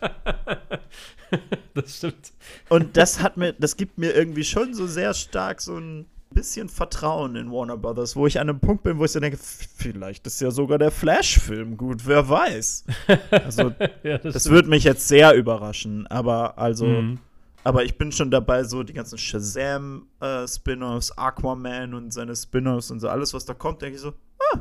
das 1.75 1.97
stimmt. 1.99 2.33
und 2.69 2.97
das 2.97 3.21
hat 3.23 3.37
mir, 3.37 3.53
das 3.53 3.77
gibt 3.77 3.99
mir 3.99 4.15
irgendwie 4.15 4.45
schon 4.45 4.75
so 4.75 4.87
sehr 4.87 5.15
stark 5.15 5.61
so 5.61 5.77
ein 5.79 6.07
bisschen 6.33 6.69
Vertrauen 6.69 7.37
in 7.37 7.51
Warner 7.53 7.77
Brothers, 7.77 8.17
wo 8.17 8.27
ich 8.27 8.41
an 8.41 8.49
einem 8.49 8.61
Punkt 8.61 8.83
bin, 8.83 8.99
wo 8.99 9.05
ich 9.05 9.13
so 9.13 9.21
denke, 9.21 9.39
vielleicht 9.77 10.27
ist 10.27 10.41
ja 10.41 10.51
sogar 10.51 10.79
der 10.79 10.91
Flash-Film 10.91 11.77
gut, 11.77 12.07
wer 12.07 12.29
weiß. 12.29 12.85
Also, 13.31 13.73
ja, 14.03 14.19
das 14.19 14.43
stimmt. 14.43 14.55
würde 14.55 14.69
mich 14.71 14.85
jetzt 14.85 15.07
sehr 15.07 15.35
überraschen, 15.35 16.07
aber 16.09 16.59
also, 16.59 16.87
Mhm. 16.87 17.19
Aber 17.65 17.85
ich 17.85 17.97
bin 17.99 18.13
schon 18.13 18.31
dabei, 18.31 18.65
so 18.65 18.83
die 18.83 18.93
ganzen 18.93 19.19
Shazam-Spin-offs, 19.19 21.13
Aquaman 21.17 21.95
und 21.95 22.13
seine 22.13 22.35
Spin-offs 22.37 22.91
und 22.91 23.01
so 23.01 23.09
alles, 23.09 23.35
was 23.35 23.45
da 23.45 23.55
kommt, 23.55 23.83
denke 23.83 23.97
ich 23.97 24.01
so, 24.01 24.13
ah, 24.53 24.59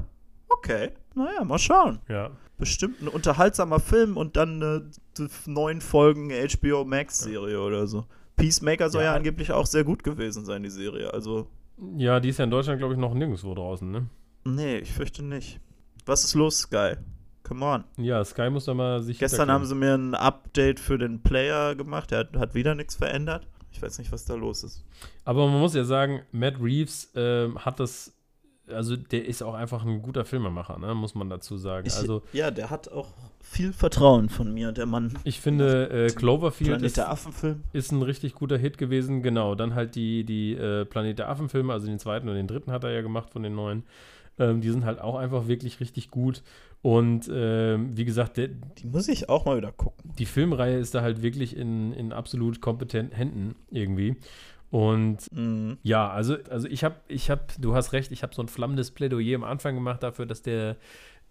okay, 0.50 0.91
naja, 1.16 1.43
mal 1.43 1.58
schauen 1.60 2.00
Ja. 2.08 2.32
bestimmt 2.58 3.02
ein 3.02 3.08
unterhaltsamer 3.08 3.80
Film 3.80 4.18
und 4.18 4.36
dann 4.38 4.62
eine 4.62 4.89
neun 5.45 5.82
Folgen 5.82 6.30
HBO 6.32 6.86
Max-Serie 6.86 7.60
oder 7.62 7.88
so. 7.88 8.06
Peacemaker 8.36 8.89
soll 8.89 9.04
ja. 9.04 9.12
Ja. 9.12 9.16
angeblich 9.16 9.52
auch 9.52 9.66
sehr 9.66 9.84
gut 9.84 10.04
gewesen 10.04 10.45
sein, 10.45 10.64
die 10.64 10.70
Serie. 10.70 11.14
Also, 11.14 11.47
ja, 11.97 12.20
die 12.20 12.30
ist 12.30 12.39
ja 12.39 12.45
in 12.45 12.52
Deutschland, 12.52 12.80
glaube 12.80 12.93
ich, 12.93 13.00
noch 13.00 13.14
nirgendwo 13.14 13.54
draußen, 13.54 13.89
ne? 13.89 14.08
nee, 14.45 14.78
ich 14.80 14.91
fürchte 14.93 15.24
nicht. 15.24 15.60
Was 16.06 16.24
ist 16.24 16.34
los, 16.36 16.60
Sky? 16.60 16.93
Come 17.50 17.66
on. 17.66 17.84
Ja, 17.97 18.24
Sky 18.24 18.52
muss 18.52 18.66
da 18.66 18.76
mal 18.76 19.02
sich. 19.02 19.18
Gestern 19.18 19.50
haben 19.50 19.66
sie 19.66 19.74
mir 19.74 19.95
ein 19.95 20.14
Update 20.14 20.80
für 20.80 21.00
den 21.00 21.24
Player 21.24 21.74
gemacht. 21.74 22.12
Der 22.12 22.20
hat, 22.20 22.38
hat 22.38 22.54
wieder 22.54 22.76
nichts 22.76 22.95
verändert. 22.95 23.47
Ich 23.72 23.82
weiß 23.82 23.97
nicht, 23.97 24.12
was 24.12 24.24
da 24.24 24.36
los 24.36 24.64
ist. 24.64 24.86
Aber 25.26 25.47
man 25.47 25.60
muss 25.60 25.74
ja 25.74 25.84
sagen, 25.84 26.22
Matt 26.32 26.62
Reeves 26.62 27.12
ähm, 27.16 27.58
hat 27.58 27.80
das. 27.80 28.14
Also, 28.72 28.95
der 28.95 29.26
ist 29.26 29.41
auch 29.41 29.56
einfach 29.56 29.84
ein 29.84 30.04
guter 30.04 30.26
Filmemacher, 30.26 30.78
ne? 30.78 30.93
muss 30.93 31.16
man 31.16 31.28
dazu 31.28 31.58
sagen. 31.58 31.88
Ich, 31.88 31.95
also, 31.95 32.22
ja, 32.34 32.52
der 32.52 32.70
hat 32.70 32.91
auch 32.91 33.14
viel 33.41 33.74
Vertrauen 33.74 34.30
von 34.30 34.54
mir, 34.54 34.72
der 34.72 34.86
Mann. 34.86 35.18
ich 35.24 35.39
finde, 35.39 35.89
äh, 35.89 36.12
Cloverfield 36.12 36.70
Planet 36.70 36.86
ist, 36.86 37.00
Affen-Film. 37.00 37.64
ist 37.74 37.91
ein 37.91 38.04
richtig 38.04 38.36
guter 38.36 38.60
Hit 38.60 38.78
gewesen. 38.78 39.24
Genau, 39.24 39.56
dann 39.56 39.74
halt 39.74 39.95
die, 39.95 40.24
die 40.24 40.54
äh, 40.54 40.86
Planet 40.86 41.18
der 41.18 41.30
Affen-Filme, 41.30 41.74
also 41.74 41.88
den 41.88 41.97
zweiten 41.97 42.30
und 42.30 42.36
den 42.36 42.45
dritten 42.45 42.72
hat 42.72 42.84
er 42.84 42.91
ja 42.91 43.02
gemacht 43.02 43.32
von 43.32 43.41
den 43.41 43.56
neuen. 43.56 43.86
Ähm, 44.38 44.62
die 44.62 44.70
sind 44.70 44.86
halt 44.86 45.02
auch 45.02 45.16
einfach 45.16 45.47
wirklich 45.47 45.80
richtig 45.80 46.12
gut. 46.12 46.43
Und 46.82 47.30
ähm, 47.34 47.97
wie 47.97 48.05
gesagt, 48.05 48.38
der, 48.38 48.47
Die 48.47 48.88
muss 48.88 49.07
ich 49.09 49.27
auch 49.27 49.45
mal 49.45 49.57
wieder 49.57 49.71
gucken. 49.71 50.13
die 50.17 50.25
Filmreihe 50.25 50.77
ist 50.77 50.95
da 50.95 51.01
halt 51.01 51.21
wirklich 51.21 51.55
in, 51.57 51.91
in 51.93 52.13
absolut 52.13 52.61
kompetenten 52.61 53.15
Händen 53.15 53.55
irgendwie. 53.69 54.15
Und 54.71 55.32
Mhm. 55.34 55.77
ja, 55.84 56.09
also, 56.09 56.38
also 56.49 56.67
ich 56.67 56.84
habe, 56.84 56.95
ich 57.07 57.30
habe, 57.30 57.41
du 57.59 57.75
hast 57.75 57.91
recht, 57.91 58.11
ich 58.11 58.23
habe 58.23 58.34
so 58.36 58.41
ein 58.41 58.47
flammendes 58.47 58.91
Plädoyer 58.91 59.36
am 59.36 59.43
Anfang 59.43 59.75
gemacht 59.75 60.03
dafür, 60.03 60.25
dass 60.25 60.41
der, 60.41 60.77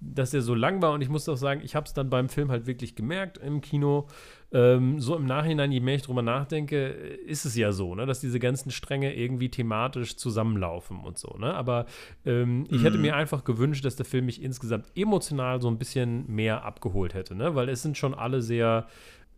dass 0.01 0.33
der 0.33 0.43
so 0.43 0.55
lang 0.55 0.83
war 0.83 0.93
und 0.93 1.01
ich 1.03 1.09
muss 1.09 1.29
auch 1.29 1.37
sagen, 1.37 1.61
ich 1.65 1.75
habe 1.75 1.87
es 1.87 1.95
dann 1.95 2.11
beim 2.11 2.29
Film 2.29 2.51
halt 2.51 2.67
wirklich 2.67 2.95
gemerkt 2.95 3.39
im 3.39 3.61
Kino. 3.61 4.07
Ähm, 4.51 4.99
so 4.99 5.15
im 5.15 5.27
Nachhinein, 5.27 5.71
je 5.73 5.81
mehr 5.81 5.97
ich 5.97 6.03
drüber 6.03 6.23
nachdenke, 6.23 6.87
ist 6.87 7.45
es 7.45 7.55
ja 7.55 7.71
so, 7.71 7.95
ne, 7.95 8.07
dass 8.07 8.21
diese 8.21 8.39
ganzen 8.41 8.71
Stränge 8.71 9.15
irgendwie 9.15 9.51
thematisch 9.51 10.17
zusammenlaufen 10.17 11.01
und 11.01 11.19
so, 11.19 11.37
ne? 11.39 11.53
Aber 11.53 11.85
ähm, 12.25 12.65
ich 12.71 12.83
hätte 12.83 12.97
Mhm. 12.97 13.03
mir 13.03 13.17
einfach 13.17 13.45
gewünscht, 13.45 13.85
dass 13.85 13.97
der 13.97 14.07
Film 14.07 14.25
mich 14.27 14.43
insgesamt 14.43 14.87
emotional 14.97 15.61
so 15.61 15.69
ein 15.69 15.77
bisschen 15.79 16.25
mehr 16.35 16.65
abgeholt 16.65 17.13
hätte, 17.13 17.35
ne? 17.35 17.55
Weil 17.55 17.69
es 17.69 17.83
sind 17.83 17.99
schon 17.99 18.15
alle 18.15 18.41
sehr 18.41 18.87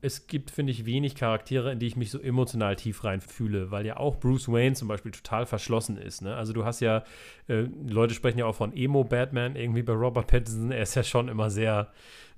es 0.03 0.27
gibt, 0.27 0.51
finde 0.51 0.73
ich, 0.73 0.87
wenig 0.87 1.15
Charaktere, 1.15 1.73
in 1.73 1.79
die 1.79 1.87
ich 1.87 1.97
mich 1.97 2.11
so 2.11 2.19
emotional 2.21 2.77
tief 2.77 3.05
rein 3.05 3.21
fühle, 3.21 3.71
weil 3.71 3.85
ja 3.85 3.97
auch 3.99 4.17
Bruce 4.19 4.49
Wayne 4.49 4.75
zum 4.75 4.89
Beispiel 4.89 5.13
total 5.13 5.47
verschlossen 5.47 5.97
ist. 5.99 6.23
Ne? 6.23 6.35
Also 6.35 6.53
du 6.53 6.65
hast 6.65 6.81
ja, 6.81 7.05
äh, 7.49 7.67
Leute 7.87 8.15
sprechen 8.15 8.39
ja 8.39 8.47
auch 8.47 8.55
von 8.55 8.75
Emo-Batman 8.75 9.57
irgendwie 9.57 9.83
bei 9.83 9.93
Robert 9.93 10.27
Pattinson. 10.27 10.73
Er 10.73 10.83
ist 10.83 10.95
ja 10.95 11.03
schon 11.03 11.29
immer 11.29 11.51
sehr 11.51 11.89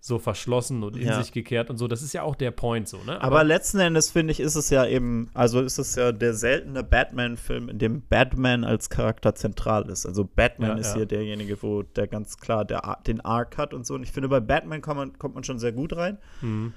so 0.04 0.18
verschlossen 0.18 0.82
und 0.82 0.96
in 0.96 1.06
Ja. 1.06 1.22
sich 1.22 1.30
gekehrt 1.30 1.70
und 1.70 1.76
so. 1.76 1.86
Das 1.86 2.02
ist 2.02 2.12
ja 2.12 2.24
auch 2.24 2.34
der 2.34 2.50
Point 2.50 2.88
so, 2.88 2.98
ne? 3.04 3.20
Aber 3.22 3.44
letzten 3.44 3.78
Endes 3.78 4.10
finde 4.10 4.32
ich, 4.32 4.40
ist 4.40 4.56
es 4.56 4.68
ja 4.68 4.84
eben, 4.84 5.30
also 5.32 5.60
ist 5.60 5.78
es 5.78 5.94
ja 5.94 6.10
der 6.10 6.34
seltene 6.34 6.82
Batman-Film, 6.82 7.68
in 7.68 7.78
dem 7.78 8.02
Batman 8.08 8.64
als 8.64 8.90
Charakter 8.90 9.36
zentral 9.36 9.88
ist. 9.88 10.04
Also 10.04 10.24
Batman 10.24 10.70
Ja, 10.70 10.76
ist 10.78 10.88
ja. 10.88 10.94
hier 10.96 11.06
derjenige, 11.06 11.62
wo 11.62 11.82
der 11.84 12.08
ganz 12.08 12.38
klar 12.38 12.64
der, 12.64 12.98
den 13.06 13.20
Arc 13.20 13.56
hat 13.58 13.72
und 13.72 13.86
so. 13.86 13.94
Und 13.94 14.02
ich 14.02 14.10
finde, 14.10 14.28
bei 14.28 14.40
Batman 14.40 14.80
kommt 14.80 14.96
man, 14.96 15.18
kommt 15.20 15.36
man 15.36 15.44
schon 15.44 15.60
sehr 15.60 15.70
gut 15.70 15.94
rein. 15.96 16.18
Mhm. 16.40 16.72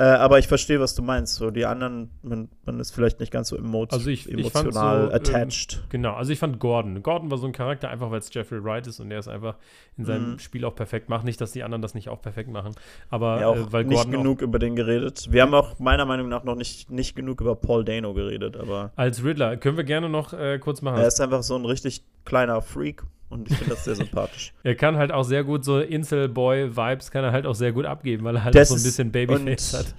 Äh, 0.00 0.04
aber 0.04 0.38
ich 0.38 0.48
verstehe, 0.48 0.80
was 0.80 0.94
du 0.94 1.02
meinst. 1.02 1.34
So 1.34 1.50
die 1.50 1.66
anderen, 1.66 2.08
man, 2.22 2.48
man 2.64 2.80
ist 2.80 2.90
vielleicht 2.90 3.20
nicht 3.20 3.30
ganz 3.30 3.48
so 3.48 3.56
emo 3.56 3.84
Also 3.90 4.08
ich- 4.08 4.26
ich 4.26 4.32
emotional 4.32 5.02
so, 5.02 5.08
ähm, 5.10 5.14
attached. 5.14 5.82
Genau, 5.90 6.14
also 6.14 6.32
ich 6.32 6.38
fand 6.38 6.58
Gordon. 6.58 7.02
Gordon 7.02 7.30
war 7.30 7.36
so 7.36 7.46
ein 7.46 7.52
Charakter, 7.52 7.90
einfach 7.90 8.10
weil 8.10 8.20
es 8.20 8.32
Jeffrey 8.32 8.64
Wright 8.64 8.86
ist 8.86 8.98
und 9.00 9.10
der 9.10 9.18
es 9.18 9.28
einfach 9.28 9.56
in 9.98 10.06
seinem 10.06 10.32
Mhm. 10.32 10.38
Spiel 10.38 10.64
auch 10.64 10.74
perfekt 10.74 11.10
macht. 11.10 11.26
Nicht, 11.26 11.38
dass 11.42 11.52
die 11.52 11.62
anderen 11.62 11.82
das 11.82 11.92
nicht 11.94 12.08
auch 12.08 12.22
perfekt 12.22 12.48
machen, 12.50 12.74
aber 13.10 13.40
ja, 13.40 13.48
auch 13.48 13.56
äh, 13.56 13.72
weil 13.72 13.84
nicht 13.84 13.94
Gordon 13.96 14.14
auch 14.14 14.18
genug 14.22 14.40
über 14.40 14.58
den 14.58 14.74
geredet. 14.74 15.26
Wir 15.30 15.42
haben 15.42 15.52
auch 15.52 15.78
meiner 15.78 16.06
Meinung 16.06 16.30
nach 16.30 16.44
noch 16.44 16.56
nicht, 16.56 16.90
nicht 16.90 17.14
genug 17.14 17.42
über 17.42 17.54
Paul 17.54 17.84
Dano 17.84 18.14
geredet, 18.14 18.56
aber 18.56 18.92
als 18.96 19.22
Riddler 19.22 19.58
können 19.58 19.76
wir 19.76 19.84
gerne 19.84 20.08
noch 20.08 20.32
äh, 20.32 20.58
kurz 20.58 20.80
machen. 20.80 20.96
er 20.98 21.08
ist 21.08 21.20
einfach 21.20 21.42
so 21.42 21.56
ein 21.56 21.66
richtig 21.66 22.04
kleiner 22.30 22.62
Freak 22.62 23.02
und 23.28 23.50
ich 23.50 23.56
finde 23.58 23.74
das 23.74 23.84
sehr 23.84 23.96
sympathisch. 23.96 24.52
Er 24.62 24.74
kann 24.76 24.96
halt 24.96 25.10
auch 25.12 25.24
sehr 25.24 25.42
gut 25.44 25.64
so 25.64 25.80
Insel-Boy-Vibes 25.80 27.10
kann 27.10 27.24
er 27.24 27.32
halt 27.32 27.44
auch 27.46 27.54
sehr 27.56 27.72
gut 27.72 27.84
abgeben, 27.86 28.24
weil 28.24 28.36
er 28.36 28.44
halt 28.44 28.54
so 28.66 28.74
ein 28.74 28.82
bisschen 28.82 29.10
Babyface 29.10 29.74
und- 29.74 29.78
hat. 29.80 29.94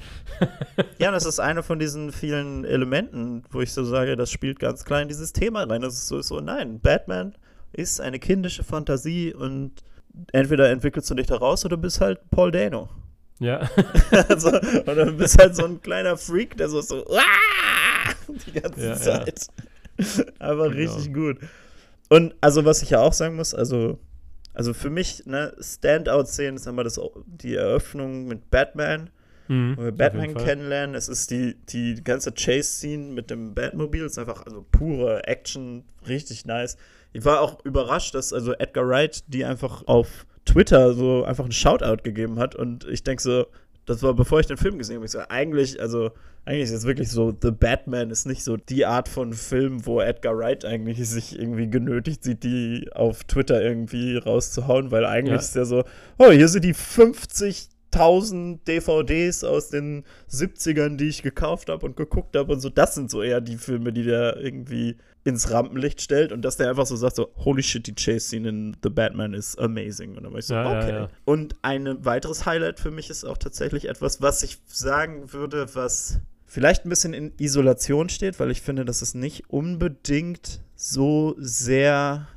Ja, 0.97 1.11
das 1.11 1.25
ist 1.25 1.39
eine 1.39 1.61
von 1.61 1.77
diesen 1.77 2.11
vielen 2.11 2.63
Elementen, 2.65 3.43
wo 3.51 3.61
ich 3.61 3.73
so 3.73 3.84
sage, 3.84 4.15
das 4.15 4.32
spielt 4.32 4.59
ganz 4.59 4.86
klar 4.86 5.01
in 5.01 5.07
dieses 5.09 5.34
Thema 5.34 5.63
rein. 5.63 5.82
Das 5.82 5.93
ist 5.93 6.07
so, 6.07 6.21
so 6.21 6.39
nein, 6.39 6.79
Batman 6.79 7.36
ist 7.73 7.99
eine 8.01 8.17
kindische 8.19 8.63
Fantasie 8.63 9.34
und 9.34 9.71
entweder 10.32 10.69
entwickelst 10.69 11.09
du 11.09 11.15
dich 11.15 11.27
da 11.27 11.36
raus 11.36 11.63
oder 11.65 11.77
bist 11.77 12.01
halt 12.01 12.19
Paul 12.32 12.51
Dano. 12.51 12.89
Ja, 13.39 13.69
also, 14.29 14.49
oder 14.49 15.05
du 15.05 15.13
bist 15.13 15.38
halt 15.39 15.55
so 15.55 15.65
ein 15.65 15.82
kleiner 15.82 16.15
Freak, 16.17 16.57
der 16.57 16.69
so, 16.69 16.79
so 16.82 17.05
die 18.47 18.51
ganze 18.59 18.82
Ja, 18.82 18.88
ja. 18.89 18.95
Zeit. 18.95 19.47
Aber 20.39 20.69
Genau. 20.69 20.91
richtig 20.93 21.13
gut. 21.13 21.38
Und 22.12 22.36
also, 22.41 22.66
was 22.66 22.82
ich 22.82 22.89
ja 22.89 22.99
auch 22.99 23.14
sagen 23.14 23.38
muss, 23.38 23.53
also, 23.53 23.97
also 24.53 24.74
für 24.74 24.89
mich, 24.89 25.26
ne, 25.26 25.55
Standout-Szenen 25.59 26.57
ist 26.57 26.68
einmal 26.68 26.84
das, 26.84 26.99
die 27.26 27.55
Eröffnung 27.55 28.26
mit 28.28 28.51
Batman 28.51 29.09
Mhm, 29.51 29.76
wo 29.76 29.84
wir 29.84 29.91
Batman 29.91 30.34
kennenlernen. 30.34 30.95
Es 30.95 31.09
ist 31.09 31.30
die, 31.30 31.55
die 31.68 32.01
ganze 32.01 32.32
Chase-Scene 32.32 33.12
mit 33.12 33.30
dem 33.30 33.53
Batmobil. 33.53 34.05
Es 34.05 34.14
ist 34.14 34.18
einfach 34.18 34.45
also 34.45 34.66
pure 34.72 35.28
Action, 35.28 35.84
richtig 36.07 36.45
nice. 36.45 36.78
Ich 37.12 37.26
war 37.26 37.41
auch 37.41 37.64
überrascht, 37.66 38.16
dass 38.16 38.32
also 38.32 38.53
Edgar 38.53 38.88
Wright 38.88 39.26
die 39.28 39.43
einfach 39.43 39.86
auf 39.88 40.26
Twitter 40.45 40.93
so 40.93 41.26
einfach 41.26 41.43
einen 41.43 41.51
Shoutout 41.51 42.03
gegeben 42.03 42.39
hat. 42.39 42.55
Und 42.55 42.88
ich 42.88 43.03
denke 43.03 43.22
so, 43.22 43.45
das 43.86 44.03
war 44.03 44.13
bevor 44.13 44.39
ich 44.39 44.47
den 44.47 44.57
Film 44.57 44.77
gesehen 44.77 44.97
habe. 44.97 45.05
Ich 45.05 45.11
so, 45.11 45.19
eigentlich, 45.29 45.82
also, 45.82 46.11
eigentlich 46.45 46.63
ist 46.63 46.71
es 46.71 46.86
wirklich 46.86 47.09
so, 47.09 47.36
The 47.39 47.51
Batman 47.51 48.09
ist 48.09 48.25
nicht 48.25 48.43
so 48.43 48.57
die 48.57 48.86
Art 48.86 49.07
von 49.07 49.34
Film, 49.34 49.86
wo 49.86 50.01
Edgar 50.01 50.38
Wright 50.38 50.65
eigentlich 50.65 51.07
sich 51.07 51.38
irgendwie 51.38 51.69
genötigt 51.69 52.23
sieht, 52.23 52.43
die 52.43 52.89
auf 52.93 53.23
Twitter 53.25 53.61
irgendwie 53.61 54.17
rauszuhauen, 54.17 54.91
weil 54.91 55.05
eigentlich 55.05 55.34
Ja. 55.34 55.39
ist 55.39 55.55
der 55.55 55.65
so, 55.65 55.84
oh, 56.17 56.32
hier 56.32 56.47
sind 56.47 56.63
die 56.63 56.73
50.000 56.73 58.59
DVDs 58.67 59.43
aus 59.43 59.69
den 59.69 60.03
70ern, 60.29 60.97
die 60.97 61.09
ich 61.09 61.21
gekauft 61.23 61.69
habe 61.69 61.86
und 61.86 61.95
geguckt 61.95 62.36
habe 62.36 62.53
und 62.53 62.59
so. 62.59 62.69
Das 62.69 62.95
sind 62.95 63.11
so 63.11 63.21
eher 63.21 63.41
die 63.41 63.57
Filme, 63.57 63.93
die 63.93 64.03
der 64.03 64.38
irgendwie 64.38 64.97
ins 65.24 65.51
Rampenlicht 65.51 66.01
stellt 66.01 66.32
und 66.32 66.41
dass 66.41 66.57
der 66.57 66.69
einfach 66.69 66.86
so 66.86 66.95
sagt 66.95 67.15
so, 67.15 67.32
holy 67.36 67.61
shit, 67.61 67.86
die 67.86 67.93
Chase-Scene 67.93 68.49
in 68.49 68.78
The 68.82 68.89
Batman 68.89 69.34
ist 69.34 69.59
amazing. 69.59 70.17
Und 70.17 70.24
dann 70.24 70.32
war 70.34 70.39
ich 70.39 70.45
so, 70.45 70.55
Ja, 70.55 70.72
ja, 70.74 70.80
okay. 70.80 70.91
ja. 70.91 71.09
Und 71.26 71.55
ein 71.61 72.03
weiteres 72.03 72.45
Highlight 72.45 72.80
für 72.80 72.91
mich 72.91 73.09
ist 73.09 73.24
auch 73.24 73.38
tatsächlich 73.38 73.88
etwas, 73.88 74.22
was 74.22 74.41
ich 74.43 74.57
sagen 74.65 75.32
würde, 75.32 75.76
was 75.76 76.19
vielleicht 76.47 76.86
ein 76.86 76.89
bisschen 76.89 77.13
in 77.13 77.34
Isolation 77.38 78.09
steht, 78.09 78.39
weil 78.39 78.51
ich 78.51 78.61
finde, 78.61 78.84
dass 78.84 79.01
es 79.01 79.13
nicht 79.13 79.49
unbedingt 79.49 80.61
so 80.76 81.36
sehr 81.38 82.28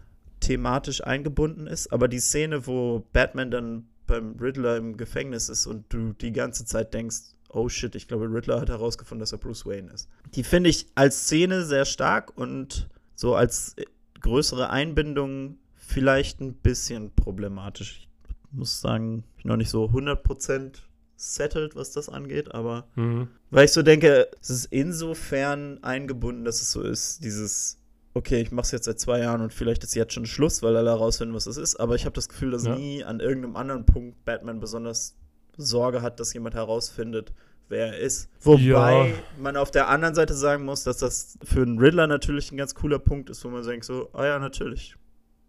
thematisch 0.41 1.03
eingebunden 1.03 1.67
ist, 1.67 1.91
aber 1.91 2.07
die 2.07 2.21
Szene, 2.21 2.67
wo 2.67 3.07
Batman 3.15 3.51
dann 3.51 3.87
beim 4.07 4.37
Riddler 4.39 4.77
im 4.77 4.99
Gefängnis 4.99 5.49
ist 5.49 5.67
und 5.67 5.91
du 5.91 6.13
die 6.13 6.33
ganze 6.33 6.67
Zeit 6.67 6.93
denkst, 6.93 7.17
oh 7.55 7.69
shit, 7.69 7.95
ich 7.95 8.09
glaube, 8.09 8.27
Riddler 8.31 8.61
hat 8.61 8.69
herausgefunden, 8.69 9.21
dass 9.21 9.33
er 9.33 9.39
Bruce 9.39 9.65
Wayne 9.67 9.91
ist. 9.93 10.09
Die 10.35 10.43
finde 10.45 10.71
ich 10.71 10.87
als 10.95 11.25
Szene 11.25 11.65
sehr 11.65 11.85
stark 11.85 12.37
und 12.37 12.89
so 13.15 13.35
als 13.35 13.75
äh, 13.79 13.85
größere 14.21 14.71
Einbindung 14.71 15.59
vielleicht 15.75 16.41
ein 16.41 16.55
bisschen 16.55 17.15
problematisch. 17.15 18.09
muss 18.51 18.81
sagen, 18.81 19.25
ich 19.37 19.43
bin 19.43 19.51
noch 19.51 19.57
nicht 19.57 19.71
so 19.71 19.85
100% 19.87 20.77
settled, 21.17 21.75
was 21.77 21.91
das 21.93 22.09
angeht, 22.09 22.55
aber 22.55 22.87
Mhm. 22.97 23.29
weil 23.51 23.65
ich 23.67 23.73
so 23.73 23.83
denke, 23.83 24.29
es 24.41 24.51
ist 24.51 24.67
insofern 24.67 25.83
eingebunden, 25.83 26.45
dass 26.45 26.61
es 26.61 26.71
so 26.73 26.83
ist, 26.83 27.23
dieses, 27.25 27.79
okay, 28.15 28.41
ich 28.41 28.51
mache 28.53 28.65
es 28.65 28.71
jetzt 28.73 28.85
seit 28.87 28.99
zwei 29.01 29.21
Jahren 29.21 29.41
und 29.41 29.53
vielleicht 29.53 29.85
ist 29.85 29.95
jetzt 29.95 30.13
schon 30.13 30.27
Schluss, 30.27 30.63
weil 30.63 30.77
alle 30.77 30.91
herausfinden, 30.91 31.35
was 31.35 31.47
es 31.47 31.57
ist, 31.57 31.77
aber 31.77 31.95
ich 31.95 32.05
habe 32.05 32.15
das 32.15 32.29
Gefühl, 32.29 32.51
dass 32.53 32.65
Ja. 32.65 32.75
nie 32.77 33.05
an 33.05 33.21
irgendeinem 33.21 33.57
anderen 33.57 33.87
Punkt 33.87 34.25
Batman 34.25 34.61
besonders 34.61 35.17
Sorge 35.57 36.03
hat, 36.03 36.21
dass 36.21 36.33
jemand 36.35 36.55
herausfindet, 36.55 37.33
wer 37.69 37.87
er 37.95 37.99
ist. 37.99 38.29
Wobei 38.43 38.63
Ja. 39.09 39.15
man 39.41 39.57
auf 39.57 39.71
der 39.71 39.89
anderen 39.89 40.15
Seite 40.15 40.35
sagen 40.35 40.65
muss, 40.65 40.85
dass 40.85 40.99
das 40.99 41.39
für 41.43 41.63
einen 41.63 41.79
Riddler 41.79 42.07
natürlich 42.07 42.53
ein 42.53 42.57
ganz 42.57 42.75
cooler 42.75 42.99
Punkt 42.99 43.31
ist, 43.31 43.45
wo 43.45 43.49
man 43.49 43.65
denkt 43.65 43.85
so, 43.85 44.11
ah 44.13 44.25
ja, 44.27 44.39
natürlich. 44.39 44.97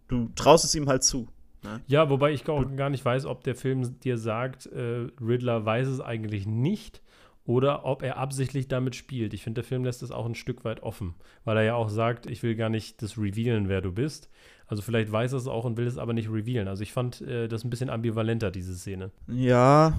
Du 0.07 0.29
traust 0.35 0.65
es 0.65 0.75
ihm 0.75 0.87
halt 0.87 1.03
zu. 1.03 1.27
Ja, 1.87 2.11
wobei 2.11 2.31
ich 2.31 2.47
auch 2.47 2.63
gar 2.75 2.91
nicht 2.91 3.03
weiß, 3.03 3.25
ob 3.25 3.43
der 3.43 3.55
Film 3.55 3.99
dir 4.01 4.19
sagt, 4.19 4.67
äh, 4.67 5.07
Riddler 5.19 5.65
weiß 5.65 5.87
es 5.87 5.99
eigentlich 5.99 6.45
nicht 6.45 7.01
oder 7.43 7.85
ob 7.85 8.03
er 8.03 8.17
absichtlich 8.17 8.67
damit 8.67 8.95
spielt. 8.95 9.33
Ich 9.33 9.41
finde, 9.43 9.61
der 9.61 9.67
Film 9.67 9.83
lässt 9.83 10.03
es 10.03 10.11
auch 10.11 10.27
ein 10.27 10.35
Stück 10.35 10.63
weit 10.63 10.83
offen, 10.83 11.15
weil 11.43 11.57
er 11.57 11.63
ja 11.63 11.75
auch 11.75 11.89
sagt, 11.89 12.27
ich 12.27 12.43
will 12.43 12.55
gar 12.55 12.69
nicht 12.69 13.01
das 13.01 13.17
revealen, 13.17 13.67
wer 13.67 13.81
du 13.81 13.91
bist. 13.91 14.29
Also 14.67 14.81
vielleicht 14.81 15.11
weiß 15.11 15.33
er 15.33 15.37
es 15.37 15.47
auch 15.47 15.65
und 15.65 15.77
will 15.77 15.87
es 15.87 15.97
aber 15.97 16.13
nicht 16.13 16.29
revealen. 16.29 16.67
Also 16.67 16.83
ich 16.83 16.91
fand 16.91 17.21
äh, 17.21 17.47
das 17.47 17.63
ein 17.63 17.69
bisschen 17.69 17.89
ambivalenter, 17.89 18.51
diese 18.51 18.75
Szene. 18.75 19.11
Ja. 19.27 19.93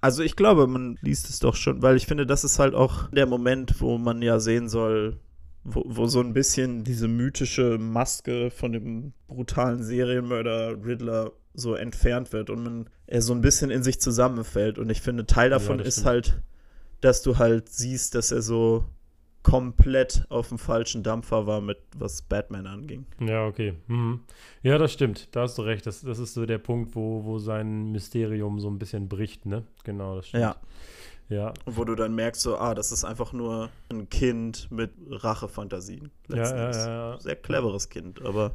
Also 0.00 0.22
ich 0.22 0.36
glaube, 0.36 0.66
man 0.66 0.98
liest 1.00 1.28
es 1.30 1.38
doch 1.38 1.54
schon, 1.54 1.82
weil 1.82 1.96
ich 1.96 2.06
finde, 2.06 2.26
das 2.26 2.44
ist 2.44 2.58
halt 2.58 2.74
auch 2.74 3.08
der 3.10 3.26
Moment, 3.26 3.80
wo 3.80 3.98
man 3.98 4.20
ja 4.22 4.40
sehen 4.40 4.68
soll, 4.68 5.18
wo, 5.64 5.84
wo 5.86 6.06
so 6.06 6.20
ein 6.20 6.32
bisschen 6.32 6.84
diese 6.84 7.08
mythische 7.08 7.78
Maske 7.78 8.50
von 8.50 8.72
dem 8.72 9.12
brutalen 9.28 9.82
Serienmörder 9.82 10.84
Riddler 10.84 11.32
so 11.54 11.74
entfernt 11.74 12.32
wird 12.32 12.50
und 12.50 12.62
man 12.62 12.90
er 13.06 13.22
so 13.22 13.34
ein 13.34 13.42
bisschen 13.42 13.70
in 13.70 13.82
sich 13.82 14.00
zusammenfällt. 14.00 14.78
Und 14.78 14.90
ich 14.90 15.02
finde, 15.02 15.26
Teil 15.26 15.50
davon 15.50 15.78
das 15.78 15.88
ist 15.88 15.94
stimmt. 15.94 16.06
halt, 16.06 16.42
dass 17.00 17.22
du 17.22 17.38
halt 17.38 17.68
siehst, 17.68 18.14
dass 18.14 18.32
er 18.32 18.42
so 18.42 18.84
komplett 19.42 20.24
auf 20.28 20.48
dem 20.48 20.58
falschen 20.58 21.02
Dampfer 21.02 21.46
war 21.46 21.60
mit 21.60 21.78
was 21.96 22.22
Batman 22.22 22.66
anging. 22.66 23.06
Ja, 23.20 23.46
okay. 23.46 23.74
Mhm. 23.88 24.20
Ja, 24.62 24.78
das 24.78 24.92
stimmt. 24.92 25.28
Da 25.34 25.42
hast 25.42 25.58
du 25.58 25.62
recht. 25.62 25.86
Das, 25.86 26.02
das 26.02 26.18
ist 26.18 26.34
so 26.34 26.46
der 26.46 26.58
Punkt, 26.58 26.94
wo, 26.94 27.24
wo 27.24 27.38
sein 27.38 27.90
Mysterium 27.92 28.60
so 28.60 28.68
ein 28.68 28.78
bisschen 28.78 29.08
bricht, 29.08 29.46
ne? 29.46 29.64
Genau, 29.84 30.16
das 30.16 30.28
stimmt. 30.28 30.42
Ja. 30.42 30.56
Ja, 31.28 31.54
Wo 31.64 31.84
du 31.84 31.94
dann 31.94 32.14
merkst, 32.14 32.42
so, 32.42 32.58
ah, 32.58 32.74
das 32.74 32.92
ist 32.92 33.04
einfach 33.04 33.32
nur 33.32 33.70
ein 33.90 34.10
Kind 34.10 34.70
mit 34.70 34.90
Rachefantasien. 35.08 36.10
ja, 36.28 36.36
ja, 36.36 36.70
ja, 36.70 36.86
ja. 37.12 37.20
Sehr 37.20 37.36
cleveres 37.36 37.88
Kind, 37.88 38.20
aber 38.22 38.54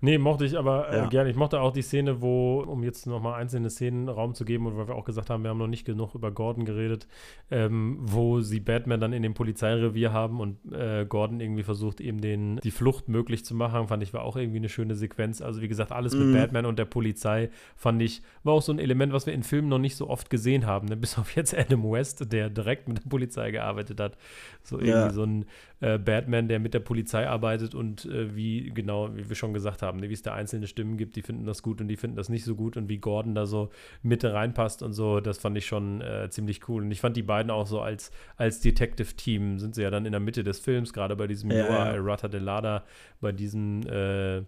Nee, 0.00 0.16
mochte 0.18 0.44
ich 0.44 0.56
aber 0.56 0.90
äh, 0.90 0.96
Ja. 0.98 1.06
gerne. 1.08 1.28
Ich 1.28 1.34
mochte 1.36 1.60
auch 1.60 1.72
die 1.72 1.82
Szene, 1.82 2.22
wo, 2.22 2.60
um 2.60 2.84
jetzt 2.84 3.06
nochmal 3.06 3.40
einzelne 3.40 3.68
Szenen 3.68 4.08
Raum 4.08 4.34
zu 4.34 4.44
geben, 4.44 4.66
und 4.66 4.76
weil 4.76 4.86
wir 4.86 4.94
auch 4.94 5.04
gesagt 5.04 5.28
haben, 5.28 5.42
wir 5.42 5.50
haben 5.50 5.58
noch 5.58 5.66
nicht 5.66 5.84
genug 5.84 6.14
über 6.14 6.30
Gordon 6.30 6.64
geredet, 6.64 7.08
ähm, 7.50 7.98
wo 8.00 8.40
sie 8.40 8.60
Batman 8.60 9.00
dann 9.00 9.12
in 9.12 9.24
dem 9.24 9.34
Polizeirevier 9.34 10.12
haben 10.12 10.38
und 10.40 10.58
äh, 10.72 11.04
Gordon 11.04 11.40
irgendwie 11.40 11.64
versucht, 11.64 12.00
eben 12.00 12.20
den, 12.20 12.58
die 12.62 12.70
Flucht 12.70 13.08
möglich 13.08 13.44
zu 13.44 13.56
machen, 13.56 13.88
fand 13.88 14.02
ich 14.04 14.14
war 14.14 14.22
auch 14.22 14.36
irgendwie 14.36 14.58
eine 14.58 14.68
schöne 14.68 14.94
Sequenz. 14.94 15.42
Also 15.42 15.62
wie 15.62 15.68
gesagt, 15.68 15.90
alles 15.90 16.16
mit 16.16 16.28
Mhm. 16.28 16.32
Batman 16.32 16.66
und 16.66 16.78
der 16.78 16.84
Polizei 16.84 17.50
fand 17.74 18.00
ich, 18.00 18.22
war 18.44 18.54
auch 18.54 18.62
so 18.62 18.70
ein 18.72 18.78
Element, 18.78 19.12
was 19.12 19.26
wir 19.26 19.32
in 19.32 19.42
Filmen 19.42 19.68
noch 19.68 19.78
nicht 19.80 19.96
so 19.96 20.08
oft 20.08 20.30
gesehen 20.30 20.64
haben. 20.64 20.86
Ne? 20.86 20.96
Bis 21.08 21.18
auf 21.18 21.34
jetzt 21.34 21.58
Adam 21.58 21.82
West, 21.90 22.32
der 22.32 22.50
direkt 22.50 22.86
mit 22.86 22.98
der 23.04 23.08
Polizei 23.10 23.50
gearbeitet 23.50 23.98
hat. 23.98 24.16
So 24.62 24.76
irgendwie 24.76 24.90
Ja. 24.90 25.10
so 25.10 25.24
ein 25.24 25.44
äh, 25.80 25.98
Batman, 25.98 26.48
der 26.48 26.58
mit 26.58 26.74
der 26.74 26.80
Polizei 26.80 27.28
arbeitet 27.28 27.74
und 27.74 28.04
äh, 28.06 28.34
wie, 28.34 28.70
genau, 28.70 29.14
wie 29.14 29.28
wir 29.28 29.36
schon 29.36 29.54
gesagt 29.54 29.82
haben, 29.82 30.00
ne, 30.00 30.08
wie 30.08 30.14
es 30.14 30.22
da 30.22 30.34
einzelne 30.34 30.66
Stimmen 30.66 30.96
gibt, 30.96 31.16
die 31.16 31.22
finden 31.22 31.44
das 31.44 31.62
gut 31.62 31.80
und 31.80 31.88
die 31.88 31.96
finden 31.96 32.16
das 32.16 32.28
nicht 32.28 32.44
so 32.44 32.54
gut 32.56 32.76
und 32.76 32.88
wie 32.88 32.98
Gordon 32.98 33.34
da 33.34 33.46
so 33.46 33.70
Mitte 34.02 34.32
reinpasst 34.32 34.82
und 34.82 34.92
so, 34.92 35.20
das 35.20 35.38
fand 35.38 35.56
ich 35.56 35.66
schon 35.66 36.00
äh, 36.00 36.28
ziemlich 36.30 36.68
cool. 36.68 36.82
Und 36.82 36.90
ich 36.90 37.00
fand 37.00 37.16
die 37.16 37.22
beiden 37.22 37.50
auch 37.50 37.66
so 37.66 37.80
als, 37.80 38.10
als 38.36 38.60
Detective-Team 38.60 39.58
sind 39.58 39.74
sie 39.74 39.82
ja 39.82 39.90
dann 39.90 40.04
in 40.04 40.12
der 40.12 40.20
Mitte 40.20 40.42
des 40.42 40.58
Films, 40.58 40.92
gerade 40.92 41.14
bei 41.16 41.26
diesem 41.26 41.50
Ja, 41.50 41.64
Noah 41.64 41.86
ja. 41.86 41.92
Errata 41.92 42.28
de 42.28 42.40
Lada, 42.40 42.84
bei 43.20 43.32
diesem 43.32 43.82
äh, 43.86 44.42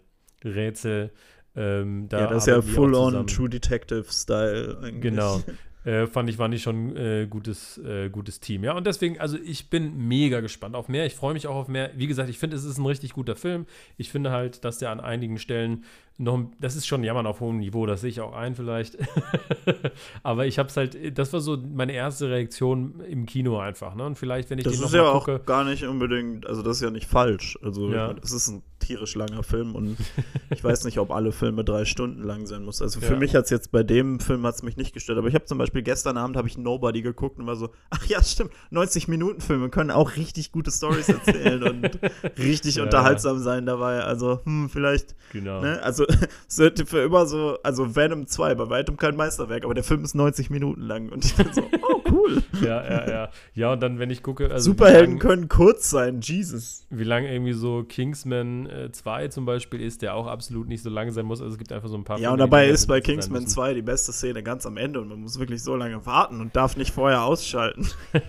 Rätsel. 0.44 1.12
Ähm, 1.56 2.08
da 2.08 2.20
ja, 2.20 2.26
das 2.28 2.44
ist 2.44 2.46
ja 2.46 2.62
full-on. 2.62 3.26
True 3.26 3.48
Detective-Style 3.48 4.78
eigentlich. 4.82 5.00
Genau. 5.00 5.40
Äh, 5.84 6.06
fand 6.06 6.28
ich, 6.28 6.36
fand 6.36 6.52
ich 6.54 6.62
schon 6.62 6.94
äh, 6.94 7.26
gutes, 7.28 7.78
äh, 7.78 8.10
gutes 8.10 8.38
Team. 8.38 8.64
Ja, 8.64 8.76
und 8.76 8.86
deswegen, 8.86 9.18
also 9.18 9.38
ich 9.42 9.70
bin 9.70 9.96
mega 10.08 10.40
gespannt 10.40 10.74
auf 10.74 10.88
mehr. 10.88 11.06
Ich 11.06 11.14
freue 11.14 11.32
mich 11.32 11.46
auch 11.46 11.54
auf 11.56 11.68
mehr. 11.68 11.90
Wie 11.96 12.06
gesagt, 12.06 12.28
ich 12.28 12.38
finde, 12.38 12.56
es 12.56 12.64
ist 12.64 12.76
ein 12.76 12.84
richtig 12.84 13.14
guter 13.14 13.34
Film. 13.34 13.64
Ich 13.96 14.10
finde 14.10 14.30
halt, 14.30 14.62
dass 14.64 14.76
der 14.78 14.90
an 14.90 15.00
einigen 15.00 15.38
Stellen 15.38 15.84
noch, 16.18 16.36
ein- 16.36 16.52
das 16.60 16.76
ist 16.76 16.86
schon 16.86 17.02
Jammern 17.02 17.26
auf 17.26 17.40
hohem 17.40 17.56
Niveau, 17.60 17.86
das 17.86 18.02
sehe 18.02 18.10
ich 18.10 18.20
auch 18.20 18.34
ein 18.34 18.54
vielleicht. 18.54 18.98
Aber 20.22 20.46
ich 20.46 20.58
habe 20.58 20.68
es 20.68 20.76
halt, 20.76 21.16
das 21.16 21.32
war 21.32 21.40
so 21.40 21.56
meine 21.56 21.92
erste 21.92 22.28
Reaktion 22.28 23.00
im 23.08 23.24
Kino 23.26 23.58
einfach. 23.58 23.94
Ne? 23.94 24.04
Und 24.04 24.16
vielleicht, 24.16 24.50
wenn 24.50 24.58
ich 24.58 24.64
Das 24.64 24.74
den 24.74 24.84
ist 24.84 24.90
noch 24.92 24.94
ja 24.96 25.02
mal 25.04 25.10
auch 25.12 25.24
gucke, 25.24 25.40
gar 25.46 25.64
nicht 25.64 25.84
unbedingt, 25.84 26.46
also 26.46 26.62
das 26.62 26.76
ist 26.76 26.82
ja 26.82 26.90
nicht 26.90 27.06
falsch. 27.08 27.58
Also 27.62 27.90
Ja. 27.90 28.14
es 28.22 28.32
ist 28.32 28.48
ein 28.48 28.62
tierisch 28.90 29.14
langer 29.14 29.42
Film 29.44 29.74
und 29.76 29.96
ich 30.50 30.64
weiß 30.64 30.84
nicht, 30.84 30.98
ob 30.98 31.12
alle 31.12 31.30
Filme 31.30 31.62
drei 31.64 31.84
Stunden 31.84 32.24
lang 32.24 32.46
sein 32.46 32.64
muss. 32.64 32.82
Also 32.82 33.00
für 33.00 33.12
Ja. 33.12 33.18
mich 33.18 33.34
hat 33.36 33.44
es 33.44 33.50
jetzt 33.50 33.70
bei 33.70 33.82
dem 33.84 34.18
Film 34.18 34.44
hat's 34.44 34.62
mich 34.64 34.76
nicht 34.76 34.92
gestört. 34.92 35.16
Aber 35.18 35.28
ich 35.28 35.34
habe 35.34 35.44
zum 35.44 35.58
Beispiel 35.58 35.82
gestern 35.82 36.16
Abend 36.16 36.36
habe 36.36 36.48
ich 36.48 36.58
Nobody 36.58 37.02
geguckt 37.02 37.38
und 37.38 37.46
war 37.46 37.54
so, 37.54 37.70
ach 37.90 38.04
ja, 38.06 38.20
stimmt, 38.22 38.50
90 38.70 39.06
Minuten 39.06 39.40
Filme 39.40 39.68
können 39.70 39.90
auch 39.92 40.16
richtig 40.16 40.50
gute 40.50 40.72
Stories 40.72 41.08
erzählen 41.08 41.62
und 41.62 41.98
richtig 42.38 42.76
Ja. 42.76 42.82
unterhaltsam 42.82 43.38
sein 43.38 43.64
dabei. 43.66 44.00
Also 44.02 44.40
hm, 44.44 44.68
vielleicht 44.68 45.14
genau. 45.32 45.60
Ne? 45.60 45.80
Also, 45.82 46.04
es 46.48 46.58
wird 46.58 46.88
für 46.88 47.00
immer 47.02 47.26
so, 47.26 47.58
also 47.62 47.94
Venom 47.94 48.26
2, 48.26 48.56
bei 48.56 48.68
weitem 48.70 48.96
kein 48.96 49.14
Meisterwerk, 49.14 49.64
aber 49.64 49.74
der 49.74 49.84
Film 49.84 50.02
ist 50.02 50.14
90 50.14 50.50
Minuten 50.50 50.80
lang 50.82 51.10
und 51.10 51.24
ich 51.24 51.34
bin 51.36 51.46
so, 51.52 51.62
oh 51.82 52.02
cool. 52.10 52.42
Ja, 52.60 52.82
ja, 52.84 53.08
ja. 53.08 53.28
Ja, 53.54 53.72
und 53.72 53.80
dann, 53.82 53.98
wenn 54.00 54.10
ich 54.10 54.22
gucke, 54.22 54.50
also 54.50 54.70
Superhelden 54.72 55.10
lang- 55.12 55.18
können 55.20 55.48
kurz 55.48 55.90
sein, 55.90 56.20
Jesus. 56.20 56.86
wie 56.90 57.04
lang 57.04 57.24
irgendwie 57.24 57.52
so 57.52 57.84
Kingsman 57.84 58.66
äh, 58.66 58.79
2 58.90 59.28
zum 59.28 59.44
Beispiel 59.44 59.80
ist, 59.80 60.02
der 60.02 60.14
auch 60.14 60.26
absolut 60.26 60.68
nicht 60.68 60.82
so 60.82 60.90
lang 60.90 61.10
sein 61.10 61.26
muss. 61.26 61.40
Also 61.40 61.52
es 61.52 61.58
gibt 61.58 61.72
einfach 61.72 61.88
so 61.88 61.96
ein 61.96 62.04
paar. 62.04 62.18
Ja, 62.18 62.32
und 62.32 62.38
dabei 62.38 62.68
ist 62.68 62.86
bei 62.86 63.00
Kingsman 63.00 63.42
müssen. 63.42 63.52
2 63.52 63.74
die 63.74 63.82
beste 63.82 64.12
Szene 64.12 64.42
ganz 64.42 64.66
am 64.66 64.76
Ende 64.76 65.00
und 65.00 65.08
man 65.08 65.20
muss 65.20 65.38
wirklich 65.38 65.62
so 65.62 65.76
lange 65.76 66.04
warten 66.06 66.40
und 66.40 66.54
darf 66.56 66.76
nicht 66.76 66.92
vorher 66.92 67.24
ausschalten. 67.24 67.88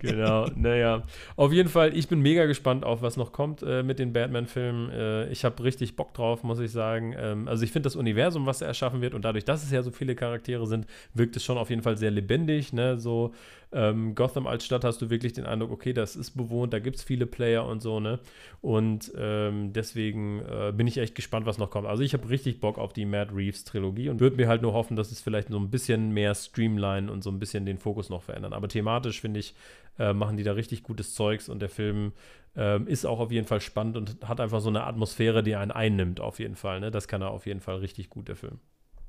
Genau, 0.00 0.46
naja. 0.54 1.02
Auf 1.36 1.52
jeden 1.52 1.68
Fall, 1.68 1.96
ich 1.96 2.08
bin 2.08 2.20
mega 2.20 2.46
gespannt 2.46 2.84
auf, 2.84 3.02
was 3.02 3.16
noch 3.16 3.32
kommt 3.32 3.62
äh, 3.62 3.82
mit 3.82 3.98
den 3.98 4.12
Batman-Filmen. 4.12 4.90
Äh, 4.90 5.28
ich 5.30 5.44
habe 5.44 5.62
richtig 5.62 5.96
Bock 5.96 6.14
drauf, 6.14 6.42
muss 6.42 6.60
ich 6.60 6.70
sagen. 6.70 7.14
Ähm, 7.18 7.48
also 7.48 7.64
ich 7.64 7.72
finde 7.72 7.86
das 7.86 7.96
Universum, 7.96 8.46
was 8.46 8.60
er 8.60 8.68
erschaffen 8.68 9.00
wird 9.00 9.14
und 9.14 9.24
dadurch, 9.24 9.44
dass 9.44 9.62
es 9.62 9.70
ja 9.70 9.82
so 9.82 9.90
viele 9.90 10.14
Charaktere 10.14 10.66
sind, 10.66 10.86
wirkt 11.14 11.36
es 11.36 11.44
schon 11.44 11.58
auf 11.58 11.70
jeden 11.70 11.82
Fall 11.82 11.96
sehr 11.96 12.10
lebendig. 12.10 12.72
Ne? 12.72 12.98
So 12.98 13.32
ähm, 13.72 14.14
Gotham 14.14 14.46
als 14.46 14.64
Stadt 14.64 14.84
hast 14.84 15.02
du 15.02 15.10
wirklich 15.10 15.34
den 15.34 15.44
Eindruck, 15.44 15.70
okay, 15.70 15.92
das 15.92 16.16
ist 16.16 16.30
bewohnt, 16.32 16.72
da 16.72 16.78
gibt 16.78 16.96
es 16.96 17.02
viele 17.02 17.26
Player 17.26 17.66
und 17.66 17.80
so, 17.80 18.00
ne? 18.00 18.18
Und 18.60 19.12
ähm, 19.16 19.72
deswegen 19.72 20.40
äh, 20.40 20.72
bin 20.74 20.86
ich 20.86 20.98
echt 20.98 21.14
gespannt, 21.14 21.46
was 21.46 21.58
noch 21.58 21.70
kommt. 21.70 21.86
Also 21.86 22.02
ich 22.02 22.14
habe 22.14 22.28
richtig 22.28 22.60
Bock 22.60 22.78
auf 22.78 22.92
die 22.92 23.04
Matt 23.04 23.30
Reeves 23.34 23.64
Trilogie 23.64 24.08
und 24.08 24.20
würde 24.20 24.36
mir 24.36 24.48
halt 24.48 24.62
nur 24.62 24.72
hoffen, 24.72 24.96
dass 24.96 25.12
es 25.12 25.20
vielleicht 25.20 25.48
so 25.48 25.58
ein 25.58 25.70
bisschen 25.70 26.12
mehr 26.12 26.34
streamline 26.34 27.12
und 27.12 27.22
so 27.22 27.30
ein 27.30 27.38
bisschen 27.38 27.66
den 27.66 27.78
Fokus 27.78 28.08
noch 28.08 28.22
verändern. 28.22 28.52
Aber 28.52 28.68
thematisch 28.68 29.20
finde 29.20 29.40
ich, 29.40 29.54
äh, 29.98 30.12
machen 30.12 30.36
die 30.36 30.44
da 30.44 30.52
richtig 30.52 30.82
gutes 30.82 31.14
Zeugs 31.14 31.48
und 31.48 31.60
der 31.60 31.68
Film 31.68 32.12
ähm, 32.56 32.86
ist 32.86 33.04
auch 33.04 33.20
auf 33.20 33.30
jeden 33.30 33.46
Fall 33.46 33.60
spannend 33.60 33.96
und 33.96 34.16
hat 34.26 34.40
einfach 34.40 34.60
so 34.60 34.68
eine 34.68 34.84
Atmosphäre, 34.84 35.42
die 35.42 35.56
einen 35.56 35.70
einnimmt, 35.70 36.20
auf 36.20 36.38
jeden 36.38 36.56
Fall. 36.56 36.80
Ne? 36.80 36.90
Das 36.90 37.06
kann 37.06 37.20
er 37.20 37.30
auf 37.30 37.46
jeden 37.46 37.60
Fall 37.60 37.76
richtig 37.76 38.08
gut, 38.08 38.28
der 38.28 38.36
Film. 38.36 38.58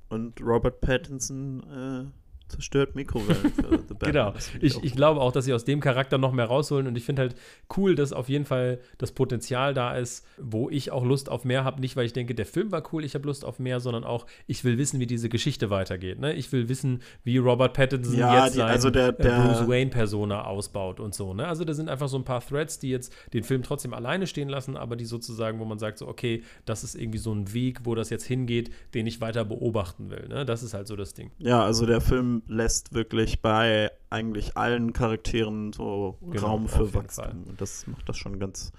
Und 0.09 0.41
Robert 0.41 0.81
Pattinson 0.81 1.63
äh, 1.63 2.28
zerstört 2.49 2.95
Mikrowellen 2.95 3.53
für 3.53 3.61
The 3.87 3.93
Batman. 3.93 4.11
Genau. 4.11 4.33
Ich, 4.59 4.83
ich 4.83 4.95
glaube 4.95 5.21
auch, 5.21 5.31
dass 5.31 5.45
sie 5.45 5.53
aus 5.53 5.65
dem 5.65 5.79
Charakter 5.79 6.17
noch 6.17 6.33
mehr 6.33 6.45
rausholen 6.45 6.87
und 6.87 6.97
ich 6.97 7.03
finde 7.05 7.21
halt 7.21 7.35
cool, 7.77 7.95
dass 7.95 8.11
auf 8.11 8.27
jeden 8.27 8.45
Fall 8.45 8.79
das 8.97 9.11
Potenzial 9.13 9.73
da 9.73 9.95
ist, 9.95 10.25
wo 10.37 10.69
ich 10.69 10.91
auch 10.91 11.05
Lust 11.05 11.29
auf 11.29 11.45
mehr 11.45 11.63
habe. 11.63 11.79
Nicht, 11.79 11.95
weil 11.95 12.05
ich 12.05 12.13
denke, 12.13 12.35
der 12.35 12.45
Film 12.45 12.71
war 12.71 12.83
cool, 12.91 13.05
ich 13.05 13.15
habe 13.15 13.25
Lust 13.27 13.45
auf 13.45 13.59
mehr, 13.59 13.79
sondern 13.79 14.03
auch, 14.03 14.25
ich 14.47 14.63
will 14.63 14.77
wissen, 14.77 14.99
wie 14.99 15.07
diese 15.07 15.29
Geschichte 15.29 15.69
weitergeht. 15.69 16.19
Ne? 16.19 16.33
Ich 16.33 16.51
will 16.51 16.67
wissen, 16.69 17.01
wie 17.23 17.37
Robert 17.37 17.73
Pattinson 17.73 18.17
Ja, 18.17 18.43
jetzt 18.45 18.53
die- 18.55 18.57
sein 18.57 18.67
also 18.69 18.89
der- 18.89 19.09
äh, 19.09 19.21
der- 19.23 19.39
Bruce 19.41 19.67
Wayne-Persona 19.67 20.43
ausbaut 20.45 20.99
und 20.99 21.13
so. 21.13 21.33
Ne? 21.33 21.47
Also 21.47 21.63
da 21.65 21.73
sind 21.73 21.89
einfach 21.89 22.07
so 22.09 22.17
ein 22.17 22.23
paar 22.25 22.45
Threads, 22.45 22.79
die 22.79 22.89
jetzt 22.89 23.13
den 23.33 23.43
Film 23.43 23.63
trotzdem 23.63 23.93
alleine 23.93 24.27
stehen 24.27 24.49
lassen, 24.49 24.75
aber 24.75 24.95
die 24.95 25.05
sozusagen, 25.05 25.59
wo 25.59 25.65
man 25.65 25.79
sagt, 25.79 25.97
so, 25.99 26.07
okay, 26.07 26.43
das 26.65 26.83
ist 26.83 26.95
irgendwie 26.95 27.19
so 27.19 27.31
ein 27.33 27.53
Weg, 27.53 27.81
wo 27.83 27.95
das 27.95 28.09
jetzt 28.09 28.25
hingeht, 28.25 28.71
den 28.93 29.05
ich 29.07 29.21
weiter 29.21 29.45
beobachten 29.45 30.09
will. 30.09 30.27
Ne? 30.27 30.45
Das 30.45 30.63
ist 30.63 30.73
halt 30.73 30.87
so 30.87 30.95
das 30.95 31.13
Ding. 31.13 31.31
Ja, 31.37 31.63
also 31.63 31.85
der 31.85 32.01
Film 32.01 32.38
lässt 32.47 32.93
wirklich 32.93 33.41
bei 33.41 33.91
eigentlich 34.09 34.57
allen 34.57 34.93
Charakteren 34.93 35.73
so 35.73 36.17
Genau, 36.21 36.47
Raum 36.47 36.67
für 36.67 36.93
Wachstum. 36.93 37.43
Und 37.47 37.61
das 37.61 37.87
macht 37.87 38.07
das 38.09 38.17
schon 38.17 38.39
ganz, 38.39 38.71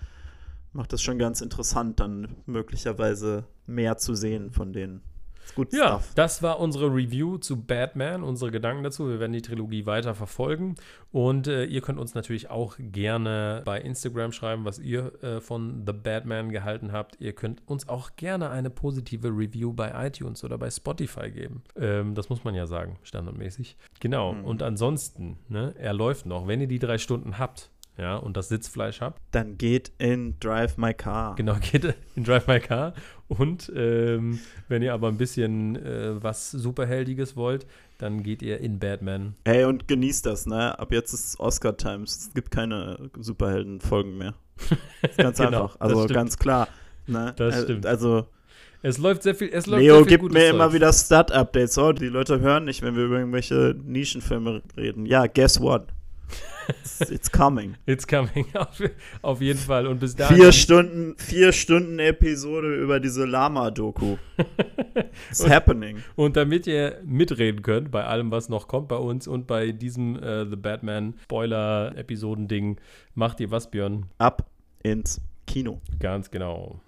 macht 0.73 0.93
das 0.93 1.03
schon 1.03 1.19
ganz 1.19 1.41
interessant, 1.41 2.01
dann 2.01 2.37
möglicherweise 2.47 3.45
mehr 3.67 3.97
zu 3.99 4.15
sehen 4.15 4.51
von 4.51 4.73
den 4.73 4.97
Ist 4.97 5.10
gut 5.55 5.73
Ja, 5.73 5.89
Stuff. 6.01 6.13
das 6.15 6.43
war 6.43 6.61
unsere 6.61 6.87
Review 6.87 7.39
zu 7.39 7.63
Batman, 7.63 8.23
unsere 8.23 8.51
Gedanken 8.51 8.83
dazu. 8.83 9.09
Wir 9.09 9.21
werden 9.21 9.33
die 9.33 9.43
Trilogie 9.43 9.87
weiter 9.87 10.15
verfolgen. 10.15 10.75
Und 11.13 11.49
äh, 11.49 11.65
ihr 11.65 11.81
könnt 11.81 11.99
uns 11.99 12.15
natürlich 12.15 12.51
auch 12.51 12.77
gerne 12.79 13.63
bei 13.65 13.81
Instagram 13.81 14.33
schreiben, 14.33 14.65
was 14.65 14.79
ihr 14.79 15.13
äh, 15.23 15.41
von 15.41 15.85
The 15.87 15.93
Batman 15.93 16.51
gehalten 16.51 16.93
habt. 16.93 17.17
Ihr 17.21 17.33
könnt 17.33 17.63
uns 17.67 17.89
auch 17.89 18.11
gerne 18.17 18.51
eine 18.51 18.71
positive 18.71 19.29
Review 19.29 19.73
bei 19.73 20.07
iTunes 20.07 20.45
oder 20.45 20.57
bei 20.59 20.71
Spotify 20.71 21.31
geben. 21.31 21.63
Ähm, 21.77 22.15
das 22.15 22.29
muss 22.29 22.45
man 22.45 22.55
ja 22.55 22.67
sagen, 22.67 22.99
standardmäßig. 23.03 23.77
Genau. 23.99 24.35
Mhm. 24.35 24.45
Und 24.45 24.63
ansonsten, 24.63 25.39
ne, 25.49 25.75
er 25.79 25.93
läuft 25.93 26.27
noch. 26.27 26.47
Wenn 26.47 26.61
ihr 26.61 26.69
die 26.69 26.79
drei 26.79 26.99
Stunden 26.99 27.39
habt, 27.39 27.71
ja, 27.99 28.17
und 28.17 28.37
das 28.37 28.49
Sitzfleisch 28.49 29.01
habt, 29.03 29.21
Dann 29.33 29.59
geht 29.59 29.93
in 29.99 30.39
Drive 30.41 30.79
My 30.79 30.95
Car. 30.95 31.35
Genau, 31.35 31.57
geht 31.73 31.85
in 32.17 32.25
Drive 32.25 32.47
My 32.47 32.59
Car. 32.61 32.95
Und 33.31 33.71
ähm, 33.77 34.41
wenn 34.69 34.83
ihr 34.83 34.93
aber 34.93 35.07
ein 35.07 35.17
bisschen 35.17 35.77
äh, 35.77 36.21
was 36.21 36.51
Superheldiges 36.51 37.37
wollt, 37.37 37.65
dann 37.99 38.25
geht 38.25 38.43
ihr 38.43 38.59
in 38.59 38.81
Batman. 38.81 39.35
Ey, 39.45 39.65
und 39.65 39.87
genießt 39.87 40.27
das, 40.27 40.47
ne? 40.47 40.77
Ab 40.77 40.91
jetzt 40.91 41.13
ist 41.13 41.39
Oscar 41.39 41.77
Times. 41.77 42.17
Es 42.17 42.35
gibt 42.35 42.51
keine 42.51 43.09
Superhelden-Folgen 43.17 44.19
mehr. 44.19 44.35
Ganz 45.17 45.39
Genau, 45.39 45.63
einfach. 45.65 45.77
Also 45.79 46.07
ganz 46.07 46.39
klar. 46.39 46.67
Ne? 47.07 47.33
Das 47.37 47.61
Äh, 47.61 47.63
stimmt. 47.65 47.87
Also, 47.87 48.27
Es 48.83 48.99
läuft 48.99 49.23
sehr 49.23 49.37
viel. 49.37 49.49
Es 49.53 49.67
läuft 49.67 49.81
Leo 49.83 49.95
sehr 49.99 50.05
viel 50.07 50.19
gibt 50.19 50.33
mir 50.33 50.49
immer 50.49 50.65
Zeug. 50.67 50.75
wieder 50.75 50.93
Stat-Updates. 50.93 51.79
Oh, 51.79 51.93
die 51.93 52.09
Leute 52.09 52.41
hören 52.41 52.65
nicht, 52.65 52.83
wenn 52.83 52.97
wir 52.97 53.05
über 53.05 53.19
irgendwelche 53.19 53.77
Nischenfilme 53.85 54.61
reden. 54.77 55.07
Ja, 55.07 55.27
guess 55.29 55.61
what? 55.61 55.87
It's, 56.71 57.01
it's 57.11 57.31
coming. 57.31 57.77
It's 57.87 58.07
coming. 58.07 58.47
Auf, 58.55 58.83
auf 59.23 59.41
jeden 59.41 59.59
Fall. 59.59 59.87
Und 59.87 60.01
bis 60.01 60.15
dahin. 60.17 60.37
Vier 60.37 60.53
Stunden, 60.53 61.15
vier 61.17 61.53
Stunden 61.53 61.99
Episode 61.99 62.77
über 62.77 63.01
diese 63.01 63.25
Lama-Doku. 63.25 64.17
It's 65.31 65.49
happening. 65.49 66.03
Und 66.17 66.37
damit 66.37 66.67
ihr 66.67 67.01
mitreden 67.05 67.63
könnt 67.63 67.91
bei 67.91 68.05
allem, 68.05 68.31
was 68.31 68.49
noch 68.49 68.69
kommt 68.69 68.89
bei 68.89 68.97
uns 68.97 69.27
und 69.27 69.47
bei 69.47 69.73
diesem 69.73 70.17
äh, 70.23 70.47
The 70.49 70.57
Batman 70.57 71.15
Spoiler-Episoden-Ding, 71.25 72.81
macht 73.15 73.41
ihr 73.41 73.51
was, 73.51 73.71
Björn? 73.71 74.07
Ab 74.19 74.47
ins 74.83 75.21
Kino. 75.47 75.81
Ganz 75.99 76.31
genau. 76.31 76.81